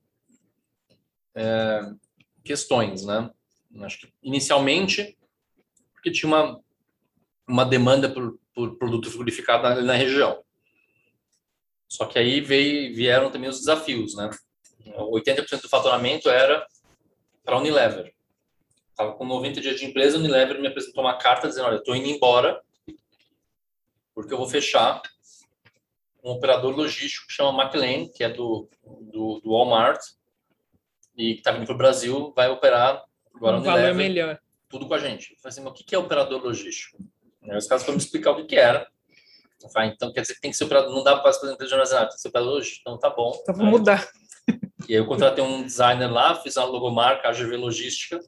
é, 1.36 1.82
questões, 2.44 3.06
né? 3.06 3.32
Acho 3.82 4.00
que 4.00 4.14
inicialmente 4.22 5.18
porque 5.94 6.12
tinha 6.12 6.28
uma 6.28 6.63
uma 7.48 7.66
demanda 7.66 8.10
por, 8.10 8.40
por 8.54 8.78
produto 8.78 9.10
frigorificado 9.10 9.64
na, 9.64 9.82
na 9.82 9.94
região. 9.94 10.44
Só 11.88 12.06
que 12.06 12.18
aí 12.18 12.42
veio, 12.42 12.96
vieram 12.96 13.30
também 13.30 13.50
os 13.50 13.60
desafios, 13.60 14.16
né? 14.16 14.30
80% 14.86 15.62
do 15.62 15.70
faturamento 15.70 16.30
era 16.30 16.66
para 17.44 17.56
a 17.56 17.60
Unilever. 17.60 18.14
Estava 18.90 19.14
com 19.14 19.26
90 19.26 19.62
dias 19.62 19.80
de 19.80 19.86
empresa, 19.86 20.18
a 20.18 20.20
Unilever 20.20 20.60
me 20.60 20.68
apresentou 20.68 21.04
uma 21.04 21.18
carta 21.18 21.48
dizendo, 21.48 21.68
olha, 21.68 21.78
estou 21.78 21.96
indo 21.96 22.08
embora 22.08 22.62
porque 24.14 24.34
eu 24.34 24.38
vou 24.38 24.48
fechar 24.48 25.02
um 26.24 26.32
operador 26.32 26.76
logístico 26.76 27.28
que 27.28 27.34
chama 27.34 27.64
McLean, 27.64 28.08
que 28.08 28.24
é 28.24 28.30
do, 28.30 28.70
do, 28.84 29.40
do 29.42 29.52
Walmart, 29.52 30.00
e 31.18 31.34
que 31.34 31.40
está 31.40 31.52
vindo 31.52 31.66
para 31.66 31.76
o 31.76 31.78
Brasil, 31.78 32.34
vai 32.36 32.50
operar 32.50 33.04
agora 33.36 33.58
um 33.58 33.62
valor 33.62 33.94
melhor. 33.94 34.40
tudo 34.70 34.88
com 34.88 34.94
a 34.94 35.00
gente. 35.00 35.32
Eu 35.32 35.38
falei 35.40 35.50
assim, 35.52 35.62
mas 35.62 35.72
o 35.72 35.84
que 35.84 35.94
é 35.94 35.98
operador 35.98 36.42
logístico? 36.42 36.98
Aí 37.44 37.58
os 37.58 37.68
caras 37.68 37.84
foram 37.84 37.98
me 37.98 38.04
explicar 38.04 38.32
o 38.32 38.36
que, 38.38 38.46
que 38.46 38.56
era. 38.56 38.88
Eu 39.62 39.70
falei, 39.70 39.90
então 39.90 40.12
quer 40.12 40.22
dizer 40.22 40.36
que 40.36 40.42
tem 40.42 40.52
que 40.52 40.58
ser 40.58 40.66
operador, 40.66 40.94
não 40.94 41.04
dá 41.04 41.16
para 41.18 41.32
fazer 41.32 41.52
empresa 41.52 41.70
jornalizada, 41.70 42.08
tem 42.08 42.16
que 42.16 42.22
ser 42.22 42.28
operador 42.28 42.54
logístico. 42.54 42.82
Então 42.82 42.98
tá 42.98 43.10
bom. 43.10 43.38
Então 43.42 43.56
vou 43.56 43.66
mudar. 43.66 44.08
E 44.90 44.92
aí 44.92 45.00
eu 45.00 45.06
contratei 45.06 45.42
um 45.42 45.64
designer 45.64 46.12
lá, 46.12 46.36
fiz 46.36 46.58
a 46.58 46.66
logomarca, 46.66 47.30
AGV 47.30 47.56
Logística, 47.56 48.20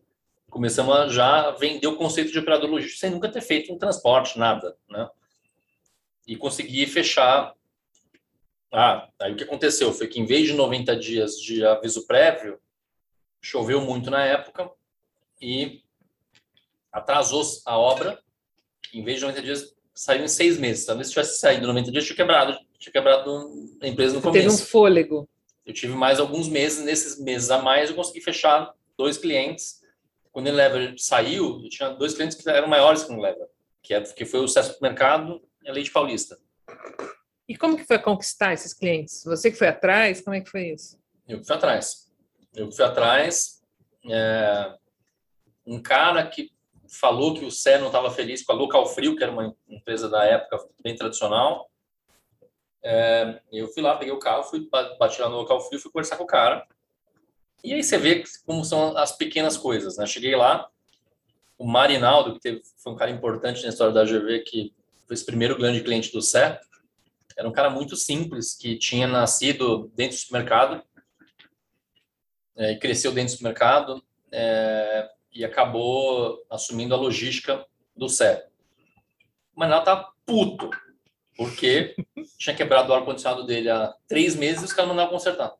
começamos 0.49 0.95
a 0.95 1.09
já 1.09 1.51
vender 1.51 1.85
o 1.85 1.97
conceito 1.97 2.31
de 2.31 2.39
operador 2.39 2.69
logístico 2.69 3.01
sem 3.01 3.09
nunca 3.09 3.27
ter 3.27 3.41
feito 3.41 3.73
um 3.73 3.77
transporte, 3.77 4.39
nada, 4.39 4.73
né? 4.89 5.09
E 6.25 6.37
consegui 6.37 6.85
fechar 6.85 7.53
ah, 8.77 9.07
aí 9.21 9.31
o 9.31 9.37
que 9.37 9.43
aconteceu 9.45 9.93
foi 9.93 10.05
que 10.05 10.19
em 10.19 10.25
vez 10.25 10.47
de 10.47 10.53
90 10.53 10.97
dias 10.97 11.35
de 11.39 11.65
aviso 11.65 12.05
prévio, 12.05 12.59
choveu 13.39 13.79
muito 13.79 14.09
na 14.09 14.25
época 14.25 14.69
e 15.41 15.81
atrasou 16.91 17.41
a 17.65 17.77
obra. 17.77 18.21
Em 18.95 19.03
vez 19.03 19.17
de 19.17 19.25
90 19.25 19.41
dias, 19.41 19.75
saiu 19.93 20.23
em 20.23 20.27
seis 20.29 20.57
meses. 20.57 20.85
Talvez 20.85 21.07
se 21.07 21.13
tivesse 21.13 21.37
saído 21.37 21.67
90 21.67 21.91
dias, 21.91 22.05
tinha 22.05 22.15
quebrado, 22.15 22.57
tinha 22.79 22.93
quebrado 22.93 23.69
a 23.81 23.87
empresa 23.87 24.13
no 24.13 24.21
Você 24.21 24.27
começo. 24.27 24.47
Teve 24.47 24.63
um 24.63 24.65
fôlego. 24.65 25.29
Eu 25.65 25.73
tive 25.73 25.93
mais 25.93 26.17
alguns 26.17 26.47
meses. 26.47 26.81
Nesses 26.81 27.19
meses 27.19 27.51
a 27.51 27.61
mais, 27.61 27.89
eu 27.89 27.95
consegui 27.97 28.21
fechar 28.21 28.73
dois 28.97 29.17
clientes. 29.17 29.81
Quando 30.31 30.47
o 30.47 30.51
Lever 30.53 30.95
saiu, 30.97 31.61
eu 31.61 31.69
tinha 31.69 31.89
dois 31.89 32.13
clientes 32.13 32.37
que 32.37 32.49
eram 32.49 32.69
maiores 32.69 33.03
que 33.03 33.11
o 33.11 33.19
Lever, 33.19 33.47
que, 33.83 33.93
é, 33.93 33.99
que 34.01 34.23
foi 34.23 34.39
o 34.39 34.47
Sucesso 34.47 34.77
Mercado 34.81 35.41
e 35.61 35.69
a 35.69 35.73
Leite 35.73 35.91
Paulista. 35.91 36.37
E 37.49 37.57
como 37.57 37.75
que 37.75 37.83
foi 37.83 37.99
conquistar 37.99 38.53
esses 38.53 38.73
clientes? 38.73 39.23
Você 39.25 39.51
que 39.51 39.57
foi 39.57 39.67
atrás? 39.67 40.21
Como 40.21 40.35
é 40.37 40.39
que 40.39 40.49
foi 40.49 40.69
isso? 40.69 40.97
Eu 41.27 41.41
que 41.41 41.45
fui 41.45 41.55
atrás. 41.55 42.09
Eu 42.55 42.69
que 42.69 42.75
fui 42.75 42.85
atrás. 42.85 43.61
É, 44.09 44.73
um 45.65 45.81
cara 45.81 46.25
que 46.27 46.54
falou 46.99 47.33
que 47.33 47.45
o 47.45 47.51
Sé 47.51 47.77
não 47.77 47.87
estava 47.87 48.11
feliz 48.11 48.43
com 48.43 48.51
a 48.51 48.55
Local 48.55 48.85
Frio, 48.87 49.15
que 49.15 49.23
era 49.23 49.31
uma 49.31 49.55
empresa 49.69 50.09
da 50.09 50.23
época 50.25 50.67
bem 50.81 50.95
tradicional. 50.95 51.69
É, 52.83 53.41
eu 53.51 53.67
fui 53.69 53.81
lá, 53.81 53.95
peguei 53.95 54.13
o 54.13 54.19
carro, 54.19 54.43
fui 54.43 54.67
bati 54.99 55.21
lá 55.21 55.29
no 55.29 55.37
Local 55.37 55.61
Frio, 55.61 55.79
fui 55.79 55.91
conversar 55.91 56.17
com 56.17 56.23
o 56.23 56.27
cara. 56.27 56.67
E 57.63 57.73
aí 57.73 57.83
você 57.83 57.97
vê 57.97 58.23
como 58.45 58.63
são 58.63 58.95
as 58.97 59.11
pequenas 59.11 59.57
coisas, 59.57 59.97
né? 59.97 60.05
Cheguei 60.05 60.35
lá, 60.35 60.69
o 61.57 61.65
Marinaldo, 61.65 62.33
que 62.33 62.39
teve, 62.39 62.61
foi 62.77 62.93
um 62.93 62.95
cara 62.95 63.09
importante 63.11 63.63
na 63.63 63.69
história 63.69 63.93
da 63.93 64.03
GV, 64.03 64.41
que 64.41 64.73
foi 65.07 65.13
esse 65.13 65.25
primeiro 65.25 65.57
grande 65.57 65.81
cliente 65.81 66.11
do 66.11 66.21
Sé, 66.21 66.59
era 67.37 67.47
um 67.47 67.51
cara 67.51 67.69
muito 67.69 67.95
simples, 67.95 68.55
que 68.55 68.77
tinha 68.77 69.07
nascido 69.07 69.91
dentro 69.93 70.15
do 70.15 70.19
supermercado, 70.19 70.83
é, 72.55 72.75
cresceu 72.75 73.11
dentro 73.11 73.33
do 73.33 73.37
supermercado, 73.37 74.03
é, 74.31 75.09
e 75.35 75.43
acabou 75.43 76.43
assumindo 76.49 76.95
a 76.95 76.97
logística 76.97 77.65
do 77.95 78.07
Sé. 78.07 78.47
Mas 79.53 79.69
ela 79.69 79.81
tá 79.81 80.09
puto, 80.25 80.69
porque 81.35 81.93
tinha 82.39 82.55
quebrado 82.55 82.91
o 82.91 82.95
ar-condicionado 82.95 83.45
dele 83.45 83.69
há 83.69 83.93
três 84.07 84.35
meses 84.35 84.61
e 84.61 84.65
os 84.65 84.73
caras 84.73 84.87
não 84.87 84.95
mandaram 84.95 85.11
consertar. 85.11 85.53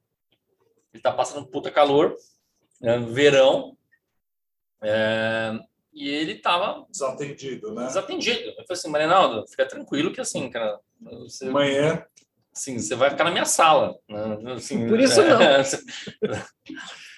Ele 0.94 1.04
tá 1.04 1.12
passando 1.12 1.46
puta 1.46 1.70
calor, 1.70 2.16
é, 2.82 2.98
verão, 3.00 3.78
é, 4.82 5.60
e 5.94 6.10
ele 6.10 6.36
tava 6.36 6.86
desatendido, 6.90 7.74
né? 7.74 7.88
Desatendido. 7.88 8.50
Eu 8.50 8.54
falei 8.54 8.66
assim, 8.72 8.90
Marinaldo, 8.90 9.46
fica 9.48 9.66
tranquilo 9.66 10.14
que 10.14 10.22
assim, 10.22 10.50
cara. 10.50 10.80
Você, 11.02 11.48
Amanhã. 11.48 12.06
Sim, 12.54 12.80
você 12.80 12.96
vai 12.96 13.10
ficar 13.10 13.26
na 13.26 13.32
minha 13.32 13.46
sala. 13.46 13.98
Né? 14.08 14.54
Assim, 14.54 14.88
Por 14.88 15.00
isso 15.00 15.22
não. 15.22 15.40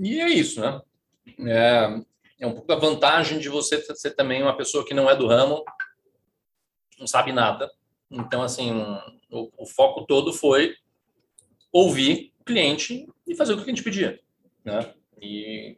e 0.00 0.20
é 0.20 0.28
isso, 0.28 0.60
né? 0.60 0.80
É, 1.40 2.00
é 2.40 2.46
um 2.46 2.52
pouco 2.52 2.68
da 2.68 2.76
vantagem 2.76 3.38
de 3.38 3.48
você 3.48 3.80
ser 3.94 4.12
também 4.12 4.42
uma 4.42 4.56
pessoa 4.56 4.84
que 4.84 4.94
não 4.94 5.08
é 5.10 5.16
do 5.16 5.26
ramo, 5.26 5.64
não 6.98 7.06
sabe 7.06 7.32
nada. 7.32 7.70
Então, 8.10 8.42
assim, 8.42 8.72
o, 9.30 9.50
o 9.56 9.66
foco 9.66 10.06
todo 10.06 10.32
foi 10.32 10.74
ouvir 11.72 12.32
o 12.40 12.44
cliente 12.44 13.06
e 13.26 13.34
fazer 13.34 13.52
o 13.52 13.56
que 13.56 13.62
o 13.62 13.64
cliente 13.64 13.82
pedia, 13.82 14.18
né? 14.64 14.94
E 15.20 15.76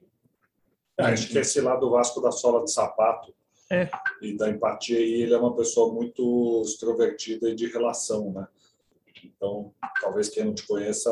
acho 0.99 1.29
que 1.29 1.39
esse 1.39 1.61
lado 1.61 1.91
Vasco 1.91 2.21
da 2.21 2.31
sola 2.31 2.65
de 2.65 2.73
sapato 2.73 3.35
é. 3.71 3.89
e 4.21 4.37
da 4.37 4.51
empatia, 4.51 5.01
e 5.01 5.23
ele 5.23 5.35
é 5.35 5.39
uma 5.39 5.57
pessoa 5.57 5.93
muito 5.93 6.63
extrovertida 6.65 7.49
e 7.49 7.55
de 7.55 7.67
relação, 7.67 8.33
né? 8.33 8.47
Então, 9.25 9.75
talvez 10.01 10.29
quem 10.29 10.45
não 10.45 10.55
te 10.55 10.67
conheça 10.67 11.11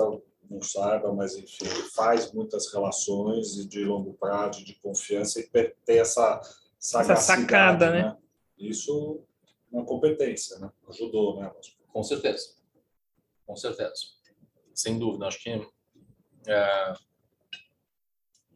não 0.50 0.62
saiba, 0.62 1.12
mas 1.12 1.37
enfim, 1.37 1.66
ele 1.66 1.82
faz 1.90 2.32
muitas 2.32 2.72
relações 2.72 3.56
e 3.58 3.68
de 3.68 3.84
longo 3.84 4.14
prazo, 4.14 4.64
de 4.64 4.74
confiança 4.74 5.40
e 5.40 5.46
ter 5.48 5.76
essa 5.87 6.40
sagacidade, 6.78 7.20
essa 7.20 7.37
sacada, 7.37 7.90
né? 7.90 8.02
né? 8.02 8.16
Isso 8.58 9.22
é 9.72 9.76
uma 9.76 9.84
competência, 9.84 10.58
né? 10.58 10.70
Ajudou, 10.88 11.40
né? 11.40 11.52
Com 11.92 12.02
certeza, 12.02 12.54
com 13.46 13.56
certeza, 13.56 13.94
sem 14.74 14.98
dúvida. 14.98 15.26
Acho 15.26 15.42
que 15.42 15.50
é, 16.46 16.94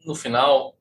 no 0.05 0.15
final, 0.15 0.77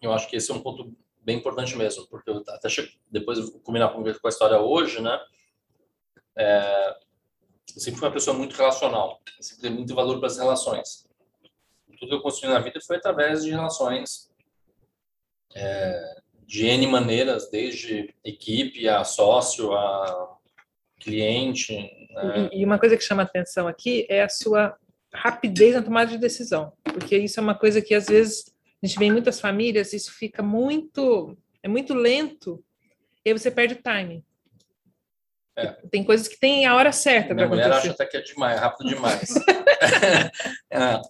eu 0.00 0.12
acho 0.12 0.28
que 0.28 0.36
esse 0.36 0.50
é 0.50 0.54
um 0.54 0.62
ponto 0.62 0.94
bem 1.22 1.38
importante 1.38 1.76
mesmo, 1.76 2.06
porque 2.08 2.30
eu 2.30 2.42
até 2.48 2.68
depois 3.10 3.38
eu 3.38 3.50
vou 3.50 3.60
combinar 3.60 3.92
com 3.92 4.02
a 4.06 4.28
história 4.28 4.60
hoje, 4.60 5.00
né? 5.00 5.18
É, 6.36 6.96
eu 7.74 7.80
sempre 7.80 7.98
fui 7.98 8.08
uma 8.08 8.14
pessoa 8.14 8.36
muito 8.36 8.56
relacional, 8.56 9.20
eu 9.38 9.42
sempre 9.42 9.62
dei 9.62 9.70
muito 9.70 9.94
valor 9.94 10.18
para 10.18 10.28
as 10.28 10.38
relações. 10.38 11.08
Tudo 11.98 12.08
que 12.08 12.14
eu 12.14 12.22
construí 12.22 12.50
na 12.50 12.60
vida 12.60 12.80
foi 12.80 12.96
através 12.96 13.44
de 13.44 13.50
relações 13.50 14.30
é, 15.54 16.20
de 16.46 16.66
N 16.66 16.86
maneiras, 16.86 17.50
desde 17.50 18.14
equipe 18.24 18.88
a 18.88 19.04
sócio, 19.04 19.72
a 19.74 20.36
cliente. 20.98 21.74
Né? 21.74 22.50
E, 22.52 22.60
e 22.60 22.64
uma 22.64 22.78
coisa 22.78 22.96
que 22.96 23.04
chama 23.04 23.22
atenção 23.22 23.68
aqui 23.68 24.06
é 24.08 24.22
a 24.22 24.28
sua 24.28 24.76
rapidez 25.12 25.74
na 25.74 25.82
tomada 25.82 26.10
de 26.10 26.18
decisão, 26.18 26.72
porque 26.84 27.16
isso 27.18 27.40
é 27.40 27.42
uma 27.42 27.54
coisa 27.54 27.82
que 27.82 27.94
às 27.94 28.06
vezes 28.06 28.52
a 28.82 28.86
gente 28.86 28.98
vê 28.98 29.06
em 29.06 29.12
muitas 29.12 29.40
famílias, 29.40 29.92
isso 29.92 30.12
fica 30.12 30.42
muito, 30.42 31.36
é 31.62 31.68
muito 31.68 31.92
lento, 31.92 32.62
e 33.24 33.30
aí 33.30 33.38
você 33.38 33.50
perde 33.50 33.74
o 33.74 33.82
timing. 33.82 34.24
É. 35.56 35.66
Tem 35.90 36.04
coisas 36.04 36.28
que 36.28 36.38
tem 36.38 36.64
a 36.66 36.74
hora 36.74 36.92
certa 36.92 37.34
para 37.34 37.44
acontecer. 37.44 37.68
mulher 37.68 37.78
acha 37.78 37.90
até 37.90 38.06
que 38.06 38.16
é 38.16 38.20
demais, 38.20 38.60
rápido 38.60 38.88
demais. 38.88 39.34
é. 40.70 41.00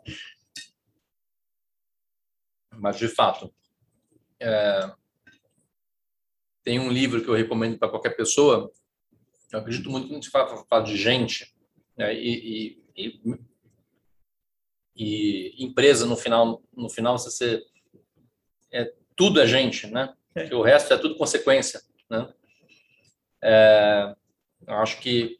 Mas, 2.75 2.97
de 2.97 3.09
fato, 3.09 3.53
é... 4.41 4.91
tem 6.65 6.79
um 6.79 6.91
livro 6.91 7.23
que 7.23 7.29
eu 7.29 7.35
recomendo 7.35 7.79
para 7.79 7.91
qualquer 7.91 8.17
pessoa. 8.17 8.71
Eu 9.53 9.59
acredito 9.59 9.91
muito 9.91 10.09
quando 10.09 10.25
se 10.25 10.31
fala, 10.31 10.65
fala 10.69 10.85
de 10.85 10.97
gente, 10.97 11.55
né? 11.97 12.15
e, 12.15 12.79
e, 12.97 13.07
e 13.07 13.41
e 15.01 15.65
empresa 15.65 16.05
no 16.05 16.15
final 16.15 16.63
no 16.77 16.91
final 16.91 17.17
você 17.17 17.63
é 18.71 18.93
tudo 19.17 19.41
é 19.41 19.47
gente 19.47 19.87
né 19.87 20.15
é. 20.35 20.55
o 20.55 20.61
resto 20.63 20.93
é 20.93 20.99
tudo 20.99 21.17
consequência 21.17 21.81
né 22.09 22.31
é, 23.43 24.15
Eu 24.71 24.77
acho 24.77 25.01
que 25.01 25.39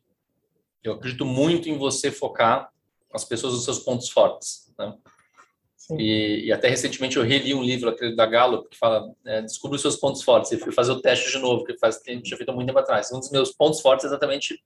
eu 0.83 0.95
acredito 0.95 1.25
muito 1.25 1.69
em 1.69 1.79
você 1.79 2.11
focar 2.11 2.71
as 3.13 3.25
pessoas 3.25 3.55
nos 3.55 3.65
seus 3.65 3.79
pontos 3.79 4.09
fortes. 4.09 4.73
Né? 4.79 4.97
E, 5.99 6.47
e, 6.47 6.53
até 6.53 6.69
recentemente 6.69 7.17
eu 7.17 7.23
reli 7.23 7.55
um 7.55 7.63
livro, 7.63 7.89
aquele 7.89 8.15
da 8.15 8.27
Gallup, 8.27 8.69
que 8.69 8.79
fala 8.79 9.13
é, 9.25 9.43
descubra 9.43 9.77
os 9.77 9.83
seus 9.83 9.97
pontos 9.97 10.23
fortes. 10.23 10.53
E 10.53 10.59
fui 10.59 10.73
fazer 10.73 10.93
o 10.93 11.01
teste 11.01 11.31
de 11.31 11.39
novo, 11.39 11.65
que 11.65 11.77
faz 11.79 11.99
que 11.99 12.13
gente 12.13 12.25
tinha 12.25 12.37
feito 12.37 12.51
há 12.51 12.55
muito 12.55 12.67
tempo 12.67 12.79
atrás. 12.79 13.13
Um 13.13 13.19
dos 13.19 13.31
meus 13.31 13.53
pontos 13.53 13.81
fortes 13.81 14.05
é 14.05 14.09
exatamente 14.09 14.63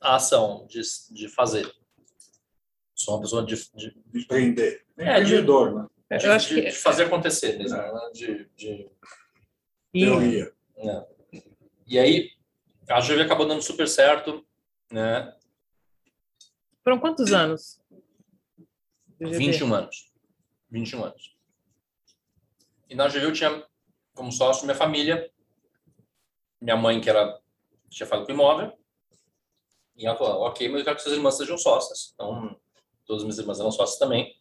a 0.00 0.16
ação 0.16 0.66
de, 0.68 0.80
de 1.10 1.28
fazer. 1.28 1.70
Sou 2.94 3.14
uma 3.14 3.20
pessoa 3.20 3.44
de... 3.44 3.56
de... 3.74 3.94
Empreender. 4.14 4.84
É, 4.96 5.20
Empreendedor, 5.20 5.74
né? 5.74 5.86
É, 6.08 6.16
de, 6.16 6.26
eu 6.26 6.32
acho 6.32 6.54
de, 6.54 6.62
que... 6.62 6.68
de 6.70 6.76
fazer 6.76 7.04
acontecer 7.04 7.58
mesmo, 7.58 7.76
é. 7.76 7.92
né? 7.92 8.00
de, 8.12 8.48
de... 8.56 8.88
Teoria. 9.92 10.52
É. 10.78 11.06
E 11.86 11.98
aí, 11.98 12.30
a 12.88 13.00
GV 13.00 13.22
acabou 13.22 13.46
dando 13.46 13.62
super 13.62 13.88
certo, 13.88 14.46
né? 14.90 15.36
Foram 16.84 16.98
quantos 17.00 17.32
anos? 17.32 17.80
21 19.18 19.74
anos. 19.74 20.12
21 20.70 21.04
anos. 21.04 21.36
E 22.88 22.94
na 22.94 23.08
GV 23.08 23.24
eu 23.24 23.32
tinha 23.32 23.66
como 24.14 24.30
sócio 24.30 24.64
minha 24.64 24.76
família, 24.76 25.30
minha 26.60 26.76
mãe, 26.76 27.00
que 27.00 27.10
era 27.10 27.40
tinha 27.90 28.06
falado 28.06 28.26
com 28.26 28.32
imóvel, 28.32 28.76
e 29.96 30.06
ela 30.06 30.16
falou, 30.16 30.42
ok, 30.42 30.68
mas 30.68 30.80
eu 30.80 30.84
quero 30.84 30.96
que 30.96 31.02
suas 31.02 31.14
irmãs 31.14 31.36
sejam 31.36 31.56
sócias. 31.56 32.12
Então, 32.14 32.60
todas 33.04 33.22
as 33.22 33.24
minhas 33.24 33.38
irmãs 33.38 33.58
eram 33.58 33.72
sócias 33.72 33.98
também. 33.98 34.38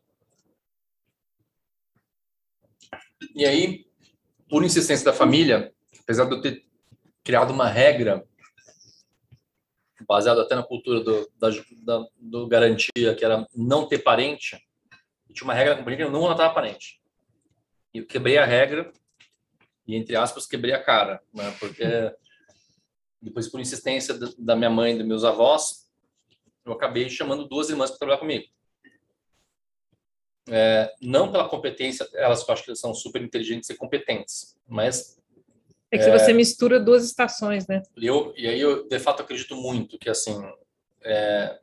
E 3.33 3.45
aí, 3.45 3.87
por 4.49 4.63
insistência 4.63 5.05
da 5.05 5.13
família, 5.13 5.73
apesar 5.99 6.25
de 6.25 6.35
eu 6.35 6.41
ter 6.41 6.65
criado 7.23 7.51
uma 7.51 7.67
regra 7.67 8.27
baseada 10.07 10.41
até 10.41 10.55
na 10.55 10.63
cultura 10.63 11.01
do, 11.01 11.29
da, 11.37 11.49
da, 11.83 12.07
do 12.17 12.47
garantia, 12.47 13.15
que 13.15 13.25
era 13.25 13.47
não 13.55 13.87
ter 13.87 13.99
parente, 13.99 14.57
tinha 15.33 15.45
uma 15.45 15.53
regra 15.53 15.73
na 15.73 15.79
companhia 15.79 15.97
que 15.97 16.03
eu 16.03 16.11
não 16.11 16.21
matava 16.21 16.53
parente. 16.53 17.01
E 17.93 17.99
eu 17.99 18.05
quebrei 18.05 18.37
a 18.37 18.45
regra 18.45 18.91
e, 19.87 19.95
entre 19.95 20.15
aspas, 20.15 20.47
quebrei 20.47 20.73
a 20.73 20.83
cara, 20.83 21.21
né? 21.33 21.55
porque 21.59 21.83
depois, 23.21 23.49
por 23.49 23.59
insistência 23.59 24.17
da 24.37 24.55
minha 24.55 24.69
mãe 24.69 24.93
e 24.93 24.97
dos 24.97 25.07
meus 25.07 25.23
avós, 25.23 25.89
eu 26.63 26.73
acabei 26.73 27.09
chamando 27.09 27.47
duas 27.47 27.69
irmãs 27.69 27.89
para 27.89 27.99
trabalhar 27.99 28.19
comigo. 28.19 28.45
É, 30.47 30.93
não 31.01 31.31
pela 31.31 31.49
competência, 31.49 32.07
elas 32.13 32.47
eu 32.47 32.53
acho 32.53 32.63
que 32.63 32.75
são 32.75 32.93
super 32.93 33.21
inteligentes 33.21 33.69
e 33.69 33.75
competentes, 33.75 34.55
mas 34.67 35.19
é 35.95 35.97
que 35.97 36.09
é, 36.09 36.17
você 36.17 36.33
mistura 36.33 36.79
duas 36.79 37.03
estações, 37.03 37.67
né? 37.67 37.81
Eu, 37.97 38.33
e 38.37 38.47
aí 38.47 38.59
eu, 38.59 38.87
de 38.87 38.99
fato, 38.99 39.21
acredito 39.21 39.55
muito 39.55 39.97
que, 39.97 40.09
assim, 40.09 40.41
é, 41.03 41.59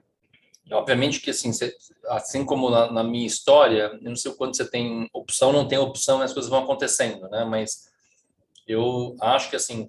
obviamente 0.71 1.21
que, 1.21 1.31
assim, 1.31 1.53
você, 1.53 1.75
assim 2.09 2.45
como 2.45 2.71
na, 2.71 2.91
na, 2.91 3.05
minha 3.05 3.27
história, 3.27 3.99
eu 4.03 4.11
não 4.11 4.17
sei 4.17 4.33
quando 4.33 4.57
você 4.57 4.69
tem 4.69 5.09
opção, 5.13 5.53
não 5.53 5.67
tem 5.67 5.79
opção, 5.79 6.21
as 6.21 6.33
coisas 6.33 6.51
vão 6.51 6.63
acontecendo, 6.63 7.29
né? 7.29 7.45
Mas 7.45 7.91
eu 8.67 9.17
acho 9.21 9.51
que, 9.51 9.57
assim, 9.57 9.87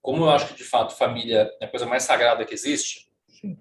como 0.00 0.24
eu 0.24 0.30
acho 0.30 0.48
que, 0.48 0.54
de 0.54 0.64
fato, 0.64 0.94
família 0.94 1.50
é 1.60 1.66
a 1.66 1.68
coisa 1.68 1.86
mais 1.86 2.02
sagrada 2.04 2.44
que 2.44 2.54
existe, 2.54 3.08
Sim. 3.28 3.58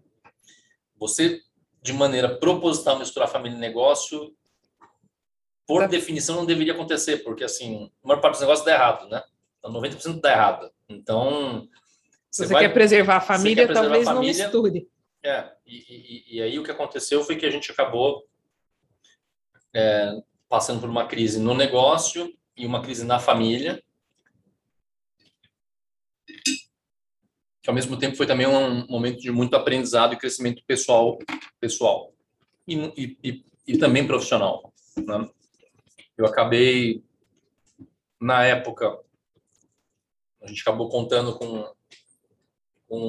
você, 0.97 1.41
de 1.81 1.93
maneira 1.93 2.37
proposital, 2.37 2.99
misturar 2.99 3.27
família 3.27 3.57
e 3.57 3.59
negócio, 3.59 4.35
por 5.67 5.81
tá. 5.81 5.87
definição, 5.87 6.35
não 6.35 6.45
deveria 6.45 6.73
acontecer, 6.73 7.17
porque, 7.17 7.43
assim, 7.43 7.91
a 8.03 8.07
maior 8.07 8.21
parte 8.21 8.33
dos 8.33 8.41
negócios 8.41 8.65
dá 8.65 8.73
errado, 8.73 9.09
né? 9.09 9.23
Então, 9.65 9.81
90% 9.81 10.21
dá 10.21 10.31
errado. 10.31 10.71
Então... 10.87 11.67
Você, 12.29 12.45
você 12.45 12.53
vai, 12.53 12.63
quer 12.63 12.73
preservar 12.73 13.17
a 13.17 13.21
família, 13.21 13.65
preservar 13.65 13.87
talvez 13.87 14.07
a 14.07 14.13
família, 14.13 14.49
não 14.51 14.63
misture. 14.63 14.89
É, 15.23 15.51
e, 15.65 15.75
e, 15.77 16.37
e, 16.37 16.41
aí 16.41 16.59
o 16.59 16.63
que 16.63 16.69
aconteceu 16.69 17.23
foi 17.23 17.35
que 17.35 17.45
a 17.45 17.49
gente 17.49 17.71
acabou 17.71 18.27
é, 19.73 20.21
passando 20.47 20.81
por 20.81 20.89
uma 20.89 21.07
crise 21.07 21.39
no 21.39 21.55
negócio 21.55 22.31
e 22.55 22.65
uma 22.65 22.81
crise 22.81 23.05
na 23.05 23.19
família, 23.19 23.81
que 27.63 27.69
ao 27.69 27.73
mesmo 27.73 27.97
tempo 27.97 28.15
foi 28.15 28.27
também 28.27 28.45
um 28.45 28.85
momento 28.87 29.19
de 29.19 29.31
muito 29.31 29.55
aprendizado 29.55 30.13
e 30.13 30.17
crescimento 30.17 30.61
pessoal, 30.67 31.17
pessoal 31.59 32.13
e, 32.67 33.17
e, 33.23 33.45
e 33.65 33.77
também 33.77 34.05
profissional. 34.05 34.71
Né? 34.97 35.27
Eu 36.17 36.25
acabei, 36.25 37.03
na 38.21 38.45
época, 38.45 38.99
a 40.45 40.47
gente 40.47 40.61
acabou 40.61 40.87
contando 40.89 41.37
com, 41.39 41.73
com 42.87 43.07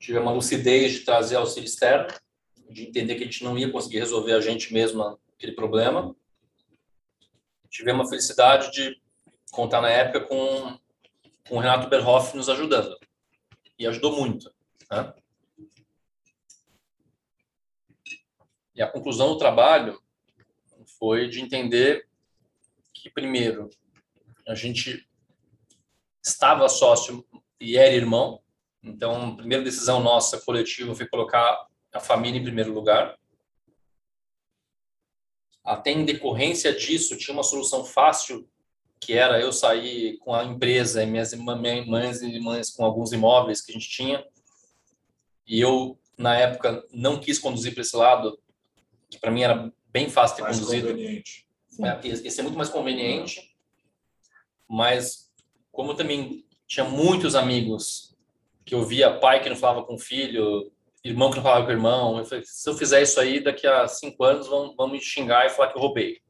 tive 0.00 0.18
uma 0.18 0.32
lucidez 0.32 0.92
de 0.92 1.00
trazer 1.00 1.36
auxílio 1.36 1.66
externo, 1.66 2.08
de 2.68 2.88
entender 2.88 3.14
que 3.14 3.22
a 3.22 3.26
gente 3.26 3.44
não 3.44 3.56
ia 3.56 3.70
conseguir 3.70 4.00
resolver 4.00 4.32
a 4.32 4.40
gente 4.40 4.74
mesmo 4.74 5.18
aquele 5.36 5.52
problema. 5.52 6.14
Tivemos 7.70 8.06
a 8.06 8.10
felicidade 8.10 8.72
de 8.72 9.00
contar 9.52 9.80
na 9.80 9.88
época 9.88 10.26
com, 10.26 10.78
com 11.48 11.56
o 11.56 11.60
Renato 11.60 11.88
Berhoff 11.88 12.36
nos 12.36 12.48
ajudando. 12.48 12.98
E 13.78 13.86
ajudou 13.86 14.16
muito. 14.16 14.52
Né? 14.90 15.14
E 18.74 18.82
a 18.82 18.90
conclusão 18.90 19.28
do 19.28 19.38
trabalho 19.38 20.02
foi 20.98 21.28
de 21.28 21.40
entender 21.40 22.08
que, 22.92 23.08
primeiro, 23.08 23.70
a 24.46 24.56
gente 24.56 25.08
estava 26.24 26.68
sócio 26.68 27.24
e 27.60 27.76
era 27.76 27.94
irmão, 27.94 28.40
então, 28.84 29.30
a 29.30 29.36
primeira 29.36 29.64
decisão 29.64 30.02
nossa 30.02 30.38
coletiva 30.38 30.94
foi 30.94 31.08
colocar 31.08 31.66
a 31.92 32.00
família 32.00 32.38
em 32.38 32.44
primeiro 32.44 32.72
lugar. 32.72 33.18
Até 35.64 35.90
em 35.90 36.04
decorrência 36.04 36.74
disso, 36.74 37.16
tinha 37.16 37.32
uma 37.32 37.42
solução 37.42 37.82
fácil, 37.82 38.46
que 39.00 39.14
era 39.14 39.40
eu 39.40 39.52
sair 39.52 40.18
com 40.18 40.34
a 40.34 40.44
empresa 40.44 41.02
e 41.02 41.06
minhas 41.06 41.32
mães 41.32 42.20
e 42.20 42.26
irmãs 42.26 42.70
com 42.70 42.84
alguns 42.84 43.12
imóveis 43.12 43.62
que 43.62 43.72
a 43.72 43.74
gente 43.74 43.88
tinha. 43.88 44.26
E 45.46 45.60
eu, 45.60 45.98
na 46.18 46.36
época, 46.36 46.86
não 46.92 47.18
quis 47.18 47.38
conduzir 47.38 47.72
para 47.72 47.80
esse 47.80 47.96
lado, 47.96 48.38
que 49.08 49.18
para 49.18 49.30
mim 49.30 49.42
era 49.42 49.72
bem 49.86 50.10
fácil 50.10 50.36
ter 50.36 50.42
mais 50.42 50.58
conduzido. 50.58 50.88
Conveniente. 50.88 51.48
É, 51.80 52.06
ia 52.06 52.30
ser 52.30 52.42
muito 52.42 52.56
mais 52.56 52.68
conveniente. 52.68 53.56
Mas, 54.68 55.23
como 55.74 55.94
também 55.94 56.46
tinha 56.66 56.84
muitos 56.84 57.34
amigos 57.34 58.14
que 58.64 58.74
eu 58.74 58.82
via 58.84 59.18
pai 59.18 59.42
que 59.42 59.50
não 59.50 59.56
falava 59.56 59.84
com 59.84 59.98
filho, 59.98 60.72
irmão 61.04 61.30
que 61.30 61.36
não 61.36 61.42
falava 61.42 61.66
com 61.66 61.72
irmão. 61.72 62.16
Eu 62.16 62.24
falei, 62.24 62.44
se 62.46 62.68
eu 62.70 62.74
fizer 62.74 63.02
isso 63.02 63.20
aí, 63.20 63.42
daqui 63.42 63.66
a 63.66 63.86
cinco 63.86 64.24
anos 64.24 64.46
vão, 64.46 64.74
vão 64.74 64.88
me 64.88 65.00
xingar 65.00 65.44
e 65.44 65.50
falar 65.50 65.70
que 65.70 65.76
eu 65.76 65.82
roubei. 65.82 66.22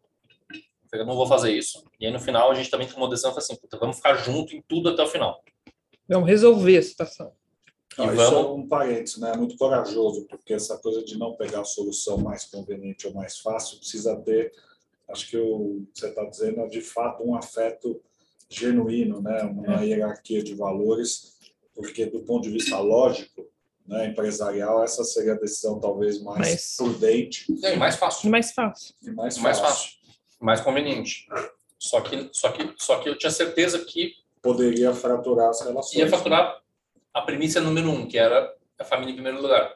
Eu, 0.51 0.89
falei, 0.91 1.05
eu 1.05 1.07
não 1.07 1.15
vou 1.15 1.27
fazer 1.27 1.53
isso. 1.53 1.85
E 2.01 2.07
aí, 2.07 2.13
no 2.13 2.19
final, 2.19 2.51
a 2.51 2.55
gente 2.55 2.71
também 2.71 2.89
tomou 2.89 3.09
decisão 3.09 3.31
e 3.31 3.35
falou 3.35 3.45
assim, 3.45 3.57
puta, 3.57 3.79
vamos 3.79 3.97
ficar 3.97 4.15
junto 4.17 4.57
em 4.57 4.63
tudo 4.63 4.89
até 4.89 5.03
o 5.03 5.07
final. 5.07 5.45
Vamos 6.09 6.29
resolver 6.29 6.79
a 6.79 6.83
situação. 6.83 7.33
Não, 7.97 8.07
vamos... 8.07 8.23
Isso 8.23 8.35
é 8.35 8.51
um 8.51 8.67
parênteses, 8.67 9.19
né? 9.19 9.33
É 9.33 9.37
muito 9.37 9.57
corajoso, 9.57 10.27
porque 10.27 10.55
essa 10.55 10.79
coisa 10.79 11.05
de 11.05 11.17
não 11.17 11.37
pegar 11.37 11.61
a 11.61 11.65
solução 11.65 12.19
mais 12.19 12.45
conveniente 12.47 13.07
ou 13.07 13.15
mais 13.15 13.39
fácil 13.39 13.79
precisa 13.79 14.17
ter, 14.17 14.53
acho 15.09 15.29
que 15.29 15.37
o 15.37 15.87
que 15.93 16.01
você 16.01 16.09
está 16.09 16.25
dizendo 16.25 16.61
é 16.61 16.67
de 16.67 16.81
fato 16.81 17.23
um 17.23 17.37
afeto 17.37 18.03
genuíno, 18.49 19.21
né? 19.21 19.43
Uma 19.43 19.83
é. 19.83 19.87
hierarquia 19.87 20.43
de 20.43 20.55
valores 20.55 21.35
porque 21.75 22.07
do 22.07 22.21
ponto 22.21 22.45
de 22.45 22.51
vista 22.51 22.79
lógico, 22.79 23.47
né, 23.87 24.07
empresarial, 24.07 24.83
essa 24.83 25.05
seria 25.05 25.33
a 25.33 25.39
decisão 25.39 25.81
talvez 25.81 26.23
mais 26.23 26.39
Mas... 26.39 26.77
prudente. 26.77 27.47
E 27.51 27.77
mais 27.77 27.97
fácil. 27.97 28.27
E 28.27 28.31
mais 28.31 28.53
fácil. 28.53 28.95
E 29.03 29.11
mais, 29.11 29.39
mais 29.39 29.59
fácil. 29.59 29.91
Mais 30.41 30.61
conveniente. 30.61 31.27
Só 31.79 32.01
que, 32.01 32.31
só, 32.33 32.51
que, 32.53 32.73
só 32.79 33.01
que 33.01 33.09
eu 33.09 33.19
tinha 33.19 33.31
certeza 33.31 33.85
que... 33.85 34.13
Poderia 34.41 34.93
fraturar 34.95 35.49
as 35.49 35.63
relações. 35.63 35.97
Ia 35.97 36.09
fraturar 36.09 36.61
a 37.13 37.23
premissa 37.23 37.61
número 37.61 37.91
um, 37.91 38.07
que 38.07 38.19
era 38.19 38.55
a 38.79 38.85
família 38.85 39.13
em 39.13 39.15
primeiro 39.15 39.41
lugar. 39.41 39.75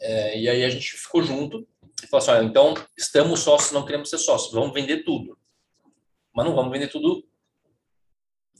É, 0.00 0.38
e 0.38 0.48
aí 0.48 0.64
a 0.64 0.70
gente 0.70 0.96
ficou 0.96 1.22
junto 1.22 1.66
e 2.02 2.06
falou 2.08 2.26
assim, 2.26 2.46
então 2.46 2.74
estamos 2.96 3.40
sócios, 3.40 3.70
não 3.70 3.84
queremos 3.84 4.10
ser 4.10 4.18
sócios, 4.18 4.52
vamos 4.52 4.74
vender 4.74 5.04
tudo. 5.04 5.38
Mas 6.34 6.46
não 6.46 6.54
vamos 6.54 6.72
vender 6.72 6.88
tudo 6.88 7.24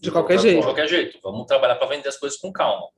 de 0.01 0.11
qualquer 0.11 0.39
jeito. 0.39 0.61
De 0.61 0.67
qualquer 0.67 0.89
jeito. 0.89 1.19
Vamos 1.23 1.47
trabalhar 1.47 1.77
para 1.77 1.89
vender 1.89 2.09
as 2.09 2.17
coisas 2.17 2.39
com 2.39 2.53
calma. 2.53 2.89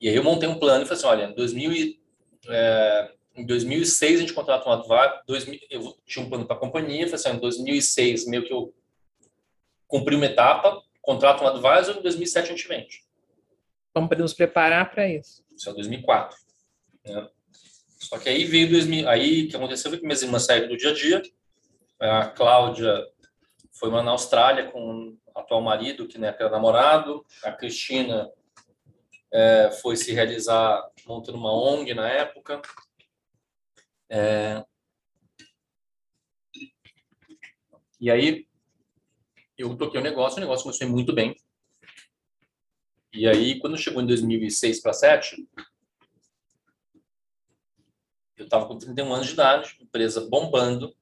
E 0.00 0.08
aí 0.08 0.16
eu 0.16 0.24
montei 0.24 0.48
um 0.48 0.58
plano 0.58 0.82
e 0.82 0.86
falei 0.86 0.98
assim, 0.98 1.06
olha, 1.06 1.24
em, 1.30 1.34
2000 1.34 2.00
é, 2.48 3.12
em 3.36 3.46
2006 3.46 4.16
a 4.16 4.20
gente 4.20 4.32
contrata 4.32 4.68
um 4.68 4.72
advogado, 4.72 5.22
2000, 5.26 5.60
eu 5.70 5.96
tinha 6.06 6.24
um 6.24 6.28
plano 6.28 6.46
para 6.46 6.56
a 6.56 6.58
companhia, 6.58 7.06
falei 7.06 7.14
assim, 7.14 7.36
em 7.36 7.40
2006 7.40 8.26
meio 8.26 8.44
que 8.44 8.52
eu 8.52 8.74
cumpri 9.86 10.16
uma 10.16 10.26
etapa, 10.26 10.82
contrato 11.02 11.44
um 11.44 11.46
advisor, 11.46 11.98
em 11.98 12.02
2007 12.02 12.46
a 12.46 12.56
gente 12.56 12.66
vende. 12.66 13.04
Vamos 13.94 14.16
nos 14.18 14.34
preparar 14.34 14.90
para 14.90 15.08
isso. 15.08 15.44
Isso 15.54 15.68
é 15.68 15.74
2004. 15.74 16.36
Né? 17.04 17.28
Só 17.98 18.18
que 18.18 18.28
aí 18.28 18.44
veio 18.44 18.70
2000, 18.70 19.08
aí 19.08 19.44
o 19.44 19.48
que 19.48 19.56
aconteceu 19.56 19.90
foi 19.90 20.00
que 20.00 20.06
minhas 20.06 20.22
irmãs 20.22 20.44
saíram 20.44 20.68
do 20.68 20.76
dia 20.76 20.90
a 20.90 20.94
dia, 20.94 21.22
a 22.00 22.26
Cláudia 22.28 23.06
foi 23.72 23.90
lá 23.90 24.02
na 24.02 24.10
Austrália 24.10 24.70
com 24.70 25.16
atual 25.34 25.62
marido, 25.62 26.06
que 26.06 26.18
né, 26.18 26.28
era 26.28 26.50
namorado, 26.50 27.24
a 27.44 27.52
Cristina 27.52 28.30
é, 29.32 29.70
foi 29.80 29.96
se 29.96 30.12
realizar 30.12 30.82
montando 31.06 31.38
uma 31.38 31.52
ONG 31.52 31.94
na 31.94 32.08
época. 32.08 32.60
É, 34.08 34.64
e 38.00 38.10
aí 38.10 38.46
eu 39.56 39.76
toquei 39.76 40.00
o 40.00 40.02
negócio, 40.02 40.38
o 40.38 40.40
negócio 40.40 40.64
começou 40.64 40.88
muito 40.88 41.12
bem. 41.12 41.36
E 43.12 43.28
aí, 43.28 43.58
quando 43.58 43.76
chegou 43.76 44.02
em 44.02 44.06
2006 44.06 44.80
para 44.80 44.92
2007, 44.92 45.48
eu 48.36 48.44
estava 48.44 48.66
com 48.66 48.78
31 48.78 49.12
anos 49.12 49.26
de 49.26 49.32
idade, 49.34 49.76
empresa 49.80 50.26
bombando, 50.28 50.96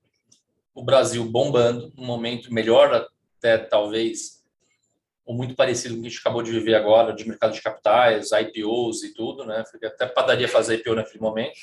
o 0.78 0.84
Brasil 0.84 1.24
bombando, 1.24 1.92
um 1.98 2.06
momento 2.06 2.54
melhor 2.54 3.08
até 3.36 3.58
talvez, 3.58 4.44
ou 5.26 5.34
muito 5.34 5.56
parecido 5.56 5.94
com 5.94 5.98
o 5.98 6.02
que 6.02 6.06
a 6.06 6.10
gente 6.10 6.20
acabou 6.20 6.40
de 6.40 6.52
viver 6.52 6.76
agora, 6.76 7.12
de 7.12 7.26
mercado 7.26 7.52
de 7.52 7.60
capitais, 7.60 8.30
IPOs 8.30 9.02
e 9.02 9.12
tudo, 9.12 9.44
né? 9.44 9.64
Até 9.84 10.06
padaria 10.06 10.48
fazer 10.48 10.76
IPO 10.76 10.94
naquele 10.94 11.18
momento. 11.18 11.58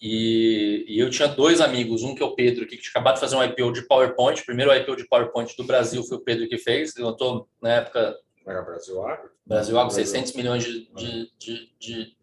E, 0.00 0.84
e, 0.86 1.00
eu 1.00 1.10
tinha 1.10 1.26
dois 1.26 1.60
amigos, 1.60 2.04
um 2.04 2.14
que 2.14 2.22
é 2.22 2.26
o 2.26 2.34
Pedro, 2.36 2.66
que 2.66 2.76
tinha 2.76 2.90
acabado 2.90 3.14
de 3.14 3.20
fazer 3.20 3.34
um 3.34 3.42
IPO 3.42 3.72
de 3.72 3.82
PowerPoint. 3.82 4.40
O 4.40 4.46
primeiro 4.46 4.72
IPO 4.72 4.96
de 4.96 5.08
PowerPoint 5.08 5.56
do 5.56 5.64
Brasil 5.64 6.02
foi 6.04 6.18
o 6.18 6.20
Pedro 6.20 6.48
que 6.48 6.58
fez, 6.58 6.94
levantou 6.94 7.48
na 7.60 7.70
época. 7.70 8.16
Era 8.46 8.62
Brasil 8.62 9.04
Agro? 9.04 9.30
Brasil 9.44 9.78
Agro, 9.78 9.92
600 9.92 10.32
milhões 10.34 10.64
de, 10.64 10.88
de, 10.94 11.32
de, 11.38 11.72
de, 11.80 12.16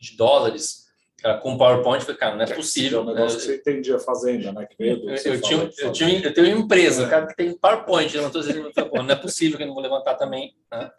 de 0.00 0.16
dólares 0.16 0.85
com 1.34 1.56
PowerPoint, 1.56 2.04
falei, 2.04 2.18
cara, 2.18 2.36
não 2.36 2.44
é 2.44 2.54
possível. 2.54 3.00
É 3.00 3.02
um 3.02 3.06
negócio 3.06 3.38
né? 3.38 3.44
que 3.44 3.46
você 3.46 3.56
entendia 3.56 3.98
fazenda, 3.98 4.52
né? 4.52 4.66
Que 4.66 4.76
eu, 4.80 5.10
eu, 5.10 5.40
tinha, 5.40 5.70
eu, 5.78 5.92
tinha, 5.92 6.22
eu 6.22 6.34
tenho 6.34 6.54
uma 6.54 6.64
empresa, 6.64 7.04
é. 7.04 7.08
cara 7.08 7.26
que 7.26 7.34
tem 7.34 7.56
PowerPoint, 7.56 8.14
levantou 8.14 8.40
dizendo, 8.40 8.70
não 8.92 9.10
é 9.10 9.16
possível 9.16 9.56
que 9.56 9.62
eu 9.62 9.66
não 9.66 9.74
vou 9.74 9.82
levantar 9.82 10.14
também. 10.14 10.54
Né? 10.70 10.90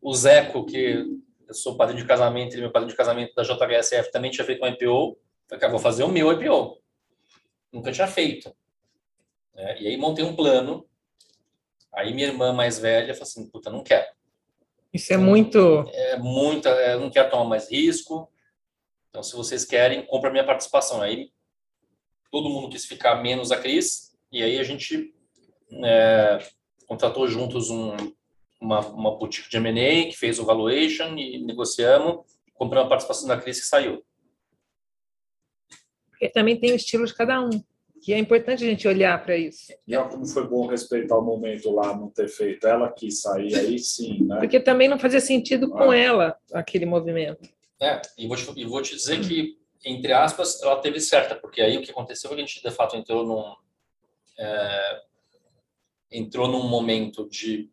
O 0.00 0.14
Zeco, 0.14 0.64
que 0.66 1.04
eu 1.48 1.54
sou 1.54 1.76
padrinho 1.76 2.02
de 2.02 2.08
casamento, 2.08 2.52
ele 2.52 2.58
é 2.58 2.62
meu 2.62 2.70
padrinho 2.70 2.90
de 2.90 2.96
casamento 2.96 3.34
da 3.34 3.42
JHSF, 3.42 4.10
também 4.12 4.30
tinha 4.30 4.44
feito 4.44 4.64
um 4.64 4.68
IPO. 4.68 5.18
Falei, 5.48 5.60
cara, 5.60 5.70
vou 5.70 5.80
fazer 5.80 6.04
o 6.04 6.08
meu 6.08 6.30
IPO. 6.32 6.78
Nunca 7.72 7.90
tinha 7.92 8.06
feito. 8.06 8.54
É, 9.56 9.82
e 9.82 9.88
aí 9.88 9.96
montei 9.96 10.24
um 10.24 10.36
plano. 10.36 10.86
Aí 11.94 12.12
minha 12.12 12.28
irmã 12.28 12.52
mais 12.52 12.78
velha 12.78 13.14
falou 13.14 13.22
assim, 13.22 13.48
puta, 13.48 13.70
não 13.70 13.82
quero. 13.82 14.06
Isso 14.92 15.12
é 15.12 15.16
muito... 15.16 15.84
É 15.92 16.16
muita, 16.18 16.68
é, 16.68 16.96
não 16.98 17.10
quero 17.10 17.30
tomar 17.30 17.44
mais 17.44 17.70
risco 17.70 18.30
então, 19.16 19.22
se 19.22 19.34
vocês 19.34 19.64
querem, 19.64 20.04
compra 20.04 20.28
a 20.28 20.32
minha 20.32 20.44
participação. 20.44 21.00
Aí 21.00 21.30
todo 22.30 22.50
mundo 22.50 22.68
quis 22.68 22.84
ficar 22.84 23.22
menos 23.22 23.50
a 23.50 23.56
Cris, 23.56 24.14
e 24.30 24.42
aí 24.42 24.58
a 24.58 24.62
gente 24.62 25.10
é, 25.82 26.38
contratou 26.86 27.26
juntos 27.26 27.70
um, 27.70 27.96
uma, 28.60 28.80
uma 28.88 29.16
boutique 29.16 29.48
de 29.48 29.56
M&A 29.56 30.10
que 30.10 30.18
fez 30.18 30.38
o 30.38 30.44
valuation 30.44 31.16
e 31.16 31.42
negociamos, 31.42 32.26
compramos 32.52 32.88
a 32.88 32.90
participação 32.90 33.26
da 33.26 33.40
Cris 33.40 33.56
e 33.56 33.64
saiu. 33.64 34.04
Porque 36.10 36.28
também 36.28 36.60
tem 36.60 36.72
o 36.72 36.76
estilo 36.76 37.06
de 37.06 37.14
cada 37.14 37.40
um. 37.40 37.48
E 38.06 38.12
é 38.12 38.18
importante 38.18 38.64
a 38.64 38.66
gente 38.66 38.86
olhar 38.86 39.24
para 39.24 39.34
isso. 39.34 39.72
E 39.88 39.96
olha 39.96 40.10
como 40.10 40.26
foi 40.26 40.46
bom 40.46 40.66
respeitar 40.66 41.16
o 41.16 41.22
momento 41.22 41.70
lá, 41.70 41.96
não 41.96 42.10
ter 42.10 42.28
feito. 42.28 42.66
Ela 42.66 42.92
que 42.92 43.10
sair 43.10 43.54
aí 43.54 43.78
sim, 43.78 44.24
né? 44.24 44.40
Porque 44.40 44.60
também 44.60 44.88
não 44.88 44.98
fazia 44.98 45.20
sentido 45.20 45.70
com 45.70 45.90
ah. 45.90 45.96
ela 45.96 46.38
aquele 46.52 46.84
movimento. 46.84 47.55
É, 47.80 48.00
e 48.16 48.26
vou, 48.26 48.36
te, 48.36 48.52
e 48.56 48.64
vou 48.64 48.80
te 48.82 48.94
dizer 48.94 49.20
que, 49.20 49.58
entre 49.84 50.12
aspas, 50.12 50.62
ela 50.62 50.80
teve 50.80 51.00
certa, 51.00 51.34
porque 51.34 51.60
aí 51.60 51.76
o 51.76 51.82
que 51.82 51.90
aconteceu 51.90 52.28
foi 52.28 52.36
que 52.38 52.42
a 52.42 52.46
gente, 52.46 52.62
de 52.62 52.70
fato, 52.70 52.96
entrou 52.96 53.26
num, 53.26 53.54
é, 54.38 55.02
entrou 56.10 56.48
num 56.48 56.68
momento 56.68 57.28
de 57.28 57.70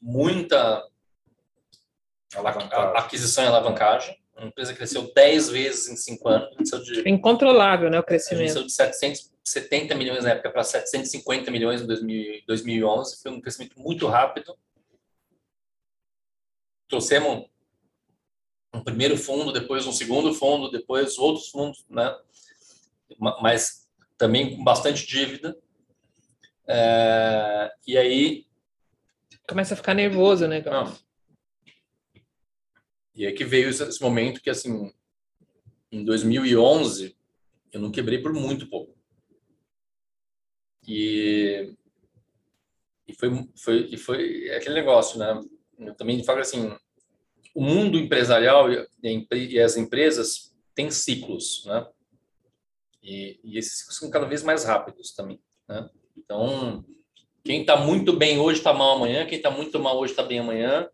muita 0.00 0.86
aquisição 2.94 3.44
e 3.44 3.46
alavancagem. 3.46 4.16
A 4.36 4.44
empresa 4.44 4.74
cresceu 4.74 5.10
10 5.14 5.48
vezes 5.48 5.88
em 5.88 5.96
5 5.96 6.28
anos. 6.28 6.70
De, 6.84 7.08
Incontrolável, 7.08 7.88
né, 7.88 7.98
o 7.98 8.02
crescimento. 8.02 8.42
Cresceu 8.42 8.64
de 8.64 8.72
770 8.72 9.94
milhões 9.94 10.24
na 10.24 10.30
época 10.30 10.50
para 10.50 10.62
750 10.62 11.50
milhões 11.50 11.80
em 11.80 11.86
2000, 11.86 12.42
2011. 12.46 13.22
Foi 13.22 13.32
um 13.32 13.40
crescimento 13.40 13.80
muito 13.80 14.06
rápido. 14.06 14.54
Trouxemos 16.86 17.46
um 18.76 18.84
primeiro 18.84 19.16
fundo, 19.16 19.52
depois 19.52 19.86
um 19.86 19.92
segundo 19.92 20.32
fundo, 20.34 20.70
depois 20.70 21.18
outros 21.18 21.48
fundos, 21.48 21.84
né? 21.88 22.14
Mas 23.40 23.88
também 24.18 24.56
com 24.56 24.62
bastante 24.62 25.06
dívida. 25.06 25.56
É, 26.68 27.72
e 27.86 27.96
aí 27.96 28.46
começa 29.48 29.74
a 29.74 29.76
ficar 29.76 29.94
nervoso, 29.94 30.46
né? 30.46 30.62
Não. 30.62 30.96
E 33.14 33.26
aí 33.26 33.32
que 33.32 33.44
veio 33.44 33.68
esse 33.70 34.02
momento 34.02 34.42
que 34.42 34.50
assim, 34.50 34.92
em 35.90 36.04
2011 36.04 37.16
eu 37.72 37.80
não 37.80 37.90
quebrei 37.90 38.20
por 38.20 38.32
muito 38.32 38.68
pouco. 38.68 38.94
E 40.86 41.74
e 43.08 43.14
foi 43.14 43.30
foi 43.56 43.88
e 43.90 43.96
foi 43.96 44.50
aquele 44.50 44.74
negócio, 44.74 45.18
né? 45.18 45.40
Eu 45.78 45.94
também 45.94 46.22
falo 46.24 46.40
assim, 46.40 46.76
o 47.56 47.62
mundo 47.62 47.98
empresarial 47.98 48.68
e 49.02 49.58
as 49.58 49.78
empresas 49.78 50.54
têm 50.74 50.90
ciclos, 50.90 51.64
né? 51.64 51.86
E, 53.02 53.40
e 53.42 53.56
esses 53.56 53.78
ciclos 53.78 53.96
são 53.96 54.10
cada 54.10 54.26
vez 54.26 54.42
mais 54.42 54.62
rápidos 54.62 55.14
também, 55.14 55.40
né? 55.66 55.88
Então, 56.14 56.84
quem 57.42 57.62
está 57.62 57.74
muito 57.74 58.12
bem 58.12 58.38
hoje 58.38 58.58
está 58.58 58.74
mal 58.74 58.96
amanhã, 58.96 59.24
quem 59.24 59.38
está 59.38 59.50
muito 59.50 59.78
mal 59.78 59.96
hoje 59.96 60.12
está 60.12 60.22
bem 60.22 60.40
amanhã. 60.40 60.86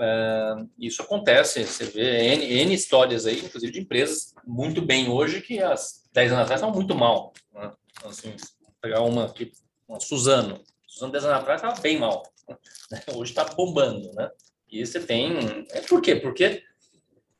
É, 0.00 0.54
isso 0.78 1.02
acontece, 1.02 1.62
você 1.62 1.84
vê 1.84 2.32
N, 2.36 2.42
N, 2.62 2.72
histórias 2.72 3.26
aí, 3.26 3.40
inclusive 3.40 3.70
de 3.70 3.80
empresas 3.80 4.34
muito 4.46 4.80
bem 4.80 5.10
hoje 5.10 5.42
que 5.42 5.62
há 5.62 5.74
10 6.14 6.32
anos 6.32 6.44
atrás 6.44 6.60
estavam 6.62 6.74
muito 6.74 6.94
mal. 6.94 7.34
Né? 7.52 7.70
Assim, 8.06 8.34
pegar 8.80 9.02
uma 9.02 9.26
aqui, 9.26 9.52
uma 9.86 10.00
Suzano. 10.00 10.64
Suzano 10.86 11.12
10 11.12 11.24
anos 11.26 11.36
atrás 11.36 11.60
estava 11.60 11.78
bem 11.82 11.98
mal. 11.98 12.22
Hoje 13.14 13.32
está 13.32 13.44
bombando, 13.44 14.10
né? 14.14 14.30
E 14.70 14.86
você 14.86 15.00
tem. 15.00 15.66
É 15.70 15.80
por 15.80 16.00
quê? 16.00 16.16
Porque 16.16 16.62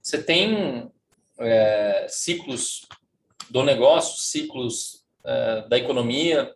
você 0.02 0.22
tem 0.22 0.90
é, 1.38 2.06
ciclos 2.08 2.86
do 3.48 3.62
negócio, 3.62 4.20
ciclos 4.20 5.04
é, 5.24 5.68
da 5.68 5.78
economia, 5.78 6.54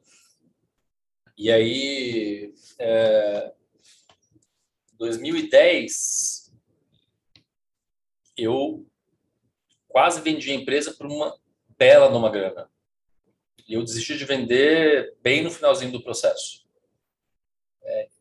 e 1.36 1.50
aí. 1.50 2.54
É, 2.78 3.52
2010, 4.96 6.52
eu 8.36 8.86
quase 9.88 10.20
vendi 10.20 10.50
a 10.50 10.54
empresa 10.54 10.94
por 10.94 11.06
uma 11.06 11.36
bela 11.76 12.08
numa 12.08 12.30
grana. 12.30 12.70
E 13.68 13.74
eu 13.74 13.82
desisti 13.82 14.16
de 14.16 14.24
vender 14.24 15.14
bem 15.20 15.42
no 15.42 15.50
finalzinho 15.50 15.92
do 15.92 16.02
processo 16.02 16.63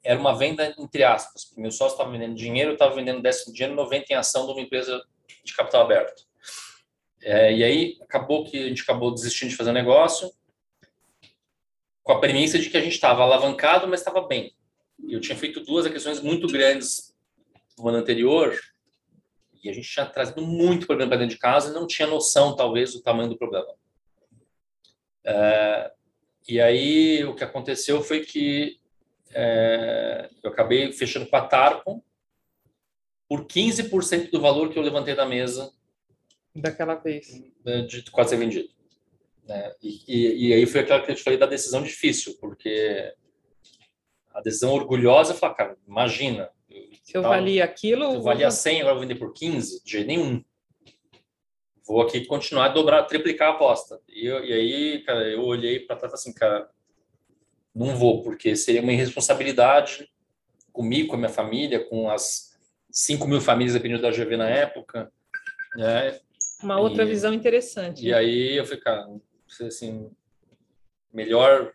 era 0.04 0.20
uma 0.20 0.36
venda 0.38 0.74
entre 0.78 1.04
aspas, 1.04 1.46
porque 1.46 1.62
meu 1.62 1.72
sócio 1.72 1.94
estava 1.94 2.12
vendendo 2.12 2.36
dinheiro, 2.36 2.72
eu 2.72 2.74
estava 2.74 2.94
vendendo 2.94 3.22
décimo 3.22 3.54
dinheiro, 3.54 3.76
90 3.76 4.06
em 4.12 4.16
ação 4.16 4.46
de 4.46 4.52
uma 4.52 4.62
empresa 4.62 5.02
de 5.44 5.54
capital 5.56 5.84
aberto. 5.84 6.24
É, 7.22 7.54
e 7.54 7.64
aí 7.64 7.98
acabou 8.02 8.44
que 8.44 8.58
a 8.58 8.68
gente 8.68 8.82
acabou 8.82 9.14
desistindo 9.14 9.50
de 9.50 9.56
fazer 9.56 9.72
negócio 9.72 10.32
com 12.04 12.12
a 12.12 12.20
premissa 12.20 12.60
de 12.60 12.70
que 12.70 12.76
a 12.76 12.82
gente 12.82 12.94
estava 12.94 13.24
alavancado, 13.24 13.88
mas 13.88 14.02
estava 14.02 14.28
bem. 14.28 14.54
Eu 15.08 15.22
tinha 15.22 15.38
feito 15.38 15.62
duas 15.62 15.86
aquisições 15.86 16.20
muito 16.20 16.48
grandes 16.48 17.16
no 17.78 17.88
ano 17.88 18.00
anterior 18.00 18.60
e 19.64 19.70
a 19.70 19.74
gente 19.74 19.90
tinha 19.90 20.06
trazido 20.06 20.42
muito 20.42 20.86
problema 20.86 21.12
para 21.12 21.20
dentro 21.20 21.36
de 21.36 21.42
casa 21.42 21.70
e 21.70 21.74
não 21.74 21.88
tinha 21.88 22.08
noção, 22.08 22.56
talvez, 22.56 22.92
do 22.92 23.02
tamanho 23.02 23.30
do 23.30 23.38
problema. 23.38 23.74
É, 25.26 25.92
e 26.48 26.60
aí 26.60 27.24
o 27.24 27.34
que 27.34 27.46
aconteceu 27.46 28.04
foi 28.04 28.20
que 28.20 28.82
é, 29.36 30.30
eu 30.44 30.50
acabei 30.52 30.92
fechando 30.92 31.26
com 31.28 31.36
a 31.36 31.42
Tarpon 31.42 32.02
por 33.28 33.46
15% 33.46 34.30
do 34.32 34.42
valor 34.42 34.70
que 34.70 34.78
eu 34.78 34.84
levantei 34.84 35.16
da 35.16 35.26
mesa. 35.26 35.72
Daquela 36.56 36.96
vez. 36.96 37.42
De 37.88 38.04
quase 38.12 38.32
ser 38.32 38.38
vendido. 38.38 38.70
É, 39.48 39.76
e, 39.82 40.50
e, 40.50 40.54
aí 40.54 40.66
foi 40.66 40.82
aquela 40.82 41.02
que 41.02 41.12
eu 41.12 41.16
te 41.16 41.24
falei 41.24 41.38
da 41.38 41.46
decisão 41.46 41.84
difícil, 41.84 42.38
porque 42.40 43.14
a 44.34 44.42
decisão 44.42 44.72
orgulhosa 44.74 45.34
falar, 45.34 45.54
cara, 45.54 45.78
imagina. 45.88 46.50
Se 47.04 47.18
eu 47.18 47.22
tal, 47.22 47.32
valia 47.32 47.64
aquilo. 47.64 48.10
Se 48.12 48.16
eu 48.18 48.22
valia 48.22 48.50
100, 48.50 48.82
agora 48.82 48.96
vou 48.96 49.02
vender 49.02 49.16
por 49.16 49.34
15, 49.34 49.84
de 49.84 49.92
jeito 49.92 50.08
nenhum. 50.08 50.44
Vou 51.86 52.02
aqui 52.02 52.26
continuar 52.26 52.66
a 52.66 52.70
dobrar, 52.70 53.04
triplicar 53.04 53.50
a 53.50 53.56
aposta. 53.56 54.00
E, 54.08 54.26
eu, 54.26 54.44
e 54.46 54.54
aí, 54.54 55.04
cara, 55.04 55.28
eu 55.28 55.44
olhei 55.44 55.82
para 55.82 55.98
trás 55.98 56.14
assim, 56.14 56.34
cara, 56.34 56.70
não 57.76 57.96
vou, 57.96 58.22
porque 58.22 58.56
seria 58.56 58.82
uma 58.82 58.94
irresponsabilidade 58.94 60.10
comigo, 60.72 61.10
com 61.10 61.16
a 61.16 61.20
minha 61.20 61.30
família, 61.30 61.84
com 61.84 62.10
as 62.10 62.58
5 62.92 63.28
mil 63.28 63.42
famílias 63.42 63.74
dependendo 63.74 64.02
da 64.02 64.12
GV 64.12 64.38
na 64.38 64.50
época. 64.50 65.12
Né? 65.76 66.20
Uma 66.62 66.80
outra 66.80 67.04
e, 67.04 67.08
visão 67.08 67.34
interessante. 67.34 68.06
E 68.06 68.14
aí 68.14 68.58
eu 68.58 68.66
falei, 68.66 68.80
cara, 68.80 69.08
assim, 69.62 70.10
melhor, 71.12 71.72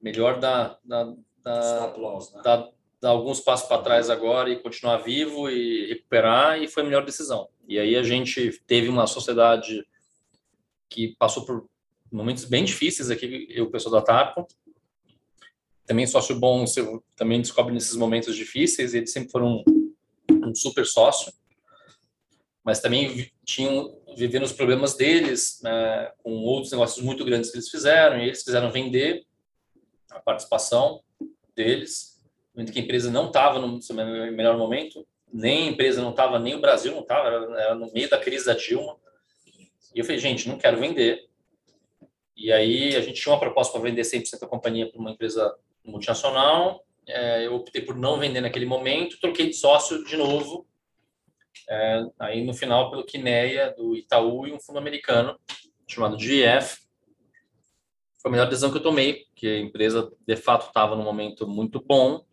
melhor 0.00 0.38
da, 0.38 0.78
da, 0.84 1.14
da, 1.42 1.94
loss, 1.96 2.32
né? 2.32 2.42
da, 2.42 2.68
dar 3.00 3.10
alguns 3.10 3.40
passos 3.40 3.68
para 3.68 3.82
trás 3.82 4.08
agora 4.08 4.48
e 4.48 4.60
continuar 4.60 4.96
vivo 4.98 5.50
e 5.50 5.88
recuperar, 5.88 6.62
e 6.62 6.66
foi 6.66 6.82
a 6.82 6.86
melhor 6.86 7.04
decisão. 7.04 7.48
E 7.68 7.78
aí 7.78 7.96
a 7.96 8.02
gente 8.02 8.62
teve 8.66 8.88
uma 8.88 9.06
sociedade 9.06 9.86
que 10.88 11.14
passou 11.18 11.44
por 11.44 11.66
momentos 12.10 12.44
bem 12.44 12.64
difíceis 12.64 13.10
aqui, 13.10 13.46
eu, 13.50 13.64
o 13.64 13.70
pessoal 13.70 13.94
da 13.94 14.02
Tarpo. 14.02 14.46
Também 15.86 16.06
sócio 16.06 16.38
bom, 16.38 16.66
você 16.66 16.82
também 17.14 17.40
descobre 17.40 17.72
nesses 17.72 17.96
momentos 17.96 18.34
difíceis, 18.34 18.94
eles 18.94 19.12
sempre 19.12 19.30
foram 19.30 19.62
um, 19.66 19.94
um 20.48 20.54
super 20.54 20.86
sócio. 20.86 21.32
Mas 22.64 22.80
também 22.80 23.30
tinham 23.44 23.98
vivendo 24.16 24.44
os 24.44 24.52
problemas 24.52 24.94
deles, 24.94 25.60
né, 25.62 26.10
com 26.22 26.32
outros 26.44 26.72
negócios 26.72 27.04
muito 27.04 27.24
grandes 27.24 27.50
que 27.50 27.56
eles 27.56 27.68
fizeram, 27.68 28.18
e 28.18 28.28
eles 28.28 28.42
quiseram 28.42 28.70
vender 28.70 29.26
a 30.10 30.20
participação 30.20 31.02
deles, 31.54 32.14
momento 32.54 32.72
que 32.72 32.78
a 32.78 32.82
empresa 32.82 33.10
não 33.10 33.26
estava 33.26 33.58
no 33.58 33.82
seu 33.82 33.94
melhor 33.94 34.56
momento, 34.56 35.06
nem 35.32 35.68
a 35.68 35.70
empresa 35.72 36.00
não 36.00 36.10
estava, 36.10 36.38
nem 36.38 36.54
o 36.54 36.60
Brasil 36.60 36.92
não 36.92 37.02
estava, 37.02 37.26
era, 37.26 37.60
era, 37.60 37.74
no 37.74 37.92
meio 37.92 38.08
da 38.08 38.18
crise 38.18 38.46
da 38.46 38.54
Dilma. 38.54 38.96
E 39.92 39.98
eu 39.98 40.04
falei, 40.04 40.18
gente, 40.18 40.48
não 40.48 40.56
quero 40.56 40.78
vender. 40.78 41.28
E 42.36 42.52
aí 42.52 42.94
a 42.94 43.00
gente 43.00 43.20
tinha 43.20 43.32
uma 43.32 43.40
proposta 43.40 43.72
para 43.72 43.88
vender 43.88 44.02
100% 44.02 44.38
da 44.40 44.46
companhia 44.46 44.88
para 44.88 45.00
uma 45.00 45.10
empresa 45.10 45.52
multinacional. 45.84 46.84
É, 47.06 47.46
eu 47.46 47.54
optei 47.54 47.82
por 47.82 47.96
não 47.96 48.18
vender 48.18 48.40
naquele 48.40 48.66
momento, 48.66 49.20
troquei 49.20 49.48
de 49.48 49.54
sócio 49.54 50.04
de 50.04 50.16
novo. 50.16 50.66
É, 51.68 52.02
aí 52.18 52.44
no 52.44 52.52
final 52.52 52.90
pelo 52.90 53.04
Quineia 53.04 53.74
do 53.76 53.94
Itaú 53.94 54.46
e 54.46 54.52
um 54.52 54.60
fundo 54.60 54.78
americano 54.78 55.38
chamado 55.86 56.16
GF 56.16 56.84
foi 58.20 58.30
a 58.30 58.32
melhor 58.32 58.48
decisão 58.48 58.70
que 58.70 58.78
eu 58.78 58.82
tomei, 58.82 59.26
porque 59.26 59.46
a 59.46 59.60
empresa 59.60 60.10
de 60.26 60.36
fato 60.36 60.66
estava 60.66 60.96
num 60.96 61.04
momento 61.04 61.46
muito 61.46 61.78
bom 61.78 62.24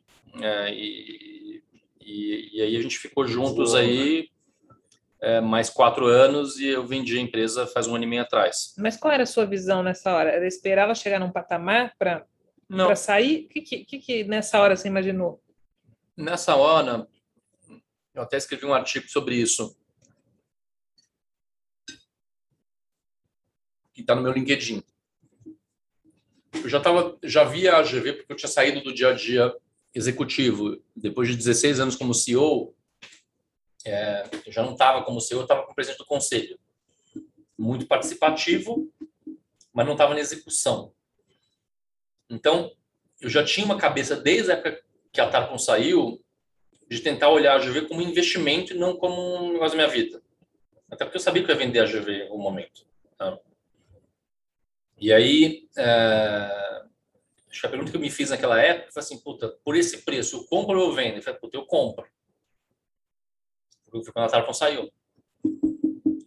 é, 0.41 0.73
e, 0.73 1.61
e, 1.99 2.49
e, 2.53 2.61
aí 2.61 2.77
a 2.77 2.81
gente 2.81 2.97
ficou 2.97 3.27
juntos 3.27 3.75
aí 3.75 4.29
é, 5.21 5.41
mais 5.41 5.69
quatro 5.69 6.05
anos 6.05 6.57
e 6.57 6.67
eu 6.67 6.85
vendi 6.85 7.17
a 7.17 7.21
empresa 7.21 7.67
faz 7.67 7.87
um 7.87 7.95
ano 7.95 8.05
e 8.05 8.07
meio 8.07 8.21
atrás. 8.21 8.73
Mas 8.77 8.95
qual 8.95 9.13
era 9.13 9.23
a 9.23 9.27
sua 9.27 9.45
visão 9.45 9.83
nessa 9.83 10.13
hora? 10.13 10.31
Era 10.31 10.47
esperar 10.47 10.83
ela 10.83 10.95
chegar 10.95 11.19
num 11.19 11.29
patamar 11.29 11.93
para 11.99 12.25
para 12.77 12.95
sair? 12.95 13.45
O 13.45 13.49
que, 13.49 13.61
que, 13.61 13.99
que 13.99 14.23
nessa 14.23 14.59
hora 14.59 14.75
você 14.75 14.87
imaginou? 14.87 15.41
Nessa 16.15 16.55
hora, 16.55 17.07
eu 18.13 18.21
até 18.21 18.37
escrevi 18.37 18.65
um 18.65 18.73
artigo 18.73 19.07
sobre 19.07 19.35
isso. 19.35 19.75
Que 23.93 24.01
está 24.01 24.15
no 24.15 24.21
meu 24.21 24.31
LinkedIn 24.31 24.83
eu 26.53 26.69
já 26.69 26.79
tava, 26.79 27.17
já 27.23 27.43
via 27.43 27.77
a 27.77 27.81
GV 27.81 28.13
porque 28.13 28.33
eu 28.33 28.35
tinha 28.35 28.49
saído 28.49 28.81
do 28.81 28.93
dia 28.93 29.09
a 29.09 29.13
dia 29.13 29.53
executivo. 29.93 30.81
Depois 30.95 31.29
de 31.29 31.35
16 31.35 31.79
anos 31.79 31.95
como 31.95 32.13
CEO, 32.13 32.75
é, 33.85 34.29
eu 34.45 34.51
já 34.51 34.63
não 34.63 34.73
estava 34.73 35.03
como 35.03 35.21
CEO, 35.21 35.39
eu 35.39 35.43
estava 35.43 35.63
como 35.63 35.75
presidente 35.75 35.99
do 35.99 36.05
conselho. 36.05 36.59
Muito 37.57 37.87
participativo, 37.87 38.91
mas 39.73 39.85
não 39.85 39.93
estava 39.93 40.13
na 40.13 40.19
execução. 40.19 40.93
Então, 42.31 42.71
eu 43.19 43.29
já 43.29 43.43
tinha 43.43 43.65
uma 43.65 43.77
cabeça 43.77 44.15
desde 44.15 44.51
a 44.51 44.55
época 44.55 44.81
que 45.11 45.19
a 45.19 45.29
Tarpon 45.29 45.59
saiu 45.59 46.23
de 46.89 47.01
tentar 47.01 47.29
olhar 47.29 47.55
a 47.55 47.59
GV 47.59 47.87
como 47.87 48.01
investimento 48.01 48.73
e 48.73 48.77
não 48.77 48.95
como 48.95 49.35
um 49.35 49.51
negócio 49.51 49.77
da 49.77 49.83
minha 49.83 49.93
vida. 49.93 50.21
Até 50.89 51.03
porque 51.03 51.17
eu 51.17 51.21
sabia 51.21 51.43
que 51.43 51.51
eu 51.51 51.55
ia 51.55 51.59
vender 51.59 51.79
a 51.79 51.85
GV 51.85 52.23
algum 52.23 52.41
momento. 52.41 52.85
Tá? 53.17 53.37
E 54.97 55.11
aí, 55.11 55.67
é, 55.77 56.83
acho 57.49 57.59
que 57.59 57.67
a 57.67 57.69
pergunta 57.69 57.91
que 57.91 57.97
eu 57.97 58.01
me 58.01 58.09
fiz 58.09 58.29
naquela 58.29 58.61
época 58.61 58.91
foi 58.93 59.01
assim, 59.01 59.17
puta, 59.19 59.49
por 59.63 59.75
esse 59.75 60.03
preço, 60.03 60.37
eu 60.37 60.45
compro 60.45 60.79
ou 60.79 60.89
eu 60.89 60.95
vendo? 60.95 61.17
Eu 61.17 61.21
falei, 61.21 61.39
puta, 61.39 61.57
eu 61.57 61.65
compro. 61.65 62.05
Foi 63.89 64.01
quando 64.13 64.25
a 64.25 64.29
Tarpon 64.29 64.53
saiu. 64.53 64.89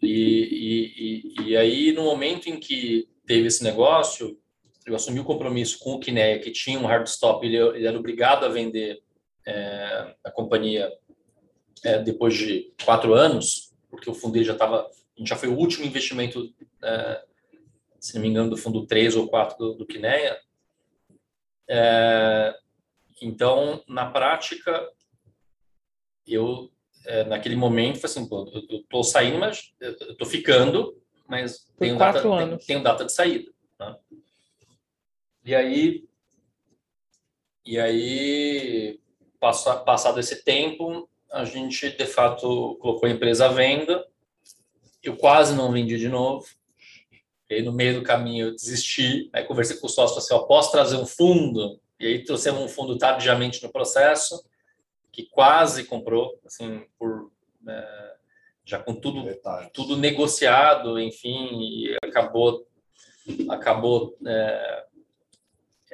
E, 0.02 0.06
e, 0.06 0.94
e, 0.96 1.50
e, 1.50 1.56
aí, 1.56 1.92
no 1.92 2.04
momento 2.04 2.48
em 2.48 2.60
que 2.60 3.08
teve 3.26 3.46
esse 3.46 3.64
negócio, 3.64 4.38
eu 4.86 4.94
assumi 4.94 5.20
o 5.20 5.24
compromisso 5.24 5.78
com 5.78 5.94
o 5.94 6.00
Kinea, 6.00 6.38
que 6.38 6.50
tinha 6.50 6.78
um 6.78 6.86
hard 6.86 7.06
stop, 7.06 7.44
ele, 7.46 7.56
ele 7.56 7.86
era 7.86 7.98
obrigado 7.98 8.44
a 8.44 8.48
vender 8.48 9.02
é, 9.46 10.14
a 10.22 10.30
companhia 10.30 10.92
é, 11.82 11.98
depois 11.98 12.34
de 12.34 12.72
quatro 12.84 13.14
anos, 13.14 13.72
porque 13.90 14.10
o 14.10 14.14
fundo 14.14 14.42
já 14.42 14.52
estava, 14.52 14.82
a 14.82 15.18
gente 15.18 15.28
já 15.28 15.36
foi 15.36 15.48
o 15.48 15.56
último 15.56 15.84
investimento 15.84 16.52
é, 16.82 17.22
se 18.04 18.14
não 18.14 18.20
me 18.20 18.28
engano, 18.28 18.50
do 18.50 18.56
fundo 18.58 18.86
3 18.86 19.16
ou 19.16 19.26
4 19.26 19.56
do, 19.56 19.74
do 19.76 19.86
Quineia. 19.86 20.38
É, 21.66 22.54
então, 23.22 23.82
na 23.88 24.10
prática, 24.10 24.86
eu, 26.26 26.70
é, 27.06 27.24
naquele 27.24 27.56
momento, 27.56 27.98
falei 27.98 28.16
assim, 28.16 28.28
pô, 28.28 28.46
eu 28.70 28.80
estou 28.80 29.02
saindo, 29.02 29.38
mas 29.38 29.72
eu 29.80 29.92
estou 29.92 30.26
ficando, 30.26 31.02
mas 31.26 31.66
tenho 31.78 31.96
data, 31.96 32.20
tenho, 32.20 32.58
tenho 32.58 32.82
data 32.82 33.06
de 33.06 33.12
saída. 33.12 33.50
Né? 33.80 33.96
E 35.44 35.54
aí, 35.54 36.08
e 37.66 37.78
aí 37.78 38.98
passado 39.38 40.18
esse 40.18 40.42
tempo, 40.42 41.06
a 41.30 41.44
gente, 41.44 41.90
de 41.90 42.06
fato, 42.06 42.76
colocou 42.80 43.06
a 43.06 43.12
empresa 43.12 43.44
à 43.44 43.48
venda. 43.48 44.06
Eu 45.02 45.18
quase 45.18 45.54
não 45.54 45.70
vendi 45.70 45.98
de 45.98 46.08
novo. 46.08 46.46
E 47.50 47.56
aí, 47.56 47.62
no 47.62 47.72
meio 47.72 48.00
do 48.00 48.02
caminho, 48.02 48.46
eu 48.46 48.54
desisti. 48.54 49.28
Aí, 49.34 49.44
conversei 49.44 49.76
com 49.76 49.86
o 49.86 49.90
sócio, 49.90 50.16
assim, 50.16 50.32
ó, 50.32 50.38
posso 50.44 50.72
trazer 50.72 50.96
um 50.96 51.04
fundo? 51.04 51.78
E 52.00 52.06
aí, 52.06 52.24
trouxemos 52.24 52.62
um 52.62 52.68
fundo 52.68 52.96
tardiamente 52.96 53.62
no 53.62 53.70
processo, 53.70 54.42
que 55.12 55.24
quase 55.24 55.84
comprou, 55.84 56.40
assim, 56.46 56.86
por... 56.98 57.30
É, 57.68 58.14
já 58.64 58.78
com 58.78 58.94
tudo, 58.94 59.26
tudo 59.74 59.94
negociado, 59.98 60.98
enfim, 60.98 61.50
e 61.60 61.96
acabou... 62.02 62.66
Acabou... 63.50 64.16
É, 64.26 64.86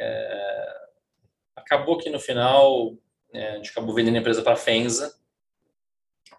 é, 0.00 0.74
acabou 1.54 1.98
que, 1.98 2.08
no 2.10 2.18
final, 2.18 2.94
é, 3.32 3.50
a 3.50 3.56
gente 3.56 3.70
acabou 3.70 3.94
vendendo 3.94 4.16
a 4.16 4.20
empresa 4.20 4.42
para 4.42 4.54
a 4.54 4.56
Fenza, 4.56 5.14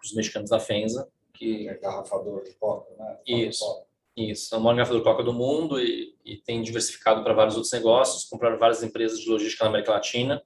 os 0.02 0.12
mexicanos 0.14 0.50
da 0.50 0.58
Fenza, 0.58 1.08
que... 1.32 1.68
É 1.68 1.74
garrafador 1.74 2.42
de 2.42 2.54
coca, 2.54 2.92
né? 2.98 3.18
Isso. 3.26 3.86
Isso, 4.14 4.54
é 4.54 4.58
o 4.58 4.60
maior 4.60 4.76
garrafador 4.76 5.02
Coca 5.02 5.22
do 5.22 5.32
mundo 5.32 5.80
e, 5.80 6.14
e 6.22 6.36
tem 6.36 6.60
diversificado 6.60 7.24
para 7.24 7.32
vários 7.32 7.54
outros 7.54 7.72
negócios, 7.72 8.24
compraram 8.24 8.58
várias 8.58 8.82
empresas 8.82 9.18
de 9.18 9.30
logística 9.30 9.64
na 9.64 9.70
América 9.70 9.92
Latina 9.92 10.42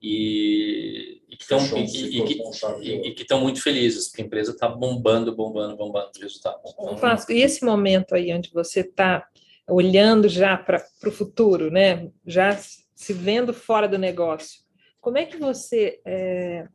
e, 0.00 1.20
e 1.28 1.36
que 1.36 1.42
estão 1.42 1.58
e, 1.76 3.08
e, 3.08 3.12
que 3.12 3.22
estão 3.22 3.40
muito 3.40 3.60
felizes, 3.60 4.08
porque 4.08 4.22
a 4.22 4.24
empresa 4.24 4.52
está 4.52 4.68
bombando, 4.68 5.34
bombando, 5.34 5.76
bombando 5.76 6.12
de 6.12 6.20
resultado. 6.20 6.60
Então, 6.64 7.16
e 7.30 7.42
esse 7.42 7.64
momento 7.64 8.14
aí 8.14 8.32
onde 8.32 8.50
você 8.52 8.80
está 8.80 9.28
olhando 9.70 10.28
já 10.28 10.56
para 10.56 10.84
o 11.06 11.10
futuro, 11.10 11.70
né? 11.70 12.10
já 12.26 12.56
se 12.56 13.12
vendo 13.12 13.54
fora 13.54 13.88
do 13.88 13.98
negócio, 13.98 14.60
como 15.00 15.16
é 15.16 15.24
que 15.24 15.36
você 15.38 16.00
é, 16.04 16.66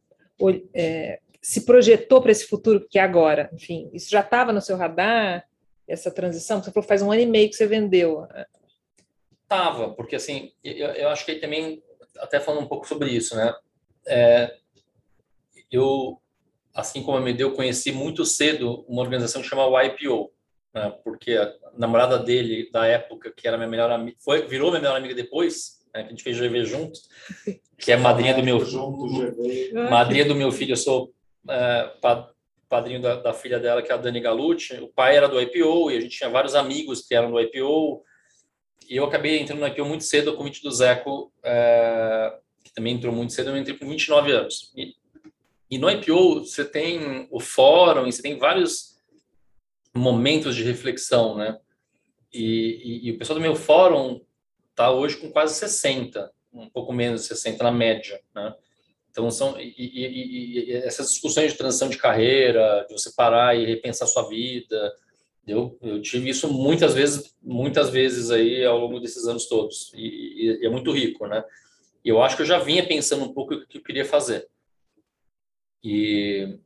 é, 0.73 1.19
se 1.41 1.65
projetou 1.65 2.21
para 2.21 2.31
esse 2.31 2.47
futuro 2.47 2.87
que 2.89 2.97
é 2.97 3.01
agora? 3.01 3.49
Enfim, 3.53 3.89
isso 3.93 4.09
já 4.09 4.21
estava 4.21 4.51
no 4.51 4.61
seu 4.61 4.77
radar? 4.77 5.45
essa 5.87 6.11
transição? 6.11 6.61
Você 6.61 6.71
falou 6.71 6.87
faz 6.87 7.01
um 7.01 7.11
ano 7.11 7.21
e 7.21 7.25
meio 7.25 7.49
que 7.49 7.55
você 7.55 7.67
vendeu. 7.67 8.27
Tava, 9.47 9.93
porque 9.93 10.15
assim, 10.15 10.51
eu, 10.63 10.87
eu 10.89 11.09
acho 11.09 11.25
que 11.25 11.35
também, 11.35 11.83
até 12.17 12.39
falando 12.39 12.63
um 12.63 12.67
pouco 12.67 12.87
sobre 12.87 13.11
isso, 13.11 13.35
né? 13.35 13.53
É, 14.07 14.55
eu, 15.71 16.19
assim 16.73 17.03
como 17.03 17.17
a 17.17 17.21
MD, 17.21 17.43
eu 17.43 17.53
conheci 17.53 17.91
muito 17.91 18.25
cedo 18.25 18.85
uma 18.87 19.01
organização 19.01 19.41
que 19.41 19.47
chama 19.47 19.83
YPO? 19.83 20.31
Porque 21.03 21.33
a 21.33 21.53
namorada 21.77 22.19
dele, 22.19 22.69
da 22.71 22.85
época, 22.85 23.31
que 23.31 23.47
era 23.47 23.57
minha 23.57 23.69
melhor 23.69 23.89
amiga, 23.89 24.17
foi, 24.19 24.45
virou 24.45 24.69
minha 24.69 24.81
melhor 24.81 24.97
amiga 24.97 25.15
depois, 25.15 25.81
né? 25.93 26.03
que 26.03 26.07
a 26.07 26.09
gente 26.09 26.23
fez 26.23 26.37
GV 26.37 26.65
juntos, 26.65 27.09
que 27.77 27.91
é 27.91 27.97
madrinha 27.97 28.33
do 28.33 28.43
meu 28.43 28.59
madrinha 29.89 30.25
do 30.25 30.35
meu 30.35 30.51
filho, 30.51 30.73
eu 30.73 30.77
sou 30.77 31.13
é, 31.49 31.91
padrinho 32.67 33.01
da, 33.01 33.15
da, 33.15 33.33
filha 33.33 33.59
dela, 33.59 33.81
que 33.81 33.91
é 33.91 33.95
a 33.95 33.97
Dani 33.97 34.19
Galucci. 34.19 34.75
O 34.81 34.87
pai 34.87 35.15
era 35.15 35.27
do 35.27 35.39
IPO 35.39 35.91
e 35.91 35.97
a 35.97 36.01
gente 36.01 36.17
tinha 36.17 36.29
vários 36.29 36.55
amigos 36.55 37.01
que 37.07 37.15
eram 37.15 37.31
do 37.31 37.39
IPO. 37.39 38.03
E 38.89 38.97
eu 38.97 39.05
acabei 39.05 39.39
entrando 39.39 39.59
no 39.59 39.67
IPO 39.67 39.85
muito 39.85 40.03
cedo, 40.03 40.31
o 40.31 40.35
convite 40.35 40.61
do 40.61 40.71
Zeco, 40.71 41.31
é, 41.43 42.37
que 42.63 42.73
também 42.73 42.95
entrou 42.95 43.13
muito 43.13 43.33
cedo, 43.33 43.49
eu 43.49 43.57
entrei 43.57 43.77
com 43.77 43.87
29 43.87 44.31
anos. 44.31 44.71
E, 44.75 44.93
e 45.71 45.77
no 45.77 45.89
IPO 45.89 46.45
você 46.45 46.65
tem 46.65 47.27
o 47.31 47.39
fórum, 47.39 48.11
você 48.11 48.21
tem 48.21 48.37
vários 48.37 48.94
momentos 49.95 50.55
de 50.55 50.63
reflexão, 50.63 51.35
né? 51.35 51.57
E, 52.33 52.41
e, 52.43 53.07
e 53.07 53.11
o 53.11 53.17
pessoal 53.17 53.39
do 53.39 53.41
meu 53.41 53.55
fórum 53.55 54.21
está 54.69 54.91
hoje 54.91 55.17
com 55.17 55.31
quase 55.31 55.55
60, 55.55 56.31
um 56.51 56.69
pouco 56.69 56.91
menos 56.91 57.21
de 57.21 57.27
60 57.27 57.63
na 57.63 57.71
média, 57.71 58.19
né? 58.33 58.53
Então, 59.09 59.31
são 59.31 59.57
e, 59.57 59.73
e, 59.77 60.69
e, 60.69 60.73
essas 60.73 61.09
discussões 61.09 61.53
de 61.53 61.57
transição 61.57 61.87
de 61.87 61.97
carreira, 61.97 62.85
de 62.89 62.93
você 62.93 63.09
parar 63.15 63.57
e 63.57 63.65
repensar 63.65 64.07
sua 64.07 64.27
vida. 64.27 64.93
Eu, 65.47 65.77
eu 65.81 66.01
tive 66.01 66.29
isso 66.29 66.51
muitas 66.51 66.93
vezes, 66.93 67.33
muitas 67.41 67.89
vezes 67.89 68.29
aí 68.29 68.65
ao 68.65 68.77
longo 68.77 68.99
desses 68.99 69.25
anos 69.25 69.47
todos, 69.47 69.93
e, 69.95 70.59
é 70.61 70.69
muito 70.69 70.91
rico, 70.91 71.27
né? 71.27 71.45
E 72.03 72.09
eu 72.09 72.21
acho 72.21 72.35
que 72.35 72.41
eu 72.41 72.45
já 72.45 72.59
vinha 72.59 72.85
pensando 72.85 73.23
um 73.23 73.33
pouco 73.33 73.53
o 73.53 73.65
que 73.65 73.77
eu 73.77 73.83
queria 73.83 74.03
fazer. 74.03 74.47
E, 75.81 76.59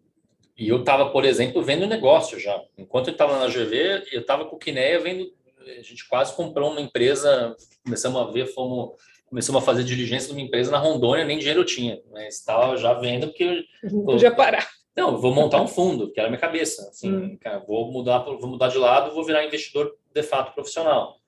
e 0.59 0.67
eu 0.67 0.81
estava, 0.81 1.09
por 1.09 1.23
exemplo, 1.23 1.63
vendo 1.63 1.87
negócio 1.87 2.37
já. 2.37 2.61
Enquanto 2.77 3.07
eu 3.07 3.13
estava 3.13 3.39
na 3.39 3.47
GV, 3.47 4.03
eu 4.11 4.19
estava 4.19 4.43
com 4.43 4.57
o 4.57 4.59
Quineia 4.59 4.99
vendo. 4.99 5.31
A 5.65 5.81
gente 5.81 6.05
quase 6.09 6.35
comprou 6.35 6.71
uma 6.71 6.81
empresa, 6.81 7.55
começamos 7.81 8.19
a 8.21 8.25
ver, 8.25 8.45
fomos, 8.47 8.97
começamos 9.25 9.63
a 9.63 9.65
fazer 9.65 9.85
diligência 9.85 10.27
de 10.27 10.33
uma 10.33 10.41
empresa 10.41 10.69
na 10.69 10.77
Rondônia, 10.77 11.23
nem 11.23 11.37
dinheiro 11.37 11.61
eu 11.61 11.65
tinha, 11.65 12.01
mas 12.11 12.35
estava 12.35 12.75
já 12.75 12.93
vendo 12.93 13.27
porque. 13.27 13.63
Não 13.83 14.03
podia 14.03 14.35
parar. 14.35 14.67
Não, 14.97 15.17
vou 15.17 15.33
montar 15.33 15.61
um 15.61 15.67
fundo, 15.67 16.11
que 16.11 16.19
era 16.19 16.27
a 16.27 16.29
minha 16.29 16.41
cabeça. 16.41 16.89
Assim, 16.89 17.09
hum. 17.09 17.37
cara, 17.39 17.59
vou 17.59 17.89
mudar, 17.89 18.19
vou 18.19 18.49
mudar 18.49 18.67
de 18.67 18.77
lado, 18.77 19.15
vou 19.15 19.23
virar 19.23 19.45
investidor 19.45 19.95
de 20.13 20.23
fato 20.23 20.53
profissional. 20.53 21.19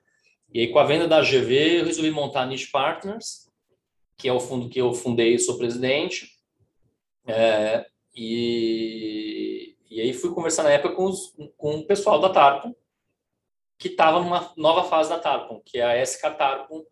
E 0.53 0.59
aí, 0.59 0.67
com 0.67 0.79
a 0.79 0.83
venda 0.83 1.07
da 1.07 1.21
GV, 1.21 1.79
eu 1.79 1.85
resolvi 1.85 2.11
montar 2.11 2.41
a 2.41 2.45
Niche 2.45 2.69
Partners, 2.69 3.49
que 4.17 4.27
é 4.27 4.33
o 4.33 4.41
fundo 4.41 4.67
que 4.67 4.81
eu 4.81 4.93
fundei 4.93 5.35
e 5.35 5.39
sou 5.39 5.57
presidente. 5.57 6.31
É, 7.25 7.85
e, 8.15 9.75
e 9.89 10.01
aí 10.01 10.13
fui 10.13 10.33
conversar 10.33 10.63
na 10.63 10.71
época 10.71 10.95
com, 10.95 11.05
os, 11.05 11.33
com 11.57 11.75
o 11.75 11.85
pessoal 11.85 12.19
da 12.19 12.29
Tarpon, 12.29 12.75
que 13.77 13.87
estava 13.87 14.19
numa 14.19 14.51
nova 14.55 14.83
fase 14.83 15.09
da 15.09 15.19
Tarpon, 15.19 15.61
que 15.65 15.79
é 15.79 15.83
a 15.83 16.05
SK 16.05 16.37
Tarpon, 16.37 16.85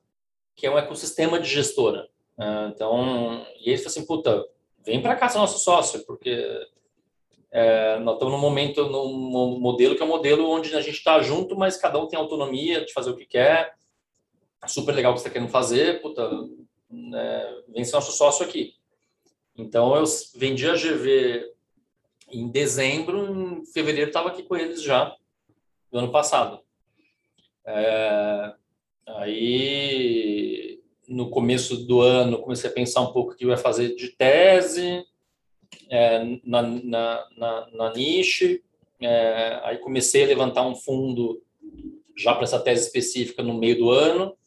que 0.56 0.66
é 0.66 0.72
um 0.72 0.78
ecossistema 0.78 1.40
de 1.40 1.48
gestora. 1.48 2.10
É, 2.38 2.68
então, 2.68 3.46
e 3.60 3.70
eles 3.70 3.84
falaram 3.84 4.00
assim, 4.00 4.06
puta, 4.06 4.46
vem 4.84 5.02
para 5.02 5.16
cá 5.16 5.30
ser 5.30 5.38
nosso 5.38 5.60
sócio, 5.60 6.06
porque 6.06 6.68
é, 7.52 8.00
nós 8.00 8.16
estamos 8.16 8.34
num 8.34 8.40
momento, 8.40 8.86
num 8.90 9.60
modelo 9.60 9.96
que 9.96 10.02
é 10.02 10.06
um 10.06 10.10
modelo 10.10 10.50
onde 10.50 10.76
a 10.76 10.82
gente 10.82 10.98
está 10.98 11.22
junto, 11.22 11.56
mas 11.56 11.78
cada 11.78 12.00
um 12.00 12.08
tem 12.08 12.18
autonomia 12.18 12.86
de 12.86 12.94
fazer 12.94 13.10
o 13.12 13.16
que 13.16 13.26
quer. 13.26 13.74
Super 14.68 14.94
legal 14.94 15.12
o 15.12 15.16
que 15.16 15.22
você 15.22 15.28
está 15.28 15.34
querendo 15.34 15.52
fazer, 15.52 16.02
puta, 16.02 16.30
é, 17.14 17.64
vem 17.70 17.84
ser 17.84 17.94
nosso 17.94 18.12
sócio 18.12 18.46
aqui. 18.46 18.79
Então, 19.60 19.94
eu 19.94 20.06
vendi 20.36 20.66
a 20.70 20.74
GV 20.74 21.52
em 22.32 22.48
dezembro, 22.48 23.60
em 23.60 23.66
fevereiro 23.66 24.10
estava 24.10 24.30
aqui 24.30 24.42
com 24.42 24.56
eles 24.56 24.82
já, 24.82 25.14
do 25.92 26.00
ano 26.00 26.12
passado. 26.14 26.62
É, 27.66 28.54
aí, 29.06 30.82
no 31.10 31.30
começo 31.30 31.76
do 31.76 32.00
ano, 32.00 32.40
comecei 32.40 32.70
a 32.70 32.74
pensar 32.74 33.02
um 33.02 33.12
pouco 33.12 33.34
o 33.34 33.36
que 33.36 33.44
eu 33.44 33.50
ia 33.50 33.58
fazer 33.58 33.96
de 33.96 34.08
tese, 34.10 35.06
é, 35.90 36.24
na, 36.46 36.62
na, 36.62 37.28
na, 37.36 37.70
na, 37.74 37.94
niche, 37.94 38.64
é, 39.02 39.60
aí 39.64 39.78
comecei 39.80 40.24
a 40.24 40.28
levantar 40.28 40.66
um 40.66 40.76
fundo 40.76 41.44
já 42.16 42.34
para 42.34 42.44
essa 42.44 42.60
tese 42.60 42.86
específica 42.86 43.44
no 43.44 43.56
meio 43.56 43.78
do 43.78 43.90
ano, 43.90 44.38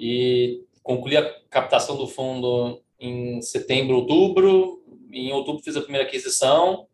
e 0.00 0.64
concluí 0.82 1.16
a 1.16 1.30
captação 1.48 1.96
do 1.96 2.06
fundo 2.06 2.82
em 2.98 3.40
setembro, 3.42 3.96
outubro. 3.96 4.82
Em 5.12 5.32
outubro 5.32 5.62
fiz 5.62 5.76
a 5.76 5.82
primeira 5.82 6.06
aquisição 6.06 6.86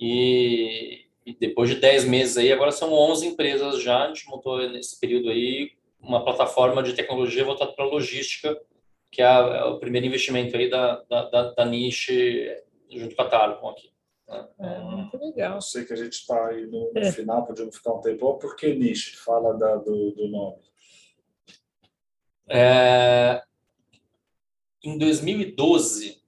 e, 0.00 1.04
e 1.24 1.32
depois 1.34 1.70
de 1.70 1.76
10 1.76 2.06
meses 2.06 2.36
aí, 2.36 2.52
agora 2.52 2.72
são 2.72 2.92
11 2.92 3.26
empresas 3.26 3.80
já. 3.80 4.04
A 4.04 4.08
gente 4.08 4.26
montou 4.28 4.58
nesse 4.68 4.98
período 4.98 5.30
aí 5.30 5.70
uma 6.00 6.24
plataforma 6.24 6.82
de 6.82 6.94
tecnologia 6.94 7.44
voltada 7.44 7.72
para 7.72 7.84
logística, 7.84 8.60
que 9.10 9.22
é, 9.22 9.26
é, 9.26 9.64
o 9.64 9.78
primeiro 9.78 10.06
investimento 10.06 10.56
aí 10.56 10.68
da, 10.68 11.02
da, 11.08 11.30
da, 11.30 11.52
da 11.52 11.64
Niche 11.64 12.56
junto 12.90 13.14
com 13.14 13.22
a 13.22 13.28
Tarpon 13.28 13.68
aqui. 13.68 13.92
Né? 14.28 14.48
É, 14.58 14.78
muito 14.80 15.16
legal. 15.18 15.54
Eu 15.54 15.60
sei 15.60 15.84
que 15.84 15.92
a 15.92 15.96
gente 15.96 16.14
está 16.14 16.48
aí 16.48 16.66
no, 16.66 16.92
no 16.92 16.98
é. 16.98 17.12
final, 17.12 17.46
podemos 17.46 17.76
ficar 17.76 17.92
um 17.92 18.00
tempo. 18.00 18.34
Por 18.38 18.56
que 18.56 18.74
Niche? 18.74 19.16
Fala 19.16 19.56
da, 19.56 19.76
do, 19.76 20.10
do 20.10 20.28
nome. 20.28 20.58
É, 22.48 23.42
em 24.82 24.98
2012, 24.98 26.22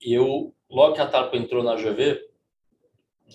eu, 0.00 0.54
logo 0.70 0.94
que 0.94 1.00
a 1.00 1.06
Tarpa 1.06 1.36
entrou 1.36 1.62
na 1.62 1.76
GV, 1.76 2.28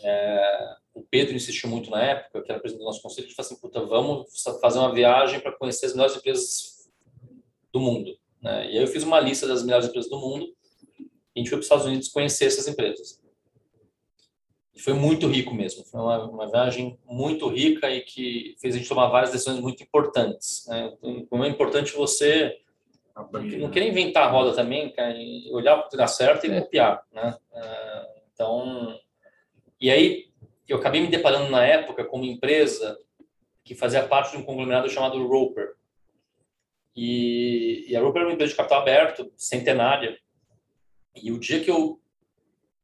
é, 0.04 0.76
o 0.94 1.02
Pedro 1.04 1.36
insistiu 1.36 1.70
muito 1.70 1.90
na 1.90 2.02
época, 2.02 2.42
que 2.42 2.52
era 2.52 2.60
presidente 2.60 2.84
do 2.84 2.88
nosso 2.88 3.02
conselho, 3.02 3.28
ele 3.28 3.36
falou 3.36 3.52
assim, 3.52 3.62
puta, 3.62 3.86
vamos 3.86 4.44
fazer 4.62 4.80
uma 4.80 4.94
viagem 4.94 5.40
para 5.40 5.52
conhecer 5.52 5.86
as 5.86 5.94
melhores 5.94 6.16
empresas 6.16 6.90
do 7.72 7.80
mundo. 7.80 8.18
Né? 8.42 8.72
E 8.72 8.78
aí 8.78 8.84
eu 8.84 8.88
fiz 8.88 9.04
uma 9.04 9.20
lista 9.20 9.48
das 9.48 9.64
melhores 9.64 9.88
empresas 9.88 10.10
do 10.10 10.20
mundo, 10.20 10.46
e 11.00 11.06
a 11.36 11.40
gente 11.40 11.50
foi 11.50 11.58
para 11.58 11.60
os 11.60 11.66
Estados 11.66 11.86
Unidos 11.86 12.10
conhecer 12.10 12.46
essas 12.46 12.68
empresas. 12.68 13.22
E 14.78 14.80
foi 14.80 14.94
muito 14.94 15.28
rico 15.28 15.56
mesmo, 15.56 15.84
foi 15.86 16.00
uma, 16.00 16.24
uma, 16.30 16.52
viagem 16.52 17.00
muito 17.04 17.48
rica 17.48 17.90
e 17.90 18.02
que 18.02 18.56
fez 18.62 18.76
a 18.76 18.78
gente 18.78 18.88
tomar 18.88 19.08
várias 19.08 19.32
decisões 19.32 19.60
muito 19.60 19.82
importantes. 19.82 20.68
Né? 20.68 20.94
Então, 20.94 21.26
como 21.26 21.44
é 21.44 21.48
importante 21.48 21.96
você 21.96 22.56
não 23.58 23.72
querer 23.72 23.88
inventar 23.88 24.28
a 24.28 24.30
roda 24.30 24.54
também, 24.54 24.92
cara, 24.92 25.18
olhar 25.50 25.78
para 25.78 25.88
o 25.88 25.90
que 25.90 25.98
dá 25.98 26.06
certo 26.06 26.46
e 26.46 26.52
é. 26.52 26.62
copiar, 26.62 27.04
né? 27.12 27.36
É, 27.52 28.08
então, 28.32 28.96
e 29.82 29.90
aí 29.90 30.30
eu 30.70 30.78
acabei 30.78 31.02
me 31.02 31.08
deparando 31.08 31.50
na 31.50 31.66
época 31.66 32.06
com 32.06 32.18
uma 32.18 32.28
empresa 32.28 33.00
que 33.64 33.74
fazia 33.74 34.08
parte 34.08 34.34
de 34.34 34.38
um 34.38 34.44
conglomerado 34.44 34.88
chamado 34.92 35.26
Roper. 35.26 35.74
E, 36.96 37.88
e 37.90 37.96
a 37.96 38.00
Roper 38.00 38.22
era 38.22 38.30
uma 38.30 38.36
empresa 38.36 38.52
de 38.52 38.58
capital 38.58 38.82
aberto, 38.82 39.32
centenária. 39.36 40.16
E 41.16 41.32
o 41.32 41.40
dia 41.40 41.64
que 41.64 41.72
eu 41.72 42.00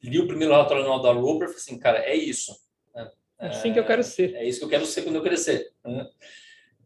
li 0.03 0.19
o 0.19 0.27
primeiro 0.27 0.53
relatório 0.53 0.83
anual 0.83 1.01
da 1.01 1.11
Roper, 1.11 1.47
eu 1.47 1.53
falei 1.53 1.55
assim, 1.55 1.79
cara, 1.79 1.99
é 1.99 2.15
isso. 2.15 2.53
Né? 2.93 3.09
É 3.39 3.47
assim 3.47 3.73
que 3.73 3.79
eu 3.79 3.85
quero 3.85 4.03
ser. 4.03 4.35
É 4.35 4.45
isso 4.45 4.59
que 4.59 4.65
eu 4.65 4.69
quero 4.69 4.85
ser 4.85 5.03
quando 5.03 5.15
eu 5.15 5.23
crescer. 5.23 5.71
Né? 5.85 6.07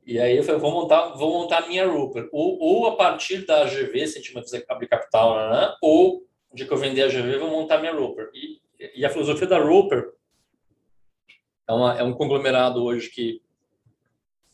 E 0.06 0.20
aí 0.20 0.38
eu 0.38 0.44
falei, 0.44 0.62
vou 0.62 0.72
montar, 0.72 1.10
vou 1.16 1.34
montar 1.34 1.64
a 1.64 1.68
minha 1.68 1.86
Rupert. 1.86 2.30
Ou, 2.32 2.58
ou 2.60 2.88
a 2.88 2.96
partir 2.96 3.46
da 3.46 3.64
AGV, 3.64 4.08
se 4.08 4.18
a 4.18 4.22
gente 4.22 4.34
vai 4.34 4.44
fazer 4.44 4.66
abrir 4.70 4.88
capital, 4.88 5.52
né? 5.52 5.76
ou 5.82 6.26
de 6.54 6.66
que 6.66 6.72
eu 6.72 6.78
vender 6.78 7.04
a 7.04 7.06
AGV, 7.08 7.38
vou 7.40 7.50
montar 7.50 7.76
a 7.76 7.80
minha 7.80 7.94
Rupert. 7.94 8.30
E, 8.34 8.62
e 8.96 9.06
a 9.06 9.10
filosofia 9.10 9.48
da 9.48 9.58
Rupert 9.58 10.12
é, 11.68 11.74
uma, 11.74 12.00
é 12.00 12.04
um 12.04 12.14
conglomerado 12.14 12.84
hoje 12.84 13.10
que 13.10 13.42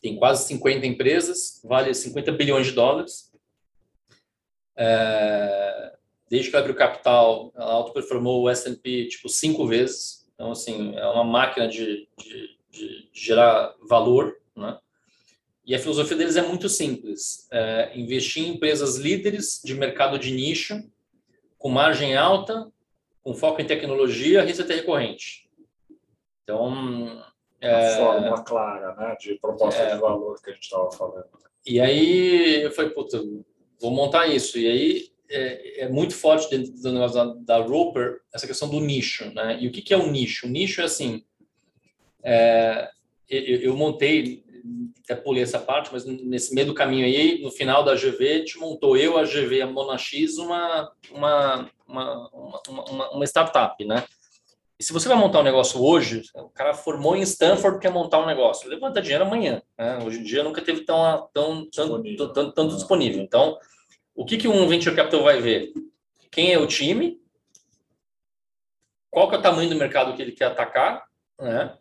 tem 0.02 0.18
quase 0.18 0.48
50 0.48 0.86
empresas, 0.86 1.62
vale 1.64 1.94
50 1.94 2.32
bilhões 2.34 2.68
de 2.68 2.74
dólares. 2.74 3.32
É, 4.76 5.96
desde 6.34 6.50
que 6.50 6.56
ela 6.56 6.66
abriu 6.66 6.76
capital, 6.76 7.52
ela 7.56 7.74
autoperformou 7.74 8.42
o 8.42 8.50
S&P 8.50 9.08
tipo 9.08 9.30
cinco 9.30 9.68
vezes. 9.68 10.28
Então, 10.34 10.52
assim, 10.52 10.96
é 10.96 11.06
uma 11.06 11.24
máquina 11.24 11.68
de, 11.68 12.10
de, 12.18 12.58
de 12.72 13.10
gerar 13.14 13.76
valor, 13.88 14.36
né? 14.56 14.80
E 15.64 15.76
a 15.76 15.80
filosofia 15.80 16.18
deles 16.18 16.36
é 16.36 16.42
muito 16.42 16.68
simples: 16.68 17.48
é 17.52 17.92
investir 17.96 18.44
em 18.44 18.56
empresas 18.56 18.98
líderes 18.98 19.62
de 19.64 19.76
mercado 19.76 20.18
de 20.18 20.32
nicho, 20.32 20.84
com 21.60 21.70
margem 21.70 22.18
alta, 22.18 22.68
com 23.22 23.36
foco 23.36 23.62
em 23.62 23.68
tecnologia, 23.68 24.42
receita 24.42 24.74
recorrente. 24.74 25.48
Então. 26.42 27.24
É, 27.62 28.00
Uma 28.00 28.08
fórmula 28.08 28.44
clara, 28.44 28.96
né, 28.96 29.16
de 29.20 29.36
proposta 29.36 29.84
é, 29.84 29.94
de 29.94 30.02
valor 30.02 30.42
que 30.42 30.50
a 30.50 30.54
gente 30.54 30.64
estava 30.64 30.92
falando. 30.92 31.28
E 31.64 31.80
aí 31.80 32.64
eu 32.64 32.72
falei, 32.72 32.90
puta, 32.90 33.24
vou 33.80 33.92
montar 33.92 34.26
isso. 34.26 34.58
E 34.58 34.68
aí 34.68 35.13
é, 35.34 35.82
é 35.82 35.90
muito 35.90 36.14
forte 36.16 36.50
dentro 36.50 36.74
do 36.74 36.92
negócio 36.92 37.16
da, 37.16 37.58
da 37.60 37.66
Roper 37.66 38.20
essa 38.34 38.48
questão 38.48 38.70
do 38.70 38.80
nicho, 38.80 39.32
né? 39.34 39.58
E 39.60 39.68
o 39.68 39.72
que, 39.72 39.82
que 39.82 39.94
é 39.94 39.98
um 39.98 40.12
nicho? 40.12 40.48
O 40.48 40.50
nicho 40.50 40.82
é 40.82 40.86
assim. 40.86 41.24
É, 42.24 42.90
eu, 43.30 43.62
eu 43.62 43.76
montei 43.76 44.44
até 45.04 45.16
pulei 45.16 45.44
essa 45.44 45.60
parte, 45.60 45.90
mas 45.92 46.06
nesse 46.06 46.56
meio 46.56 46.68
do 46.68 46.74
caminho 46.74 47.06
aí, 47.06 47.42
no 47.42 47.52
final 47.52 47.84
da 47.84 47.96
GV, 47.96 48.38
gente 48.40 48.58
montou 48.58 48.96
eu, 48.96 49.18
a 49.18 49.24
GV, 49.24 49.62
a 49.62 49.68
Monax, 49.68 50.38
uma, 50.38 50.92
uma, 51.12 51.70
uma, 51.86 52.32
uma, 52.68 53.12
uma 53.12 53.26
startup, 53.26 53.84
né? 53.84 54.06
E 54.80 54.84
se 54.84 54.94
você 54.94 55.08
vai 55.08 55.18
montar 55.18 55.42
um 55.42 55.44
negócio 55.44 55.82
hoje, 55.82 56.24
o 56.36 56.50
cara 56.50 56.74
formou 56.74 57.16
em 57.16 57.22
Stanford 57.22 57.80
quer 57.80 57.92
montar 57.92 58.20
um 58.20 58.26
negócio, 58.26 58.70
levanta 58.70 59.02
dinheiro 59.02 59.26
amanhã. 59.26 59.62
Né? 59.78 60.00
Hoje 60.04 60.20
em 60.20 60.24
dia 60.24 60.44
nunca 60.44 60.62
teve 60.62 60.82
tão, 60.82 61.30
tão, 61.34 61.70
disponível. 61.70 62.30
tanto, 62.34 62.52
tanto 62.54 62.76
disponível. 62.76 63.22
Então, 63.22 63.58
o 64.16 64.26
que, 64.26 64.38
que 64.38 64.48
um 64.48 64.68
venture 64.68 64.96
capital 64.96 65.24
vai 65.24 65.42
ver? 65.42 65.74
Quem 66.32 66.54
é 66.54 66.58
o 66.58 66.68
time? 66.68 67.22
Qual 69.10 69.30
que 69.30 69.36
é 69.36 69.40
o 69.40 69.42
tamanho 69.42 69.70
do 69.70 69.76
mercado 69.76 70.16
que 70.16 70.22
ele 70.22 70.32
quer 70.32 70.46
atacar? 70.46 71.06
Né? 71.40 71.78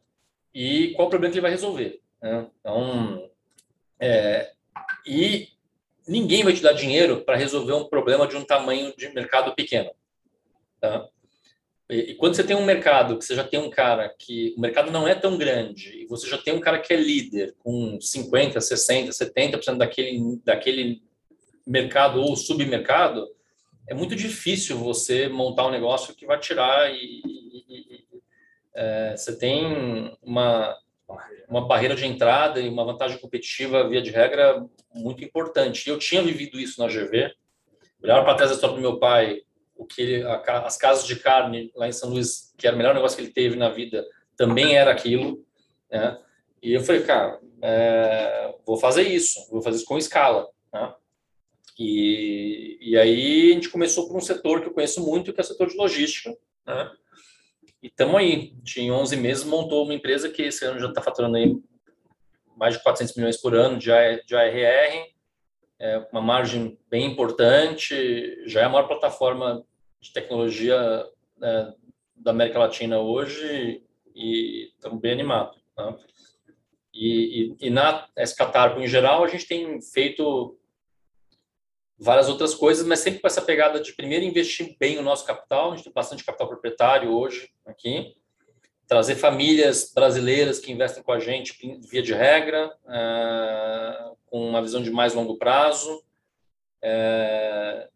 E 0.54 0.92
qual 0.94 1.08
o 1.08 1.10
problema 1.10 1.32
que 1.32 1.38
ele 1.38 1.42
vai 1.42 1.50
resolver? 1.50 2.00
Né? 2.20 2.46
Então, 2.60 3.30
é, 3.98 4.52
e 5.06 5.48
ninguém 6.06 6.44
vai 6.44 6.52
te 6.52 6.62
dar 6.62 6.72
dinheiro 6.72 7.22
para 7.24 7.36
resolver 7.36 7.72
um 7.72 7.84
problema 7.84 8.26
de 8.26 8.36
um 8.36 8.44
tamanho 8.44 8.94
de 8.96 9.08
mercado 9.10 9.54
pequeno. 9.54 9.90
Tá? 10.80 11.08
E, 11.88 12.10
e, 12.10 12.14
quando 12.14 12.34
você 12.34 12.44
tem 12.44 12.56
um 12.56 12.64
mercado 12.64 13.18
que 13.18 13.24
você 13.24 13.34
já 13.34 13.44
tem 13.44 13.60
um 13.60 13.70
cara 13.70 14.14
que 14.18 14.54
o 14.56 14.60
mercado 14.60 14.90
não 14.90 15.06
é 15.06 15.14
tão 15.14 15.36
grande 15.36 16.02
e 16.02 16.06
você 16.06 16.28
já 16.28 16.38
tem 16.38 16.54
um 16.54 16.60
cara 16.60 16.78
que 16.78 16.92
é 16.92 16.96
líder 16.96 17.54
com 17.58 18.00
50, 18.00 18.60
60, 18.60 19.10
70% 19.10 19.76
daquele 19.76 20.40
daquele 20.44 21.02
mercado 21.66 22.20
ou 22.20 22.36
submercado, 22.36 23.26
é 23.88 23.94
muito 23.94 24.14
difícil 24.14 24.78
você 24.78 25.28
montar 25.28 25.66
um 25.66 25.70
negócio 25.70 26.14
que 26.14 26.26
vai 26.26 26.38
tirar 26.38 26.92
e, 26.92 27.22
e, 27.24 27.64
e 27.68 28.04
é, 28.74 29.16
você 29.16 29.36
tem 29.36 30.16
uma 30.22 30.76
uma 31.48 31.66
barreira 31.66 31.94
de 31.94 32.06
entrada 32.06 32.60
e 32.60 32.68
uma 32.68 32.84
vantagem 32.84 33.18
competitiva, 33.18 33.88
via 33.88 34.00
de 34.00 34.10
regra, 34.10 34.64
muito 34.94 35.22
importante. 35.22 35.88
Eu 35.88 35.98
tinha 35.98 36.22
vivido 36.22 36.58
isso 36.58 36.80
na 36.80 36.88
GV. 36.88 37.32
Olhava 38.02 38.24
para 38.24 38.34
trás 38.34 38.50
da 38.50 38.54
história 38.54 38.74
do 38.74 38.80
meu 38.80 38.98
pai, 38.98 39.42
o 39.76 39.84
que 39.84 40.00
ele, 40.00 40.22
a, 40.22 40.40
as 40.64 40.76
casas 40.76 41.06
de 41.06 41.16
carne 41.16 41.70
lá 41.76 41.86
em 41.86 41.92
São 41.92 42.10
Luís, 42.10 42.54
que 42.56 42.66
era 42.66 42.74
o 42.74 42.78
melhor 42.78 42.94
negócio 42.94 43.16
que 43.16 43.22
ele 43.22 43.32
teve 43.32 43.56
na 43.56 43.68
vida, 43.68 44.04
também 44.36 44.76
era 44.76 44.90
aquilo. 44.90 45.44
Né? 45.90 46.18
E 46.62 46.72
eu 46.72 46.82
falei, 46.82 47.02
cara, 47.02 47.38
é, 47.60 48.54
vou 48.66 48.76
fazer 48.76 49.02
isso, 49.02 49.48
vou 49.50 49.62
fazer 49.62 49.76
isso 49.76 49.86
com 49.86 49.98
escala. 49.98 50.48
Né? 50.72 50.94
E, 51.78 52.78
e 52.80 52.96
aí 52.96 53.50
a 53.50 53.54
gente 53.54 53.70
começou 53.70 54.06
por 54.06 54.16
um 54.16 54.20
setor 54.20 54.60
que 54.60 54.68
eu 54.68 54.72
conheço 54.72 55.00
muito, 55.00 55.32
que 55.32 55.40
é 55.40 55.42
o 55.42 55.46
setor 55.46 55.68
de 55.68 55.76
logística. 55.76 56.36
Né? 56.66 56.90
E 57.82 57.86
estamos 57.88 58.16
aí. 58.16 58.54
Em 58.76 58.90
11 58.90 59.16
meses 59.16 59.44
montou 59.44 59.84
uma 59.84 59.94
empresa 59.94 60.28
que 60.28 60.42
esse 60.42 60.64
ano 60.64 60.78
já 60.78 60.88
está 60.88 61.02
faturando 61.02 61.36
aí 61.36 61.56
mais 62.56 62.76
de 62.76 62.82
400 62.82 63.16
milhões 63.16 63.36
por 63.36 63.54
ano 63.54 63.78
de, 63.78 63.90
de 64.24 64.36
ARR, 64.36 65.12
é 65.78 65.98
uma 66.12 66.20
margem 66.20 66.78
bem 66.88 67.06
importante, 67.06 68.40
já 68.46 68.60
é 68.60 68.64
a 68.64 68.68
maior 68.68 68.86
plataforma 68.86 69.64
de 70.00 70.12
tecnologia 70.12 71.04
é, 71.42 71.72
da 72.14 72.30
América 72.30 72.60
Latina 72.60 73.00
hoje 73.00 73.82
e 74.14 74.70
estamos 74.74 75.00
bem 75.00 75.12
animados. 75.12 75.60
Tá? 75.74 75.96
E, 76.94 77.56
e, 77.60 77.66
e, 77.66 77.70
na 77.70 78.06
Escatarpo 78.16 78.78
em 78.78 78.86
geral, 78.86 79.24
a 79.24 79.28
gente 79.28 79.46
tem 79.46 79.80
feito 79.80 80.56
várias 82.02 82.28
outras 82.28 82.52
coisas, 82.54 82.84
mas 82.84 82.98
sempre 82.98 83.20
com 83.20 83.26
essa 83.28 83.40
pegada 83.40 83.80
de 83.80 83.92
primeiro 83.92 84.24
investir 84.24 84.76
bem 84.78 84.98
o 84.98 85.02
nosso 85.02 85.24
capital, 85.24 85.72
a 85.72 85.76
gente 85.76 85.84
tem 85.84 85.92
bastante 85.92 86.24
capital 86.24 86.48
proprietário 86.48 87.12
hoje 87.12 87.48
aqui, 87.64 88.16
trazer 88.88 89.14
famílias 89.14 89.92
brasileiras 89.94 90.58
que 90.58 90.72
investem 90.72 91.02
com 91.02 91.12
a 91.12 91.20
gente 91.20 91.56
via 91.88 92.02
de 92.02 92.12
regra, 92.12 92.76
é, 92.88 94.10
com 94.26 94.48
uma 94.48 94.60
visão 94.60 94.82
de 94.82 94.90
mais 94.90 95.14
longo 95.14 95.38
prazo. 95.38 96.02
É, 96.82 97.88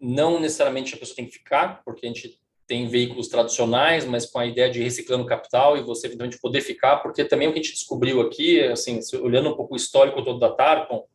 não 0.00 0.40
necessariamente 0.40 0.94
a 0.94 0.98
pessoa 0.98 1.16
tem 1.16 1.26
que 1.26 1.38
ficar, 1.38 1.82
porque 1.84 2.06
a 2.06 2.08
gente 2.08 2.38
tem 2.66 2.88
veículos 2.88 3.28
tradicionais, 3.28 4.04
mas 4.04 4.26
com 4.26 4.40
a 4.40 4.46
ideia 4.46 4.68
de 4.68 4.82
reciclando 4.82 5.24
capital 5.24 5.76
e 5.76 5.82
você 5.82 6.08
eventualmente 6.08 6.40
poder 6.40 6.62
ficar, 6.62 6.96
porque 6.96 7.24
também 7.24 7.46
o 7.46 7.52
que 7.52 7.60
a 7.60 7.62
gente 7.62 7.74
descobriu 7.74 8.20
aqui, 8.20 8.60
assim, 8.64 8.98
olhando 9.22 9.50
um 9.50 9.56
pouco 9.56 9.74
o 9.74 9.76
histórico 9.76 10.24
todo 10.24 10.40
da 10.40 10.50
Tarpon, 10.50 11.06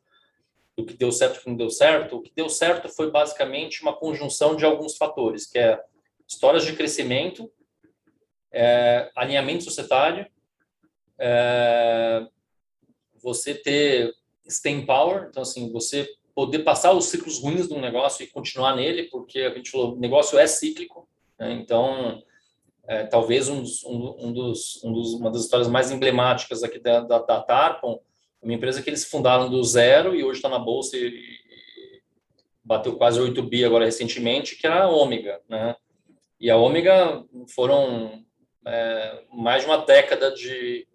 do 0.79 0.85
que 0.85 0.93
deu 0.95 1.11
certo 1.11 1.37
e 1.37 1.43
que 1.43 1.49
não 1.49 1.57
deu 1.57 1.69
certo, 1.69 2.15
o 2.15 2.21
que 2.21 2.31
deu 2.33 2.47
certo 2.47 2.87
foi 2.87 3.11
basicamente 3.11 3.81
uma 3.81 3.93
conjunção 3.93 4.55
de 4.55 4.63
alguns 4.63 4.95
fatores, 4.95 5.45
que 5.45 5.59
é 5.59 5.81
histórias 6.25 6.63
de 6.63 6.73
crescimento, 6.73 7.51
é, 8.51 9.11
alinhamento 9.13 9.65
societário, 9.65 10.25
é, 11.19 12.25
você 13.21 13.53
ter 13.53 14.13
staying 14.47 14.85
power, 14.85 15.27
então 15.29 15.43
assim, 15.43 15.69
você 15.71 16.07
poder 16.33 16.59
passar 16.59 16.93
os 16.93 17.07
ciclos 17.07 17.39
ruins 17.39 17.67
de 17.67 17.73
um 17.73 17.81
negócio 17.81 18.23
e 18.23 18.27
continuar 18.27 18.75
nele, 18.75 19.09
porque 19.09 19.39
a 19.39 19.53
gente 19.53 19.69
falou, 19.69 19.95
o 19.95 19.99
negócio 19.99 20.39
é 20.39 20.47
cíclico, 20.47 21.09
né? 21.37 21.51
então 21.51 22.23
é, 22.87 23.05
talvez 23.05 23.49
um 23.49 23.61
dos, 23.61 23.83
um, 23.83 24.15
um, 24.17 24.31
dos, 24.31 24.81
um 24.83 24.93
dos, 24.93 25.13
uma 25.15 25.29
das 25.29 25.41
histórias 25.41 25.67
mais 25.67 25.91
emblemáticas 25.91 26.63
aqui 26.63 26.79
da, 26.79 27.01
da, 27.01 27.19
da 27.19 27.41
Tarpon, 27.41 27.99
uma 28.41 28.53
empresa 28.53 28.81
que 28.81 28.89
eles 28.89 29.05
fundaram 29.05 29.49
do 29.49 29.63
zero 29.63 30.15
e 30.15 30.23
hoje 30.23 30.37
está 30.37 30.49
na 30.49 30.59
bolsa 30.59 30.95
e, 30.97 31.07
e, 31.07 32.01
bateu 32.63 32.95
quase 32.95 33.19
8 33.19 33.41
bi 33.43 33.65
agora 33.65 33.85
recentemente, 33.85 34.55
que 34.55 34.65
era 34.65 34.83
a 34.83 34.89
Ômega, 34.89 35.41
né? 35.47 35.75
E 36.39 36.49
a 36.49 36.55
Ômega 36.55 37.25
foram 37.53 38.23
é, 38.65 39.23
mais 39.33 39.63
de 39.63 39.69
uma 39.69 39.77
década 39.77 40.31
de 40.31 40.87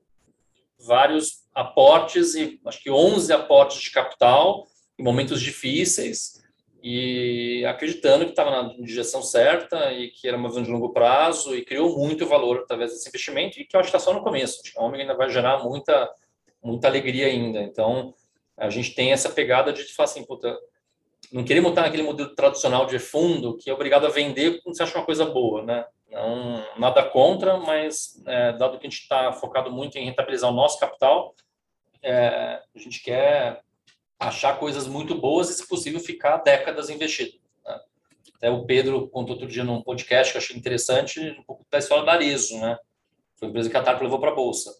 vários 0.78 1.44
aportes 1.54 2.34
e 2.34 2.60
acho 2.64 2.82
que 2.82 2.90
11 2.90 3.32
aportes 3.32 3.80
de 3.80 3.90
capital 3.90 4.66
em 4.98 5.02
momentos 5.02 5.40
difíceis 5.40 6.42
e 6.82 7.64
acreditando 7.66 8.26
que 8.26 8.32
estava 8.32 8.50
na 8.50 8.74
direção 8.80 9.22
certa 9.22 9.90
e 9.92 10.10
que 10.10 10.28
era 10.28 10.36
uma 10.36 10.48
visão 10.48 10.62
de 10.62 10.70
longo 10.70 10.92
prazo 10.92 11.56
e 11.56 11.64
criou 11.64 11.98
muito 11.98 12.26
valor 12.26 12.58
através 12.58 12.92
desse 12.92 13.08
investimento 13.08 13.58
e 13.58 13.64
que 13.64 13.74
eu 13.74 13.80
acho 13.80 13.90
que 13.90 13.96
está 13.96 14.04
só 14.04 14.12
no 14.12 14.22
começo. 14.22 14.60
A 14.76 14.84
Ômega 14.84 15.02
ainda 15.02 15.16
vai 15.16 15.30
gerar 15.30 15.64
muita, 15.64 16.10
muita 16.64 16.88
alegria 16.88 17.26
ainda. 17.26 17.60
Então, 17.60 18.14
a 18.56 18.70
gente 18.70 18.94
tem 18.94 19.12
essa 19.12 19.28
pegada 19.28 19.72
de 19.72 19.84
falar 19.94 20.06
assim, 20.06 20.24
puta, 20.24 20.56
não 21.32 21.44
querer 21.44 21.64
estar 21.66 21.82
naquele 21.82 22.02
modelo 22.02 22.34
tradicional 22.34 22.86
de 22.86 22.98
fundo 22.98 23.56
que 23.56 23.68
é 23.68 23.72
obrigado 23.72 24.06
a 24.06 24.10
vender 24.10 24.62
quando 24.62 24.76
você 24.76 24.82
acha 24.82 24.96
uma 24.96 25.04
coisa 25.04 25.26
boa, 25.26 25.62
né? 25.62 25.84
Não, 26.10 26.64
nada 26.78 27.02
contra, 27.02 27.56
mas 27.56 28.22
é, 28.26 28.52
dado 28.52 28.78
que 28.78 28.86
a 28.86 28.90
gente 28.90 29.00
está 29.00 29.32
focado 29.32 29.70
muito 29.70 29.98
em 29.98 30.04
rentabilizar 30.04 30.50
o 30.50 30.54
nosso 30.54 30.78
capital, 30.78 31.34
é, 32.02 32.62
a 32.74 32.78
gente 32.78 33.02
quer 33.02 33.62
achar 34.18 34.58
coisas 34.58 34.86
muito 34.86 35.14
boas 35.16 35.50
e, 35.50 35.54
se 35.54 35.68
possível, 35.68 35.98
ficar 35.98 36.36
décadas 36.38 36.88
investido. 36.88 37.36
Né? 37.66 37.80
Até 38.36 38.50
o 38.50 38.64
Pedro 38.64 39.08
contou 39.08 39.34
outro 39.34 39.48
dia 39.48 39.64
num 39.64 39.82
podcast 39.82 40.32
que 40.32 40.38
eu 40.38 40.42
achei 40.42 40.56
interessante, 40.56 41.20
um 41.38 41.42
pouco 41.42 41.66
da 41.68 41.78
história 41.78 42.04
da 42.04 42.12
Arizo, 42.12 42.58
né? 42.58 42.78
Foi 43.36 43.48
a 43.48 43.50
empresa 43.50 43.70
que 43.70 43.76
a 43.76 43.82
TARP 43.82 44.02
levou 44.02 44.20
para 44.20 44.30
a 44.30 44.34
Bolsa. 44.34 44.72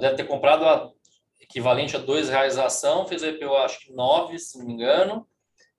deve 0.00 0.16
ter 0.16 0.24
comprado 0.24 0.64
a, 0.64 0.90
equivalente 1.42 1.96
a 1.96 1.98
dois 1.98 2.28
reais 2.28 2.56
a 2.56 2.66
ação, 2.66 3.06
fez 3.06 3.22
a 3.22 3.28
IPO, 3.28 3.54
acho 3.56 3.80
que 3.80 3.92
nove, 3.92 4.38
se 4.38 4.58
não 4.58 4.66
me 4.66 4.72
engano, 4.72 5.26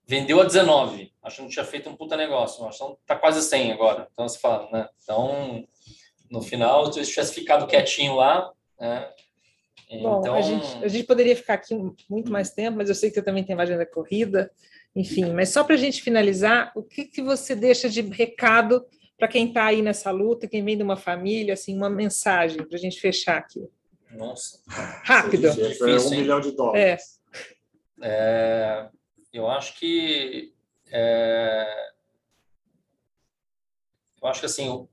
vendeu 0.05 0.41
a 0.41 0.43
19, 0.43 1.11
achando 1.23 1.47
que 1.47 1.53
tinha 1.53 1.65
feito 1.65 1.89
um 1.89 1.95
puta 1.95 2.15
negócio. 2.15 2.63
A 2.63 2.69
ação 2.69 2.97
está 3.01 3.15
quase 3.15 3.41
100 3.41 3.71
agora. 3.71 4.07
Então, 4.11 4.27
se 4.27 4.39
fala, 4.39 4.69
né? 4.71 4.89
Então, 5.01 5.65
no 6.29 6.41
final, 6.41 6.91
se 6.91 7.03
tivesse 7.05 7.33
ficado 7.33 7.67
quietinho 7.67 8.15
lá, 8.15 8.51
né? 8.79 9.09
Bom, 10.01 10.19
então... 10.19 10.35
a, 10.35 10.41
gente, 10.41 10.83
a 10.83 10.87
gente 10.87 11.05
poderia 11.05 11.35
ficar 11.35 11.55
aqui 11.55 11.75
muito 12.09 12.31
mais 12.31 12.51
tempo, 12.51 12.77
mas 12.77 12.89
eu 12.89 12.95
sei 12.95 13.09
que 13.09 13.15
você 13.15 13.21
também 13.21 13.43
tem 13.43 13.55
uma 13.55 13.63
agenda 13.63 13.85
corrida, 13.85 14.51
enfim. 14.95 15.31
Mas 15.31 15.49
só 15.49 15.63
para 15.63 15.75
a 15.75 15.77
gente 15.77 16.01
finalizar, 16.01 16.71
o 16.75 16.81
que, 16.81 17.05
que 17.05 17.21
você 17.21 17.55
deixa 17.55 17.87
de 17.87 18.01
recado 18.01 18.83
para 19.17 19.27
quem 19.27 19.47
está 19.47 19.65
aí 19.65 19.81
nessa 19.81 20.09
luta, 20.09 20.47
quem 20.47 20.63
vem 20.63 20.75
de 20.75 20.83
uma 20.83 20.97
família, 20.97 21.53
assim, 21.53 21.77
uma 21.77 21.89
mensagem 21.89 22.65
para 22.65 22.75
a 22.75 22.79
gente 22.79 22.99
fechar 22.99 23.37
aqui? 23.37 23.69
Nossa. 24.13 24.61
Rápido. 24.67 25.47
É 25.47 25.51
difícil, 25.51 25.87
é 25.87 25.99
um 25.99 26.09
milhão 26.09 26.39
de 26.39 26.51
dólares. 26.51 27.21
É. 28.01 28.07
é 28.07 28.89
eu 29.33 29.49
acho 29.49 29.73
que 29.79 30.53
é, 30.91 31.91
eu 34.21 34.27
acho 34.27 34.39
que 34.39 34.45
assim 34.45 34.67
eu, 34.67 34.89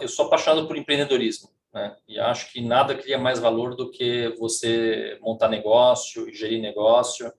eu 0.00 0.08
sou 0.08 0.26
apaixonado 0.26 0.68
por 0.68 0.76
empreendedorismo 0.76 1.50
né? 1.74 1.96
e 2.06 2.20
acho 2.20 2.52
que 2.52 2.60
nada 2.60 2.96
cria 2.96 3.18
mais 3.18 3.40
valor 3.40 3.74
do 3.74 3.90
que 3.90 4.28
você 4.38 5.18
montar 5.20 5.48
negócio 5.48 6.28
e 6.28 6.34
gerir 6.34 6.62
negócio 6.62 7.32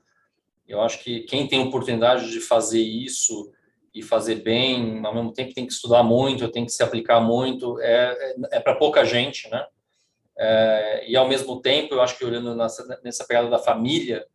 eu 0.67 0.81
acho 0.81 1.01
que 1.01 1.21
quem 1.21 1.47
tem 1.47 1.61
oportunidade 1.61 2.29
de 2.29 2.41
fazer 2.41 2.81
isso 2.81 3.53
e 3.93 4.01
fazer 4.01 4.35
bem 4.35 5.05
ao 5.05 5.13
mesmo 5.13 5.33
tempo 5.33 5.53
tem 5.53 5.65
que 5.65 5.73
estudar 5.73 6.03
muito 6.03 6.49
tem 6.49 6.65
que 6.65 6.71
se 6.71 6.83
aplicar 6.83 7.19
muito 7.19 7.79
é, 7.81 8.11
é, 8.11 8.35
é 8.57 8.59
para 8.59 8.75
pouca 8.75 9.03
gente 9.03 9.49
né 9.49 9.65
é, 10.37 11.05
e 11.09 11.15
ao 11.15 11.27
mesmo 11.27 11.61
tempo 11.61 11.95
eu 11.95 12.01
acho 12.01 12.17
que 12.17 12.25
olhando 12.25 12.55
nessa, 12.55 12.99
nessa 13.03 13.25
pegada 13.25 13.49
da 13.49 13.59
família 13.59 14.25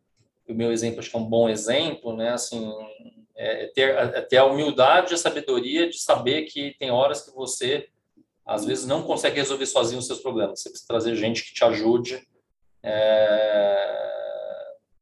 o 0.48 0.54
meu 0.54 0.72
exemplo 0.72 1.00
acho 1.00 1.10
que 1.10 1.16
é 1.16 1.18
um 1.18 1.28
bom 1.28 1.48
exemplo, 1.48 2.16
né? 2.16 2.30
Assim, 2.30 2.72
é 3.36 3.66
ter, 3.66 3.94
é 3.94 4.20
ter 4.22 4.38
a 4.38 4.44
humildade 4.44 5.12
e 5.12 5.14
a 5.14 5.18
sabedoria 5.18 5.88
de 5.88 5.98
saber 5.98 6.42
que 6.44 6.74
tem 6.78 6.90
horas 6.90 7.22
que 7.22 7.34
você, 7.34 7.88
às 8.44 8.64
vezes, 8.64 8.86
não 8.86 9.02
consegue 9.02 9.36
resolver 9.36 9.66
sozinho 9.66 9.98
os 9.98 10.06
seus 10.06 10.20
problemas. 10.20 10.60
Você 10.60 10.70
precisa 10.70 10.88
trazer 10.88 11.14
gente 11.16 11.44
que 11.44 11.52
te 11.52 11.64
ajude. 11.64 12.26
É, 12.82 14.02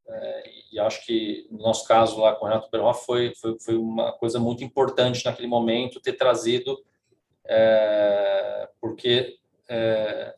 é, 0.09 0.51
e 0.75 0.81
acho 0.81 1.07
que, 1.07 1.47
no 1.53 1.59
nosso 1.59 1.87
caso 1.87 2.19
lá 2.19 2.35
com 2.35 2.45
o 2.45 2.49
Renato 2.49 2.69
Perron, 2.69 2.93
foi, 2.93 3.33
foi, 3.37 3.57
foi 3.61 3.77
uma 3.77 4.11
coisa 4.13 4.41
muito 4.41 4.65
importante 4.65 5.25
naquele 5.25 5.47
momento 5.47 6.01
ter 6.01 6.15
trazido, 6.15 6.83
é, 7.47 8.69
porque 8.81 9.37
é, 9.69 10.35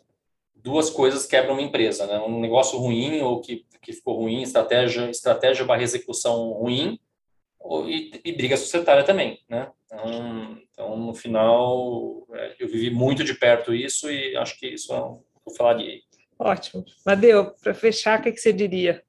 duas 0.54 0.90
coisas 0.90 1.24
quebram 1.24 1.54
uma 1.54 1.62
empresa, 1.62 2.06
né? 2.06 2.18
Um 2.18 2.38
negócio 2.38 2.78
ruim 2.78 3.22
ou 3.22 3.40
que, 3.40 3.64
que 3.80 3.94
ficou 3.94 4.18
ruim, 4.18 4.42
estratégia, 4.42 5.08
estratégia 5.08 5.64
barra 5.64 5.82
execução 5.82 6.52
ruim 6.52 7.00
ou, 7.58 7.88
e, 7.88 8.20
e 8.22 8.32
briga 8.32 8.58
societária 8.58 9.04
também, 9.04 9.40
né? 9.48 9.72
Então, 9.86 10.58
então, 10.70 10.96
no 10.98 11.14
final, 11.14 12.26
é, 12.34 12.56
eu 12.58 12.68
vivi 12.68 12.90
muito 12.90 13.24
de 13.24 13.32
perto 13.32 13.74
isso 13.74 14.10
e 14.10 14.36
acho 14.36 14.58
que 14.58 14.66
isso 14.66 14.92
é 14.92 14.98
eu 14.98 15.54
falaria. 15.56 15.98
Ótimo. 16.38 16.84
Madeu, 17.06 17.52
para 17.62 17.72
fechar, 17.72 18.20
o 18.20 18.22
que, 18.22 18.32
que 18.32 18.38
você 18.38 18.52
diria? 18.52 19.02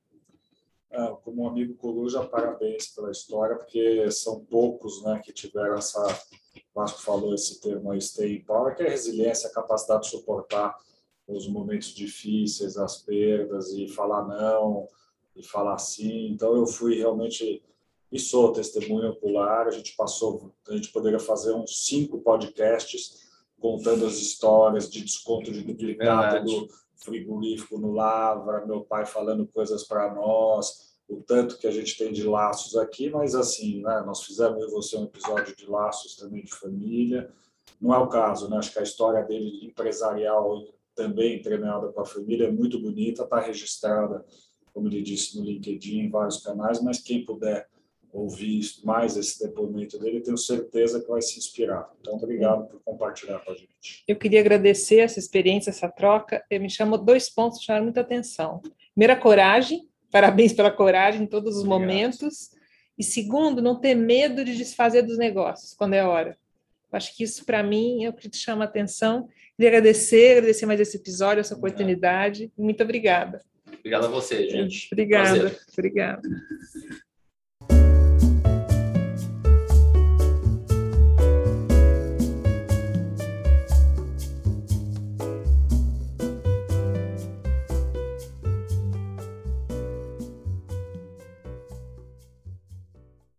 Ah, 0.92 1.18
como 1.24 1.44
um 1.44 1.48
amigo 1.48 1.76
coruja, 1.76 2.26
parabéns 2.26 2.88
pela 2.88 3.12
história, 3.12 3.58
porque 3.58 4.10
são 4.10 4.44
poucos 4.46 5.04
né, 5.04 5.22
que 5.24 5.34
tiveram 5.34 5.76
essa, 5.76 6.02
o 6.02 6.62
Vasco 6.74 7.02
falou 7.02 7.34
esse 7.34 7.60
termo 7.60 7.92
aí, 7.92 8.02
stay 8.02 8.40
power, 8.40 8.76
que 8.76 8.84
é 8.84 8.88
a 8.88 8.92
resiliência, 8.92 9.50
a 9.50 9.54
capacidade 9.54 10.04
de 10.04 10.12
suportar 10.12 10.76
os 11.28 11.48
momentos 11.48 11.90
difíceis, 11.90 12.78
as 12.78 13.02
perdas 13.02 13.72
e 13.74 13.88
falar 13.90 14.26
não 14.26 14.88
e 15.36 15.44
falar 15.44 15.78
sim. 15.78 16.30
Então 16.32 16.56
eu 16.56 16.66
fui 16.66 16.96
realmente 16.96 17.62
e 18.12 18.20
sou 18.20 18.54
testemunho 18.54 19.12
ocular. 19.12 19.68
A 19.68 19.72
gente 19.72 19.96
passou, 19.96 20.54
a 20.70 20.74
gente 20.74 20.92
poderia 20.92 21.20
fazer 21.20 21.54
uns 21.54 21.86
cinco 21.86 22.20
podcasts 22.20 23.28
contando 23.60 24.06
as 24.06 24.16
histórias 24.16 24.90
de 24.90 25.04
desconto 25.04 25.52
de 25.52 25.62
duplicado 25.62 26.46
do 26.46 26.68
frigorífico 26.98 27.78
no 27.78 27.92
Lavra, 27.92 28.66
meu 28.66 28.82
pai 28.82 29.06
falando 29.06 29.48
coisas 29.48 29.84
para 29.84 30.14
nós, 30.14 30.98
o 31.08 31.22
tanto 31.22 31.58
que 31.58 31.68
a 31.68 31.72
gente 31.72 31.98
tem 31.98 32.12
de 32.12 32.24
laços 32.24 32.76
aqui, 32.76 33.10
mas 33.10 33.34
assim, 33.34 33.82
né, 33.82 34.04
nós 34.06 34.24
fizemos 34.24 34.62
eu 34.62 34.68
e 34.68 34.72
você 34.72 34.98
um 34.98 35.06
episódio 35.06 35.56
de 35.56 35.66
laços 35.66 36.16
também 36.16 36.44
de 36.44 36.54
família. 36.54 37.32
Não 37.80 37.94
é 37.94 37.98
o 37.98 38.08
caso, 38.08 38.50
né? 38.50 38.58
Acho 38.58 38.74
que 38.74 38.80
a 38.80 38.84
história 38.84 39.24
dele 39.24 39.66
empresarial 39.66 40.66
também 40.96 41.42
treinada 41.42 41.90
com 41.90 42.02
a 42.02 42.06
família 42.06 42.48
é 42.48 42.52
muito 42.52 42.80
bonita, 42.80 43.24
está 43.24 43.40
registrada, 43.40 44.26
como 44.74 44.88
ele 44.88 45.02
disse, 45.02 45.38
no 45.38 45.46
LinkedIn, 45.46 46.00
em 46.00 46.10
vários 46.10 46.38
canais, 46.44 46.82
mas 46.82 47.00
quem 47.00 47.24
puder 47.24 47.70
ouvir 48.12 48.62
mais 48.84 49.16
esse 49.16 49.44
depoimento 49.44 50.00
dele, 50.00 50.22
tenho 50.22 50.38
certeza 50.38 51.02
que 51.02 51.08
vai 51.08 51.22
se 51.22 51.38
inspirar. 51.38 51.90
Então, 52.00 52.16
obrigado 52.16 52.68
por 52.68 52.82
compartilhar 52.84 53.40
com 53.40 53.52
a 53.52 53.56
gente. 53.56 54.04
Eu 54.08 54.16
queria 54.16 54.40
agradecer 54.40 55.00
essa 55.00 55.20
experiência, 55.20 55.70
essa 55.70 55.90
troca. 55.90 56.44
Eu 56.50 56.62
me 56.62 56.70
chamou 56.70 56.98
dois 56.98 57.30
pontos 57.30 57.60
que 57.60 57.66
chamaram 57.66 57.86
muita 57.86 58.02
atenção. 58.02 58.62
Primeiro, 58.94 59.14
a 59.14 59.16
coragem. 59.16 59.88
Parabéns 60.10 60.54
pela 60.54 60.72
coragem 60.72 61.24
em 61.24 61.28
todos 61.28 61.58
os 61.58 61.64
obrigado. 61.64 61.80
momentos. 61.80 62.50
E 62.98 63.04
segundo, 63.04 63.62
não 63.62 63.80
ter 63.80 63.94
medo 63.94 64.44
de 64.44 64.56
desfazer 64.56 65.04
dos 65.04 65.18
negócios 65.18 65.74
quando 65.74 65.94
é 65.94 66.04
hora. 66.04 66.38
Eu 66.92 66.98
acho 66.98 67.16
que 67.16 67.24
isso, 67.24 67.46
para 67.46 67.62
mim, 67.62 68.06
é 68.06 68.10
o 68.10 68.14
que 68.14 68.30
te 68.30 68.38
chama 68.38 68.64
a 68.64 68.68
atenção. 68.68 69.28
Queria 69.56 69.70
agradecer, 69.70 70.38
agradecer 70.38 70.66
mais 70.66 70.80
esse 70.80 70.98
episódio, 70.98 71.42
essa 71.42 71.56
oportunidade. 71.56 72.52
Muito 72.58 72.82
obrigada. 72.82 73.42
Obrigada 73.80 74.08
a 74.08 74.10
você, 74.10 74.50
gente. 74.50 74.88
Obrigada. 74.92 75.40
Prazer. 75.40 75.60
Obrigada. 75.74 76.22